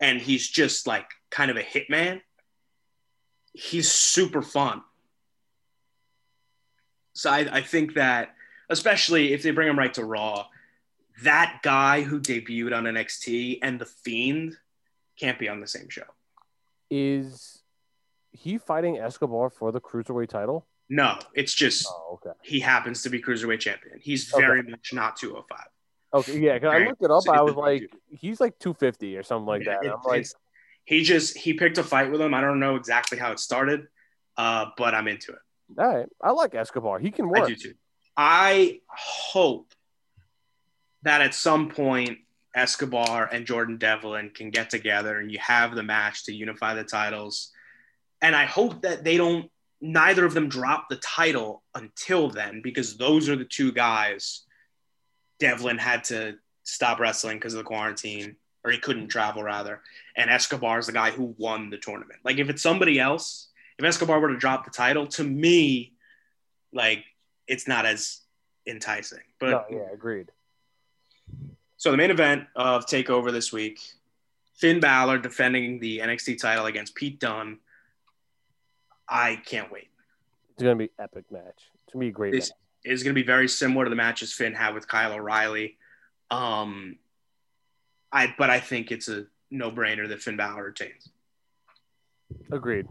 and 0.00 0.22
he's 0.22 0.48
just 0.48 0.86
like 0.86 1.10
kind 1.30 1.50
of 1.50 1.58
a 1.58 1.62
hitman 1.62 2.22
he's 3.52 3.90
super 3.90 4.40
fun 4.40 4.82
so 7.14 7.28
I, 7.28 7.48
I 7.50 7.60
think 7.60 7.94
that 7.94 8.34
especially 8.70 9.34
if 9.34 9.42
they 9.42 9.50
bring 9.50 9.68
him 9.68 9.78
right 9.78 9.92
to 9.94 10.04
raw 10.04 10.46
that 11.22 11.60
guy 11.62 12.02
who 12.02 12.20
debuted 12.20 12.76
on 12.76 12.84
nxt 12.84 13.58
and 13.62 13.80
the 13.80 13.86
fiend 13.86 14.56
can't 15.18 15.38
be 15.38 15.48
on 15.48 15.60
the 15.60 15.66
same 15.66 15.88
show 15.88 16.04
is 16.90 17.62
he 18.32 18.58
fighting 18.58 18.98
Escobar 18.98 19.50
for 19.50 19.72
the 19.72 19.80
cruiserweight 19.80 20.28
title? 20.28 20.66
no 20.88 21.18
it's 21.34 21.52
just 21.54 21.86
Oh, 21.88 22.14
okay. 22.24 22.36
he 22.42 22.60
happens 22.60 23.02
to 23.02 23.10
be 23.10 23.20
cruiserweight 23.20 23.60
champion. 23.60 23.98
He's 24.00 24.32
Okay. 24.32 24.40
very 24.44 24.62
much 24.62 24.92
not 24.92 25.16
205. 25.16 25.66
Okay, 26.14 26.38
yeah. 26.38 26.58
'cause 26.58 26.68
I 26.72 26.78
Right. 26.78 26.86
looked 26.88 27.02
it 27.02 27.10
up. 27.10 27.22
So 27.22 27.32
I 27.32 27.42
was 27.42 27.54
like, 27.54 27.80
dude. 27.82 27.90
he's 28.08 28.40
like 28.40 28.58
250 28.58 29.16
or 29.18 29.22
something 29.22 29.46
like 29.46 29.64
that. 29.66 29.84
It- 29.84 29.92
I'm 29.92 30.00
like, 30.04 30.24
he 30.84 31.02
just 31.04 31.36
he 31.36 31.52
picked 31.52 31.76
a 31.76 31.84
fight 31.84 32.10
with 32.10 32.20
him. 32.22 32.32
I 32.32 32.40
don't 32.40 32.58
know 32.60 32.76
exactly 32.76 33.18
how 33.18 33.30
it 33.32 33.38
started, 33.38 33.88
uh, 34.38 34.70
but 34.78 34.94
I'm 34.94 35.06
into 35.08 35.32
it. 35.32 35.38
all 35.78 35.86
right, 35.94 36.06
I 36.22 36.30
like 36.30 36.54
Escobar. 36.54 36.98
He 37.00 37.10
can 37.10 37.28
work. 37.28 37.40
I 37.44 37.46
do 37.48 37.54
too. 37.56 37.74
I 38.16 38.80
hope 38.88 39.74
that 41.02 41.20
at 41.20 41.34
some 41.34 41.68
point 41.68 42.18
Escobar 42.54 43.28
and 43.32 43.46
Jordan 43.46 43.76
Devlin 43.76 44.30
can 44.30 44.50
get 44.50 44.70
together 44.70 45.18
and 45.18 45.30
you 45.30 45.38
have 45.38 45.74
the 45.74 45.82
match 45.82 46.24
to 46.24 46.34
unify 46.34 46.74
the 46.74 46.84
titles. 46.84 47.50
And 48.20 48.34
I 48.34 48.46
hope 48.46 48.82
that 48.82 49.04
they 49.04 49.16
don't 49.16 49.50
neither 49.80 50.24
of 50.24 50.34
them 50.34 50.48
drop 50.48 50.88
the 50.88 50.96
title 50.96 51.62
until 51.74 52.28
then 52.28 52.60
because 52.62 52.96
those 52.96 53.28
are 53.28 53.36
the 53.36 53.44
two 53.44 53.70
guys 53.70 54.42
Devlin 55.38 55.78
had 55.78 56.02
to 56.04 56.34
stop 56.64 56.98
wrestling 56.98 57.36
because 57.36 57.54
of 57.54 57.58
the 57.58 57.64
quarantine 57.64 58.34
or 58.64 58.72
he 58.72 58.78
couldn't 58.78 59.06
travel 59.06 59.40
rather 59.44 59.80
and 60.16 60.30
Escobar 60.30 60.80
is 60.80 60.86
the 60.86 60.92
guy 60.92 61.12
who 61.12 61.34
won 61.38 61.70
the 61.70 61.78
tournament. 61.78 62.18
Like 62.24 62.38
if 62.38 62.50
it's 62.50 62.60
somebody 62.60 62.98
else, 62.98 63.48
if 63.78 63.84
Escobar 63.84 64.18
were 64.18 64.28
to 64.28 64.36
drop 64.36 64.64
the 64.64 64.72
title, 64.72 65.06
to 65.06 65.24
me, 65.24 65.92
like 66.72 67.04
it's 67.46 67.68
not 67.68 67.86
as 67.86 68.20
enticing. 68.66 69.22
But 69.38 69.50
no, 69.50 69.64
yeah, 69.70 69.92
agreed. 69.92 70.32
So 71.76 71.90
the 71.90 71.96
main 71.96 72.10
event 72.10 72.44
of 72.56 72.86
Takeover 72.86 73.30
this 73.32 73.52
week, 73.52 73.80
Finn 74.56 74.80
Balor 74.80 75.18
defending 75.18 75.78
the 75.80 75.98
NXT 75.98 76.40
title 76.40 76.66
against 76.66 76.94
Pete 76.94 77.20
Dunne. 77.20 77.58
I 79.08 79.36
can't 79.46 79.70
wait. 79.70 79.88
It's 80.50 80.62
gonna 80.62 80.76
be 80.76 80.90
epic 80.98 81.24
match. 81.30 81.44
It's 81.84 81.92
gonna 81.92 82.00
be 82.04 82.08
a 82.08 82.12
great 82.12 82.32
This 82.32 82.50
match. 82.50 82.58
is 82.94 83.02
going 83.02 83.14
to 83.14 83.20
be 83.20 83.26
very 83.26 83.48
similar 83.48 83.84
to 83.84 83.90
the 83.90 83.96
matches 83.96 84.32
Finn 84.32 84.54
had 84.54 84.74
with 84.74 84.86
Kyle 84.88 85.12
O'Reilly. 85.12 85.78
Um, 86.30 86.98
I 88.12 88.34
but 88.36 88.50
I 88.50 88.60
think 88.60 88.90
it's 88.90 89.08
a 89.08 89.26
no 89.50 89.70
brainer 89.70 90.08
that 90.08 90.20
Finn 90.20 90.36
Balor 90.36 90.64
retains 90.64 91.08
Agreed. 92.52 92.86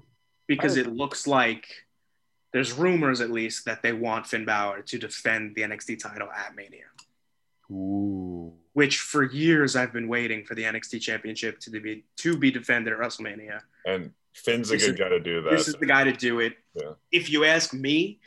because 0.47 0.77
it 0.77 0.87
looks 0.87 1.27
like 1.27 1.67
there's 2.53 2.73
rumors 2.73 3.21
at 3.21 3.29
least 3.29 3.65
that 3.65 3.83
they 3.83 3.93
want 3.93 4.25
Finn 4.25 4.45
Balor 4.45 4.81
to 4.83 4.97
defend 4.97 5.55
the 5.55 5.61
NXT 5.61 5.99
title 5.99 6.29
at 6.31 6.55
Mania. 6.55 6.85
Ooh. 7.71 8.53
Which 8.73 8.99
for 8.99 9.23
years 9.23 9.75
I've 9.75 9.91
been 9.91 10.07
waiting 10.07 10.45
for 10.45 10.55
the 10.55 10.63
NXT 10.63 11.01
Championship 11.01 11.59
to 11.61 11.69
be 11.71 12.05
to 12.17 12.37
be 12.37 12.51
defended 12.51 12.93
at 12.93 12.99
WrestleMania. 12.99 13.61
And 13.85 14.11
Finn's 14.33 14.69
a 14.69 14.73
This 14.73 14.85
good 14.85 14.93
is- 14.93 14.99
guy 14.99 15.09
to 15.09 15.19
do 15.19 15.41
that. 15.41 15.49
This 15.51 15.67
is 15.67 15.75
the 15.75 15.85
guy 15.85 16.03
to 16.03 16.13
do 16.13 16.39
it. 16.39 16.57
Yeah. 16.75 16.91
If 17.11 17.29
you 17.29 17.43
ask 17.43 17.73
me, 17.73 18.19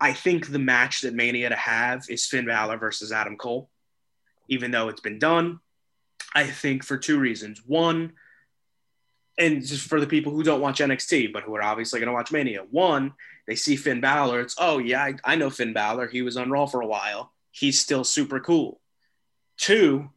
I 0.00 0.12
think 0.12 0.48
the 0.48 0.58
match 0.58 1.00
that 1.00 1.14
Mania 1.14 1.48
to 1.48 1.56
have 1.56 2.04
is 2.08 2.26
Finn 2.26 2.46
Balor 2.46 2.76
versus 2.78 3.10
Adam 3.12 3.36
Cole. 3.36 3.70
Even 4.48 4.70
though 4.70 4.88
it's 4.88 5.00
been 5.00 5.18
done, 5.18 5.60
I 6.34 6.44
think 6.44 6.84
for 6.84 6.96
two 6.98 7.18
reasons. 7.18 7.62
One, 7.66 8.12
and 9.38 9.64
just 9.64 9.88
for 9.88 10.00
the 10.00 10.06
people 10.06 10.32
who 10.32 10.42
don't 10.42 10.60
watch 10.60 10.80
NXT, 10.80 11.32
but 11.32 11.42
who 11.44 11.54
are 11.54 11.62
obviously 11.62 12.00
going 12.00 12.08
to 12.08 12.12
watch 12.12 12.32
Mania. 12.32 12.64
One, 12.70 13.14
they 13.46 13.54
see 13.54 13.76
Finn 13.76 14.00
Balor. 14.00 14.40
It's, 14.40 14.56
oh, 14.58 14.78
yeah, 14.78 15.02
I, 15.02 15.14
I 15.24 15.36
know 15.36 15.48
Finn 15.50 15.72
Balor. 15.72 16.08
He 16.08 16.20
was 16.22 16.36
on 16.36 16.50
Raw 16.50 16.66
for 16.66 16.80
a 16.82 16.86
while. 16.86 17.32
He's 17.50 17.80
still 17.80 18.04
super 18.04 18.40
cool. 18.40 18.80
Two, 19.56 20.10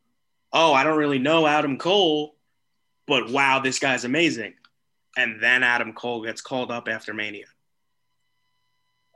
oh, 0.51 0.73
I 0.73 0.83
don't 0.83 0.97
really 0.97 1.19
know 1.19 1.47
Adam 1.47 1.77
Cole, 1.77 2.35
but 3.07 3.29
wow, 3.29 3.59
this 3.59 3.79
guy's 3.79 4.05
amazing. 4.05 4.53
And 5.17 5.41
then 5.41 5.63
Adam 5.63 5.93
Cole 5.93 6.23
gets 6.23 6.41
called 6.41 6.71
up 6.71 6.87
after 6.87 7.13
Mania. 7.13 7.45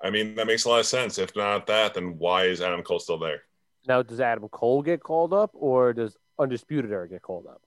I 0.01 0.09
mean, 0.09 0.35
that 0.35 0.45
makes 0.45 0.65
a 0.65 0.69
lot 0.69 0.79
of 0.79 0.85
sense. 0.85 1.17
If 1.17 1.35
not 1.35 1.67
that, 1.67 1.95
then 1.95 2.17
why 2.19 2.43
is 2.45 2.61
Adam 2.61 2.83
Cole 2.83 2.99
still 2.99 3.17
there? 3.17 3.43
Now, 3.87 4.03
does 4.03 4.19
Adam 4.19 4.47
Cole 4.49 4.81
get 4.83 5.01
called 5.01 5.33
up, 5.33 5.51
or 5.53 5.93
does 5.93 6.15
Undisputed 6.37 6.91
Era 6.91 7.07
get 7.07 7.21
called 7.21 7.47
up? 7.47 7.61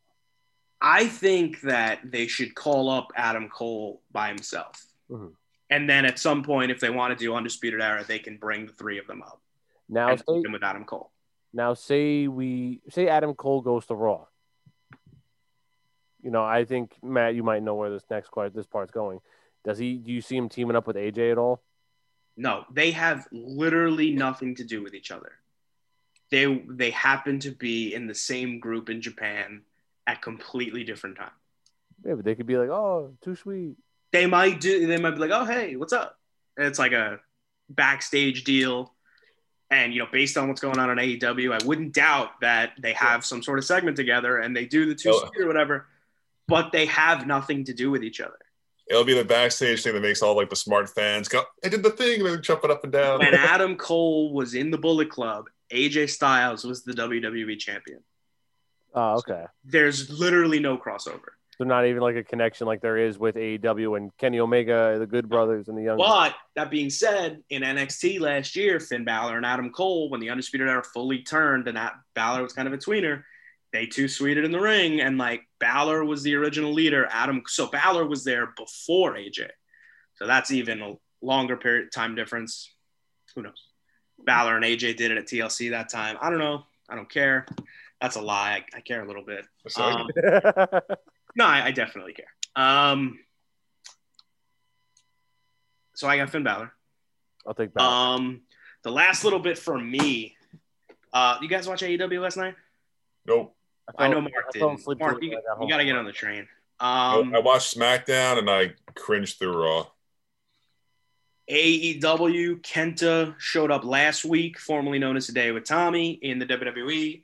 I 0.81 1.07
think 1.07 1.61
that 1.63 2.01
they 2.05 2.27
should 2.27 2.55
call 2.55 2.89
up 2.89 3.09
Adam 3.17 3.49
Cole 3.49 4.03
by 4.13 4.29
himself. 4.29 4.85
Mhm. 5.11 5.35
And 5.71 5.89
then 5.89 6.05
at 6.05 6.19
some 6.19 6.43
point, 6.43 6.71
if 6.71 6.81
they 6.81 6.91
want 6.91 7.17
to 7.17 7.25
do 7.25 7.35
Undisputed 7.35 7.81
Era, 7.81 8.05
they 8.05 8.19
can 8.19 8.37
bring 8.37 8.67
the 8.67 8.73
three 8.73 8.99
of 8.99 9.07
them 9.07 9.23
up 9.23 9.41
Now, 9.91 10.11
and 10.11 10.20
say, 10.20 10.43
with 10.51 10.62
Adam 10.62 10.84
Cole. 10.84 11.11
now 11.53 11.74
say 11.74 12.28
we 12.28 12.80
say 12.88 13.09
Adam 13.09 13.34
Cole 13.34 13.61
goes 13.61 13.86
to 13.86 13.95
Raw. 13.95 14.24
You 16.22 16.30
know, 16.30 16.45
I 16.45 16.64
think 16.64 16.95
Matt, 17.03 17.34
you 17.34 17.43
might 17.43 17.62
know 17.62 17.74
where 17.74 17.91
this 17.91 18.05
next 18.09 18.30
part, 18.30 18.55
this 18.55 18.66
part's 18.66 18.93
going. 18.93 19.20
Does 19.64 19.78
he? 19.78 19.97
Do 19.97 20.12
you 20.12 20.20
see 20.20 20.36
him 20.36 20.49
teaming 20.49 20.76
up 20.76 20.86
with 20.86 20.97
AJ 20.97 21.32
at 21.32 21.38
all? 21.38 21.62
No, 22.36 22.64
they 22.72 22.93
have 22.93 23.26
literally 23.32 24.12
nothing 24.12 24.55
to 24.57 24.64
do 24.64 24.82
with 24.82 24.95
each 24.95 25.11
other. 25.11 25.32
They 26.30 26.62
they 26.68 26.91
happen 26.91 27.41
to 27.41 27.51
be 27.51 27.93
in 27.93 28.07
the 28.07 28.14
same 28.14 28.61
group 28.61 28.88
in 28.88 29.03
Japan 29.03 29.62
at 30.07 30.22
completely 30.22 30.84
different 30.84 31.16
times. 31.16 31.32
Yeah, 32.07 32.14
but 32.14 32.24
they 32.24 32.34
could 32.36 32.47
be 32.47 32.57
like, 32.57 32.70
"Oh, 32.70 33.16
too 33.22 33.34
sweet." 33.34 33.76
They 34.12 34.26
might 34.26 34.61
do. 34.61 34.86
They 34.86 34.99
might 34.99 35.12
be 35.12 35.18
like, 35.18 35.32
"Oh, 35.32 35.45
hey, 35.45 35.74
what's 35.76 35.93
up?" 35.93 36.16
And 36.57 36.66
it's 36.66 36.78
like 36.78 36.93
a 36.93 37.18
backstage 37.68 38.45
deal, 38.45 38.95
and 39.71 39.93
you 39.95 40.01
know, 40.01 40.09
based 40.11 40.37
on 40.37 40.49
what's 40.49 40.61
going 40.61 40.79
on 40.79 40.91
on 40.91 40.97
AEW, 40.97 41.53
I 41.61 41.64
wouldn't 41.64 41.93
doubt 41.95 42.41
that 42.41 42.73
they 42.81 42.93
have 42.95 43.25
some 43.25 43.43
sort 43.43 43.59
of 43.59 43.64
segment 43.64 43.97
together 43.97 44.39
and 44.39 44.57
they 44.57 44.66
do 44.66 44.87
the 44.87 44.95
two 44.95 45.11
Oh. 45.11 45.27
speed 45.27 45.43
or 45.43 45.47
whatever. 45.47 45.87
but 46.49 46.73
they 46.73 46.87
have 46.87 47.27
nothing 47.29 47.62
to 47.64 47.73
do 47.73 47.93
with 47.93 48.03
each 48.03 48.21
other. 48.21 48.37
It'll 48.89 49.05
be 49.05 49.14
the 49.14 49.25
backstage 49.25 49.85
thing 49.85 49.95
that 49.95 50.01
makes 50.01 50.21
all 50.21 50.35
like 50.35 50.51
the 50.51 50.57
smart 50.57 50.89
fans 50.89 51.29
go, 51.29 51.45
I 51.64 51.68
did 51.68 51.85
the 51.85 51.91
thing, 51.91 52.18
and 52.18 52.27
they're 52.29 52.39
jumping 52.39 52.73
up 52.73 52.83
and 52.83 52.93
down. 52.93 53.21
When 53.21 53.35
Adam 53.55 53.77
Cole 53.77 54.33
was 54.33 54.55
in 54.55 54.73
the 54.73 54.79
Bullet 54.79 55.11
Club, 55.11 55.45
AJ 55.73 56.11
Styles 56.11 56.64
was 56.64 56.83
the 56.83 56.93
WWE 56.93 57.57
champion. 57.57 58.01
Oh, 58.93 59.18
okay. 59.18 59.45
There's 59.64 60.11
literally 60.11 60.59
no 60.59 60.77
crossover. 60.77 61.39
So 61.61 61.67
not 61.67 61.85
even 61.85 62.01
like 62.01 62.17
a 62.17 62.25
connection 62.25 62.67
like 62.67 62.81
there 62.81 62.97
is 62.97 63.19
with 63.19 63.35
AEW 63.35 63.99
and 63.99 64.17
Kenny 64.17 64.41
Omega, 64.41 64.97
the 64.99 65.07
Good 65.07 65.29
Brothers, 65.29 65.69
and 65.69 65.77
the 65.77 65.83
Young. 65.83 65.99
But 65.99 66.35
that 66.57 66.71
being 66.71 66.89
said, 66.89 67.43
in 67.51 67.61
NXT 67.61 68.19
last 68.19 68.57
year, 68.57 68.81
Finn 68.81 69.05
Balor 69.05 69.37
and 69.37 69.45
Adam 69.45 69.71
Cole, 69.71 70.09
when 70.09 70.21
the 70.21 70.31
Undisputed 70.31 70.71
Era 70.71 70.83
fully 70.83 71.19
turned 71.19 71.69
and 71.69 71.77
that 71.77 71.97
Balor 72.15 72.43
was 72.43 72.55
kind 72.55 72.67
of 72.67 72.73
a 72.73 72.79
tweener, 72.79 73.25
they 73.75 73.85
two 73.85 74.09
sweeted 74.09 74.47
in 74.47 74.53
the 74.53 74.59
ring. 74.59 75.03
And 75.03 75.19
like 75.19 75.43
Balor 75.59 76.03
was 76.07 76.23
the 76.23 76.35
original 76.35 76.73
leader. 76.73 77.07
Adam, 77.11 77.43
so 77.47 77.67
Balor 77.67 78.07
was 78.07 78.25
there 78.25 78.55
before 78.57 79.17
AJ. 79.17 79.49
So 80.15 80.27
that's 80.27 80.51
even 80.53 80.81
a 80.81 80.95
longer 81.21 81.59
period 81.59 81.93
time 81.93 82.15
difference. 82.15 82.73
Who 83.35 83.43
knows? 83.43 83.67
Balor 84.25 84.57
and 84.57 84.65
AJ 84.65 84.97
did 84.97 85.11
it 85.11 85.19
at 85.19 85.27
TLC 85.27 85.73
that 85.73 85.91
time. 85.91 86.17
I 86.23 86.31
don't 86.31 86.39
know. 86.39 86.65
I 86.89 86.97
don't 86.97 87.11
care. 87.11 87.45
That's 88.01 88.17
a 88.17 88.23
lie. 88.23 88.65
I, 88.73 88.79
I 88.79 88.81
care 88.81 89.03
a 89.03 89.07
little 89.07 89.27
bit. 89.27 89.45
So, 89.69 89.83
Um, 89.83 90.09
no, 91.37 91.45
I, 91.45 91.66
I 91.66 91.70
definitely 91.72 92.14
care. 92.14 92.26
Um, 92.57 93.18
so 95.95 96.09
I 96.09 96.16
got 96.16 96.31
Finn 96.31 96.43
Balor. 96.43 96.72
I'll 97.47 97.55
take 97.55 97.72
that. 97.74 97.83
Um, 97.83 98.43
the 98.83 98.91
last 98.91 99.24
little 99.24 99.39
bit 99.39 99.59
for 99.59 99.78
me. 99.78 100.37
Uh, 101.12 101.39
you 101.43 101.49
guys 101.49 101.68
watch 101.68 101.83
AEW 101.83 102.20
last 102.20 102.37
night? 102.37 102.55
nope. 103.26 103.55
I 103.99 104.09
know 104.09 104.20
Mark 104.20 104.33
I 104.49 104.51
did. 104.53 104.62
Mark, 104.62 105.20
to 105.20 105.26
it 105.26 105.33
you, 105.33 105.68
got 105.68 105.78
to 105.78 105.85
get 105.85 105.97
on 105.97 106.05
the 106.05 106.12
train. 106.12 106.47
Um, 106.78 107.35
I 107.35 107.41
watched 107.41 107.76
SmackDown 107.76 108.39
and 108.39 108.49
I 108.49 108.72
cringed 108.95 109.39
through 109.39 109.62
Raw. 109.62 109.87
AEW 111.51 112.61
Kenta 112.61 113.35
showed 113.39 113.72
up 113.72 113.85
last 113.85 114.24
week, 114.24 114.59
formerly 114.59 115.01
known 115.01 115.16
as 115.16 115.28
Hideo 115.28 115.61
Itami 115.61 116.20
in 116.20 116.39
the 116.39 116.47
WWE, 116.47 117.22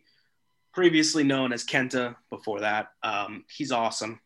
previously 0.76 1.24
known 1.24 1.54
as 1.54 1.64
Kenta 1.64 2.14
before 2.28 2.60
that. 2.60 2.88
Um, 3.02 3.46
he's 3.48 3.72
awesome. 3.72 4.20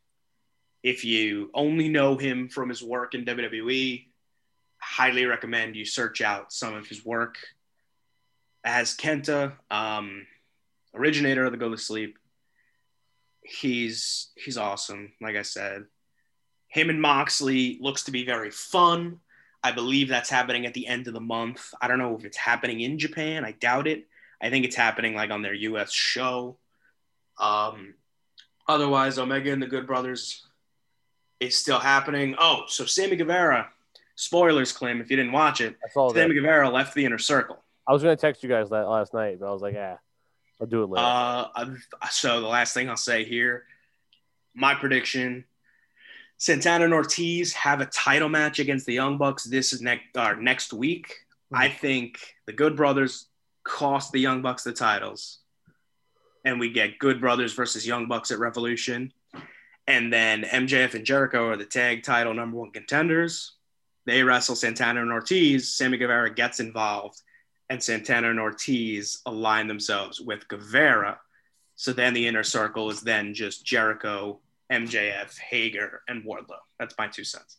If 0.82 1.04
you 1.04 1.48
only 1.54 1.88
know 1.88 2.16
him 2.16 2.48
from 2.48 2.68
his 2.68 2.82
work 2.82 3.14
in 3.14 3.24
WWE, 3.24 4.06
highly 4.78 5.26
recommend 5.26 5.76
you 5.76 5.84
search 5.84 6.20
out 6.20 6.52
some 6.52 6.74
of 6.74 6.88
his 6.88 7.04
work 7.04 7.36
as 8.64 8.96
Kenta, 8.96 9.52
um, 9.70 10.26
originator 10.92 11.44
of 11.44 11.52
the 11.52 11.56
Go 11.56 11.70
to 11.70 11.78
Sleep. 11.78 12.18
He's 13.42 14.30
he's 14.34 14.58
awesome. 14.58 15.12
Like 15.20 15.36
I 15.36 15.42
said, 15.42 15.84
him 16.66 16.90
and 16.90 17.00
Moxley 17.00 17.78
looks 17.80 18.02
to 18.04 18.10
be 18.10 18.26
very 18.26 18.50
fun. 18.50 19.20
I 19.62 19.70
believe 19.70 20.08
that's 20.08 20.30
happening 20.30 20.66
at 20.66 20.74
the 20.74 20.88
end 20.88 21.06
of 21.06 21.14
the 21.14 21.20
month. 21.20 21.72
I 21.80 21.86
don't 21.86 21.98
know 21.98 22.16
if 22.16 22.24
it's 22.24 22.36
happening 22.36 22.80
in 22.80 22.98
Japan. 22.98 23.44
I 23.44 23.52
doubt 23.52 23.86
it. 23.86 24.08
I 24.40 24.50
think 24.50 24.64
it's 24.64 24.76
happening 24.76 25.14
like 25.14 25.30
on 25.30 25.42
their 25.42 25.54
US 25.54 25.92
show. 25.92 26.58
Um, 27.38 27.94
otherwise, 28.68 29.18
Omega 29.18 29.52
and 29.52 29.62
the 29.62 29.66
Good 29.66 29.86
Brothers 29.86 30.46
is 31.40 31.58
still 31.58 31.78
happening. 31.78 32.34
Oh, 32.38 32.64
so 32.68 32.84
Sammy 32.84 33.16
Guevara, 33.16 33.70
spoilers, 34.14 34.72
claim 34.72 35.00
if 35.00 35.10
you 35.10 35.16
didn't 35.16 35.32
watch 35.32 35.60
it, 35.60 35.76
saw 35.92 36.12
that. 36.12 36.18
Sammy 36.18 36.34
Guevara 36.34 36.70
left 36.70 36.94
the 36.94 37.04
inner 37.04 37.18
circle. 37.18 37.62
I 37.86 37.92
was 37.92 38.02
gonna 38.02 38.16
text 38.16 38.42
you 38.42 38.48
guys 38.48 38.70
that 38.70 38.88
last 38.88 39.14
night, 39.14 39.38
but 39.40 39.48
I 39.48 39.52
was 39.52 39.62
like, 39.62 39.74
yeah, 39.74 39.96
I'll 40.60 40.66
do 40.66 40.82
it 40.82 40.90
later. 40.90 41.04
Uh, 41.06 41.74
so 42.10 42.40
the 42.40 42.46
last 42.46 42.74
thing 42.74 42.88
I'll 42.88 42.96
say 42.96 43.24
here, 43.24 43.64
my 44.54 44.74
prediction: 44.74 45.44
Santana 46.36 46.84
and 46.84 46.94
Ortiz 46.94 47.52
have 47.54 47.80
a 47.80 47.86
title 47.86 48.28
match 48.28 48.58
against 48.58 48.86
the 48.86 48.94
Young 48.94 49.18
Bucks 49.18 49.44
this 49.44 49.72
is 49.72 49.80
next 49.80 50.04
uh, 50.14 50.34
next 50.34 50.72
week. 50.72 51.14
I 51.52 51.68
think 51.68 52.18
the 52.46 52.52
Good 52.52 52.76
Brothers 52.76 53.26
cost 53.64 54.12
the 54.12 54.20
Young 54.20 54.42
Bucks 54.42 54.64
the 54.64 54.72
titles, 54.72 55.38
and 56.44 56.58
we 56.58 56.70
get 56.70 56.98
Good 56.98 57.20
Brothers 57.20 57.52
versus 57.52 57.86
Young 57.86 58.08
Bucks 58.08 58.30
at 58.30 58.38
Revolution, 58.38 59.12
and 59.86 60.12
then 60.12 60.42
MJF 60.42 60.94
and 60.94 61.04
Jericho 61.04 61.48
are 61.48 61.56
the 61.56 61.64
tag 61.64 62.02
title 62.02 62.34
number 62.34 62.56
one 62.56 62.70
contenders. 62.70 63.54
They 64.06 64.22
wrestle 64.22 64.56
Santana 64.56 65.02
and 65.02 65.12
Ortiz. 65.12 65.72
Sammy 65.72 65.98
Guevara 65.98 66.32
gets 66.32 66.60
involved 66.60 67.20
and 67.70 67.82
Santana 67.82 68.30
and 68.30 68.40
Ortiz 68.40 69.22
align 69.24 69.68
themselves 69.68 70.20
with 70.20 70.46
Guevara. 70.48 71.20
So 71.76 71.92
then 71.92 72.12
the 72.12 72.26
inner 72.26 72.42
circle 72.42 72.90
is 72.90 73.00
then 73.00 73.32
just 73.32 73.64
Jericho, 73.64 74.40
MJF, 74.70 75.38
Hager, 75.38 76.02
and 76.08 76.24
Wardlow. 76.24 76.58
That's 76.78 76.94
my 76.98 77.06
two 77.06 77.24
cents. 77.24 77.58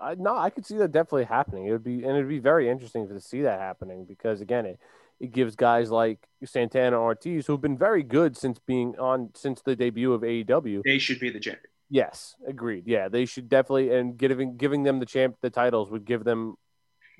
I, 0.00 0.14
no, 0.14 0.36
I 0.36 0.50
could 0.50 0.64
see 0.64 0.78
that 0.78 0.92
definitely 0.92 1.24
happening. 1.24 1.66
It 1.66 1.72
would 1.72 1.84
be, 1.84 2.04
and 2.04 2.16
it'd 2.16 2.28
be 2.28 2.38
very 2.38 2.70
interesting 2.70 3.08
to 3.08 3.20
see 3.20 3.42
that 3.42 3.60
happening 3.60 4.04
because 4.04 4.40
again, 4.40 4.66
it 4.66 4.78
it 5.20 5.32
gives 5.32 5.56
guys 5.56 5.90
like 5.90 6.18
Santana 6.44 6.98
Ortiz 6.98 7.46
who've 7.46 7.60
been 7.60 7.78
very 7.78 8.02
good 8.02 8.36
since 8.36 8.58
being 8.66 8.98
on 8.98 9.30
since 9.34 9.62
the 9.62 9.76
debut 9.76 10.12
of 10.12 10.22
AEW. 10.22 10.82
They 10.84 10.98
should 10.98 11.20
be 11.20 11.30
the 11.30 11.40
champion. 11.40 11.70
Yes, 11.90 12.34
agreed. 12.46 12.84
Yeah, 12.86 13.08
they 13.08 13.24
should 13.24 13.48
definitely 13.48 13.94
and 13.94 14.16
giving 14.16 14.56
giving 14.56 14.82
them 14.82 15.00
the 15.00 15.06
champ 15.06 15.36
the 15.40 15.50
titles 15.50 15.90
would 15.90 16.04
give 16.04 16.24
them 16.24 16.56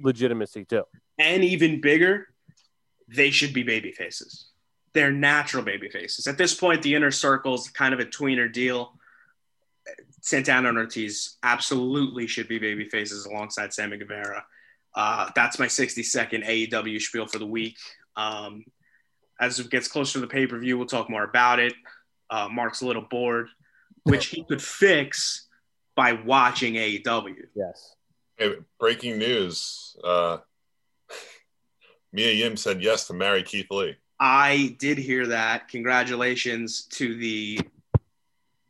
legitimacy 0.01 0.65
too. 0.65 0.85
And 1.19 1.45
even 1.45 1.81
bigger, 1.81 2.29
they 3.09 3.31
should 3.31 3.53
be 3.53 3.63
baby 3.63 3.93
faces. 3.93 4.51
They're 4.93 5.13
natural 5.13 5.65
baby 5.65 5.89
faces. 5.89 6.27
At 6.27 6.39
this 6.39 6.55
point, 6.55 6.83
the 6.83 6.95
inner 6.95 7.11
circle 7.11 7.55
is 7.55 7.69
kind 7.69 7.95
of 7.95 8.01
a 8.01 8.05
tweener 8.05 8.53
deal. 8.53 8.95
Santana 10.21 10.71
and 10.71 10.79
Ortiz 10.79 11.37
absolutely 11.43 12.27
should 12.27 12.49
be 12.49 12.59
baby 12.59 12.89
faces 12.89 13.27
alongside 13.27 13.75
Sammy 13.75 13.99
Guevara. 13.99 14.45
Uh, 14.95 15.31
that's 15.35 15.59
my 15.59 15.67
60 15.67 16.03
second 16.03 16.45
AEW 16.45 17.01
spiel 17.01 17.27
for 17.27 17.39
the 17.39 17.47
week. 17.47 17.77
Um, 18.17 18.65
as 19.41 19.59
it 19.59 19.71
gets 19.71 19.89
closer 19.89 20.15
to 20.15 20.21
the 20.21 20.27
pay 20.27 20.47
per 20.47 20.59
view, 20.59 20.79
we'll 20.79 20.87
talk 20.87 21.11
more 21.11 21.25
about 21.25 21.59
it. 21.59 21.75
Uh, 22.31 22.49
Mark's 22.51 22.83
a 22.83 22.87
little 22.87 23.07
bored, 23.11 23.49
which 24.05 24.27
he 24.27 24.45
could 24.45 24.63
fix 24.63 25.49
by 25.97 26.13
watching 26.13 26.75
AEW. 26.75 27.35
Yes. 27.55 27.95
Hey, 28.37 28.55
breaking 28.79 29.19
news. 29.19 29.97
Uh, 30.03 30.39
Mia 32.13 32.33
Yim 32.33 32.57
said 32.57 32.83
yes 32.83 33.07
to 33.09 33.15
marry 33.15 33.43
Keith 33.43 33.67
Lee. 33.71 33.97
I 34.21 34.77
did 34.79 34.99
hear 34.99 35.27
that. 35.29 35.69
Congratulations 35.69 36.87
to 36.93 37.17
the 37.17 37.61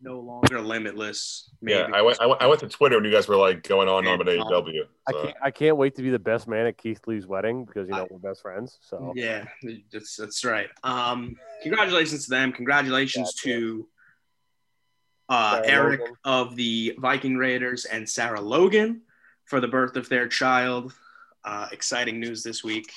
no 0.05 0.21
longer 0.21 0.61
limitless. 0.61 1.51
Maybe. 1.63 1.79
Yeah, 1.79 1.89
I 1.93 2.03
went, 2.03 2.21
I 2.21 2.27
went. 2.27 2.43
I 2.43 2.47
went 2.47 2.61
to 2.61 2.69
Twitter 2.69 2.97
when 2.97 3.05
you 3.05 3.11
guys 3.11 3.27
were 3.27 3.37
like 3.37 3.63
going 3.67 3.89
on 3.89 4.07
on 4.07 4.21
about 4.21 4.35
Yeah. 4.35 4.43
AEW. 4.43 4.83
I 5.09 5.13
can't 5.13 5.37
I 5.43 5.51
can't 5.51 5.77
wait 5.77 5.95
to 5.97 6.03
be 6.03 6.11
the 6.11 6.19
best 6.19 6.47
man 6.47 6.67
at 6.67 6.77
Keith 6.77 7.01
Lee's 7.07 7.27
wedding 7.27 7.65
because 7.65 7.89
you 7.89 7.95
know 7.95 8.07
we're 8.11 8.19
best 8.19 8.43
friends. 8.43 8.79
So 8.83 9.13
Yeah, 9.17 9.47
that's 9.91 10.17
that's 10.17 10.45
right. 10.45 10.69
Um, 10.85 11.37
congratulations 11.63 12.25
to 12.25 12.31
them. 12.31 12.53
Congratulations 12.53 13.33
Yeah, 13.45 13.53
to 13.55 13.89
uh, 15.31 15.63
Sarah 15.63 15.67
Erik 15.87 16.01
Logan. 16.01 16.15
of 16.25 16.57
the 16.57 16.95
Viking 16.99 17.37
Raiders 17.37 17.87
and 17.87 18.09
Sarah 18.09 18.41
Logan 18.41 19.01
for 19.47 19.61
the 19.61 19.69
birth 19.69 19.97
of 19.97 20.09
their 20.09 20.29
child. 20.29 20.93
Uh, 21.45 21.69
exciting 21.73 22.21
news 22.21 22.43
this 22.43 22.63
week. 22.65 22.91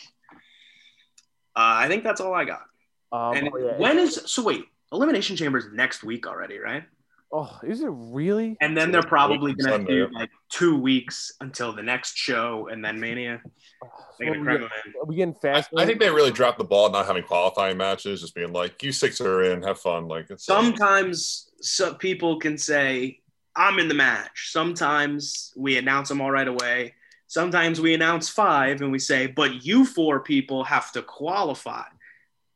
Uh, 1.55 1.75
I 1.83 1.87
think 1.87 2.03
that's 2.03 2.21
all 2.21 2.33
I 2.33 2.45
got. 2.45 2.63
um, 3.11 3.33
and 3.35 3.49
oh, 3.53 3.57
yeah, 3.57 3.77
when 3.77 3.97
is 3.97 4.21
so? 4.25 4.43
Wait, 4.43 4.65
Elimination 4.91 5.35
Chambers 5.35 5.65
next 5.73 6.03
week 6.03 6.27
already, 6.27 6.57
right? 6.59 6.83
Oh, 7.31 7.59
is 7.63 7.81
it 7.81 7.89
really? 7.91 8.57
And 8.61 8.75
then 8.75 8.91
they're 8.91 9.03
probably 9.03 9.53
gonna 9.53 9.73
Sunday, 9.73 9.93
do 9.93 10.09
like 10.11 10.29
two 10.49 10.79
weeks 10.79 11.31
until 11.41 11.73
the 11.73 11.83
next 11.83 12.15
show, 12.17 12.67
and 12.71 12.83
then 12.83 12.99
Mania. 12.99 13.41
Oh, 13.83 13.87
so 13.87 14.15
They're 14.19 14.31
we, 14.31 14.41
cram 14.41 14.61
get, 14.61 14.71
are 14.71 15.05
we 15.05 15.15
getting 15.15 15.33
fast? 15.35 15.69
I 15.77 15.85
think 15.85 15.99
they 15.99 16.09
really 16.09 16.31
dropped 16.31 16.57
the 16.57 16.63
ball 16.63 16.89
not 16.89 17.05
having 17.05 17.23
qualifying 17.23 17.77
matches, 17.77 18.21
just 18.21 18.35
being 18.35 18.53
like, 18.53 18.81
"You 18.83 18.91
six 18.91 19.19
are 19.21 19.43
in, 19.43 19.63
have 19.63 19.79
fun." 19.79 20.07
Like 20.07 20.29
it's 20.29 20.45
Sometimes 20.45 21.51
some 21.61 21.95
people 21.95 22.39
can 22.39 22.57
say, 22.57 23.21
"I'm 23.55 23.79
in 23.79 23.87
the 23.87 23.93
match." 23.93 24.51
Sometimes 24.51 25.53
we 25.55 25.77
announce 25.77 26.09
them 26.09 26.21
all 26.21 26.31
right 26.31 26.47
away. 26.47 26.93
Sometimes 27.27 27.81
we 27.81 27.93
announce 27.93 28.29
five 28.29 28.81
and 28.81 28.91
we 28.91 28.99
say, 28.99 29.27
"But 29.27 29.65
you 29.65 29.85
four 29.85 30.21
people 30.21 30.63
have 30.63 30.91
to 30.93 31.01
qualify." 31.01 31.83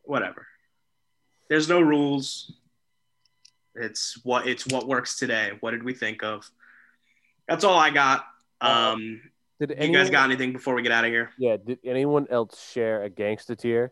Whatever. 0.04 0.48
There's 1.50 1.70
no 1.70 1.82
rules. 1.82 2.54
It's 3.82 4.20
what 4.24 4.48
it's 4.48 4.68
what 4.68 4.88
works 4.88 5.18
today. 5.18 5.52
What 5.60 5.72
did 5.72 5.84
we 5.84 5.94
think 5.94 6.24
of? 6.24 6.50
That's 7.48 7.64
all 7.64 7.78
I 7.78 7.90
got. 7.90 8.26
Um, 8.62 9.22
did 9.60 9.76
you 9.80 9.94
guys 9.94 10.10
got 10.10 10.26
anything 10.26 10.54
before 10.54 10.74
we 10.76 10.82
get 10.82 10.92
out 10.92 11.06
of 11.06 11.12
here? 11.12 11.32
Yeah. 11.38 11.58
Did 11.64 11.80
anyone 11.84 12.28
else 12.30 12.62
share 12.72 13.04
a 13.04 13.10
gangster 13.10 13.56
tear? 13.56 13.92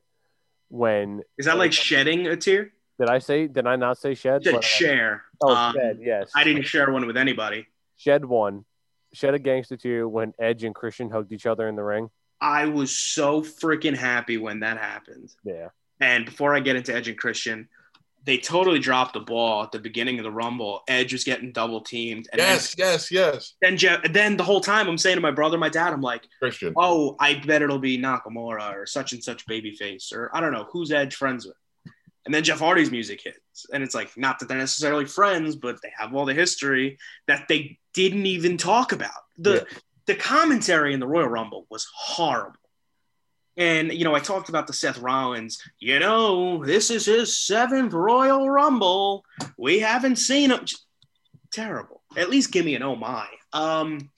When 0.69 1.21
Is 1.37 1.47
that 1.47 1.57
like 1.57 1.73
shedding 1.73 2.27
a 2.27 2.37
tear? 2.37 2.71
did 2.99 3.09
I 3.09 3.19
say? 3.19 3.47
Did 3.47 3.65
I 3.65 3.75
not 3.75 3.97
say 3.97 4.13
shed? 4.13 4.41
But, 4.43 4.55
uh, 4.55 4.61
share. 4.61 5.23
Oh, 5.41 5.55
Um, 5.55 5.73
shed. 5.73 5.99
Yes. 6.01 6.31
I 6.35 6.43
didn't 6.43 6.63
share 6.63 6.91
one 6.91 7.07
with 7.07 7.17
anybody. 7.17 7.67
Shed 7.97 8.23
one. 8.25 8.65
Shed 9.13 9.33
a 9.33 9.39
gangster 9.39 9.77
tear 9.77 10.07
when 10.07 10.33
Edge 10.39 10.63
and 10.63 10.75
Christian 10.75 11.09
hugged 11.09 11.31
each 11.31 11.47
other 11.47 11.67
in 11.67 11.75
the 11.75 11.83
ring. 11.83 12.09
I 12.39 12.65
was 12.65 12.95
so 12.95 13.41
freaking 13.41 13.95
happy 13.95 14.37
when 14.37 14.59
that 14.59 14.77
happened. 14.77 15.33
Yeah. 15.43 15.69
And 15.99 16.25
before 16.25 16.55
I 16.55 16.59
get 16.59 16.75
into 16.75 16.93
Edge 16.95 17.07
and 17.07 17.17
Christian, 17.17 17.67
they 18.25 18.37
totally 18.37 18.79
dropped 18.79 19.13
the 19.13 19.19
ball 19.21 19.63
at 19.63 19.71
the 19.71 19.79
beginning 19.79 20.19
of 20.19 20.23
the 20.23 20.31
Rumble. 20.31 20.81
Edge 20.87 21.13
was 21.13 21.23
getting 21.23 21.51
double 21.51 21.81
teamed. 21.81 22.27
And 22.31 22.39
Yes, 22.39 22.75
yes, 22.77 23.09
yes. 23.11 23.53
Then, 23.61 23.71
then, 23.71 23.77
Jeff, 23.77 24.13
then 24.13 24.37
the 24.37 24.43
whole 24.43 24.61
time 24.61 24.87
I'm 24.87 24.97
saying 24.97 25.15
to 25.15 25.21
my 25.21 25.31
brother, 25.31 25.57
my 25.57 25.69
dad, 25.69 25.93
I'm 25.93 26.01
like, 26.01 26.23
Christian. 26.39 26.73
oh, 26.77 27.15
I 27.19 27.35
bet 27.45 27.61
it'll 27.61 27.79
be 27.79 27.97
Nakamura 27.97 28.73
or 28.75 28.85
such 28.85 29.13
and 29.13 29.23
such 29.23 29.45
babyface 29.47 30.13
or 30.13 30.29
I 30.35 30.41
don't 30.41 30.51
know 30.53 30.67
who's 30.71 30.91
Edge 30.91 31.15
friends 31.15 31.45
with. 31.47 31.55
And 32.25 32.33
then 32.35 32.43
Jeff 32.43 32.59
Hardy's 32.59 32.91
music 32.91 33.21
hits, 33.23 33.65
and 33.73 33.81
it's 33.81 33.95
like 33.95 34.15
not 34.15 34.37
that 34.39 34.49
they're 34.49 34.57
necessarily 34.57 35.05
friends, 35.05 35.55
but 35.55 35.81
they 35.81 35.91
have 35.97 36.13
all 36.13 36.25
the 36.25 36.33
history 36.33 36.97
that 37.27 37.47
they 37.47 37.79
didn't 37.93 38.25
even 38.27 38.57
talk 38.57 38.91
about. 38.91 39.11
The 39.37 39.53
Yeah. 39.71 39.77
the 40.05 40.15
commentary 40.15 40.93
in 40.93 40.99
the 40.99 41.07
Royal 41.07 41.27
Rumble 41.29 41.65
was 41.71 41.87
horrible. 41.95 42.59
And 43.59 43.91
you 43.91 44.05
know, 44.05 44.15
I 44.15 44.19
talked 44.19 44.47
about 44.47 44.67
the 44.67 44.73
Seth 44.73 44.97
Rollins. 44.99 45.61
You 45.79 45.99
know, 45.99 46.65
this 46.65 46.89
is 46.89 47.05
his 47.05 47.37
seventh 47.37 47.93
Royal 47.93 48.49
Rumble. 48.49 49.25
We 49.57 49.79
haven't 49.79 50.15
seen 50.15 50.49
him. 50.49 50.65
Terrible. 51.51 52.01
At 52.17 52.29
least 52.29 52.53
give 52.53 52.65
me 52.65 52.75
an 52.75 52.83
oh 52.83 52.95
my. 52.95 53.27
Um, 53.51 54.09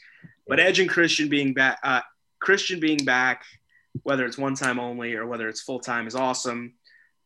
but 0.47 0.59
Edge 0.59 0.79
and 0.79 0.89
Christian 0.89 1.27
being 1.27 1.53
back, 1.53 1.79
uh, 1.83 2.01
Christian 2.39 2.79
being 2.79 3.03
back, 3.03 3.43
whether 4.03 4.25
it's 4.25 4.37
one 4.37 4.53
time 4.53 4.79
only 4.79 5.15
or 5.15 5.25
whether 5.25 5.49
it's 5.49 5.61
full 5.61 5.79
time, 5.79 6.05
is 6.05 6.15
awesome. 6.15 6.75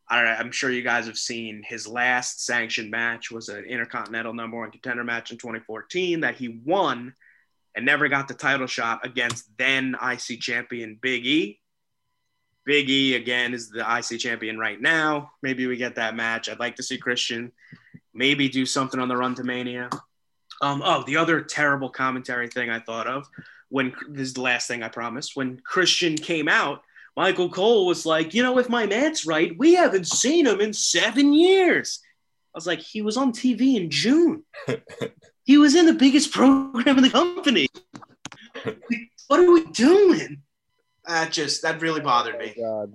I'm 0.07 0.51
sure 0.51 0.69
you 0.69 0.83
guys 0.83 1.07
have 1.07 1.17
seen 1.17 1.63
his 1.67 1.87
last 1.87 2.45
sanctioned 2.45 2.91
match 2.91 3.31
was 3.31 3.49
an 3.49 3.65
Intercontinental 3.65 4.33
Number 4.33 4.57
One 4.57 4.69
Contender 4.69 5.03
match 5.03 5.31
in 5.31 5.37
2014 5.37 6.21
that 6.21 6.35
he 6.35 6.61
won 6.63 7.15
and 7.75 7.85
never 7.85 8.07
got 8.07 8.27
the 8.27 8.35
title 8.35 8.67
shot 8.67 9.03
against 9.03 9.49
then 9.57 9.95
IC 10.01 10.39
champion 10.39 10.99
Big 11.01 11.25
E. 11.25 11.59
Big 12.65 12.89
E 12.89 13.15
again 13.15 13.53
is 13.53 13.69
the 13.69 13.81
IC 13.81 14.19
champion 14.19 14.57
right 14.57 14.81
now. 14.81 15.31
Maybe 15.43 15.67
we 15.67 15.77
get 15.77 15.95
that 15.95 16.15
match. 16.15 16.49
I'd 16.49 16.59
like 16.59 16.75
to 16.77 16.83
see 16.83 16.97
Christian 16.97 17.51
maybe 18.13 18.49
do 18.49 18.65
something 18.65 18.99
on 18.99 19.07
the 19.07 19.17
run 19.17 19.35
to 19.35 19.43
Mania. 19.43 19.89
Um, 20.61 20.81
oh, 20.83 21.03
the 21.05 21.17
other 21.17 21.41
terrible 21.41 21.89
commentary 21.89 22.47
thing 22.47 22.69
I 22.69 22.79
thought 22.79 23.07
of 23.07 23.27
when 23.69 23.93
this 24.09 24.27
is 24.27 24.33
the 24.33 24.41
last 24.41 24.67
thing 24.67 24.83
I 24.83 24.87
promised. 24.87 25.35
When 25.35 25.59
Christian 25.59 26.15
came 26.15 26.47
out, 26.47 26.81
Michael 27.15 27.49
Cole 27.49 27.85
was 27.85 28.05
like, 28.05 28.33
you 28.33 28.41
know, 28.41 28.57
if 28.57 28.69
my 28.69 28.85
man's 28.85 29.25
right, 29.25 29.57
we 29.57 29.73
haven't 29.75 30.07
seen 30.07 30.47
him 30.47 30.59
in 30.59 30.73
seven 30.73 31.33
years. 31.33 31.99
I 32.53 32.57
was 32.57 32.67
like, 32.67 32.79
he 32.79 33.01
was 33.01 33.17
on 33.17 33.31
TV 33.31 33.75
in 33.75 33.89
June. 33.89 34.43
he 35.43 35.57
was 35.57 35.75
in 35.75 35.85
the 35.85 35.93
biggest 35.93 36.31
program 36.31 36.97
in 36.97 37.03
the 37.03 37.09
company. 37.09 37.67
what 39.27 39.39
are 39.39 39.51
we 39.51 39.65
doing? 39.71 40.41
That 41.07 41.31
just 41.31 41.61
that 41.61 41.81
really 41.81 42.01
bothered 42.01 42.37
me. 42.39 42.53
God. 42.57 42.93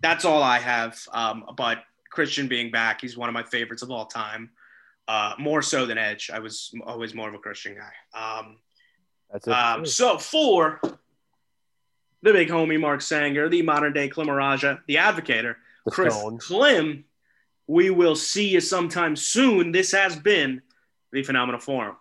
That's 0.00 0.24
all 0.24 0.42
I 0.42 0.58
have. 0.58 1.00
Um, 1.12 1.44
but 1.56 1.82
Christian 2.10 2.48
being 2.48 2.70
back, 2.70 3.00
he's 3.00 3.16
one 3.16 3.28
of 3.28 3.32
my 3.32 3.42
favorites 3.42 3.82
of 3.82 3.90
all 3.90 4.06
time. 4.06 4.50
Uh, 5.08 5.34
more 5.38 5.62
so 5.62 5.86
than 5.86 5.98
Edge. 5.98 6.30
I 6.32 6.40
was 6.40 6.74
always 6.84 7.14
more 7.14 7.28
of 7.28 7.34
a 7.34 7.38
Christian 7.38 7.76
guy. 7.76 8.38
Um, 8.38 8.56
That's 9.32 9.46
it. 9.46 9.52
um, 9.52 9.86
so 9.86 10.18
for 10.18 10.80
the 12.22 12.32
big 12.32 12.48
homie 12.48 12.80
Mark 12.80 13.00
Sanger, 13.00 13.48
the 13.48 13.62
modern 13.62 13.92
day 13.92 14.08
Klimaraja, 14.08 14.80
the 14.86 14.96
advocator, 14.96 15.56
The 15.84 15.90
Chris 15.92 16.14
Stone. 16.14 16.38
Klim, 16.38 17.04
we 17.68 17.90
will 17.90 18.16
see 18.16 18.48
you 18.48 18.60
sometime 18.60 19.14
soon. 19.14 19.70
This 19.70 19.92
has 19.92 20.16
been 20.16 20.62
the 21.12 21.22
Phenomenal 21.22 21.60
Forum. 21.60 21.96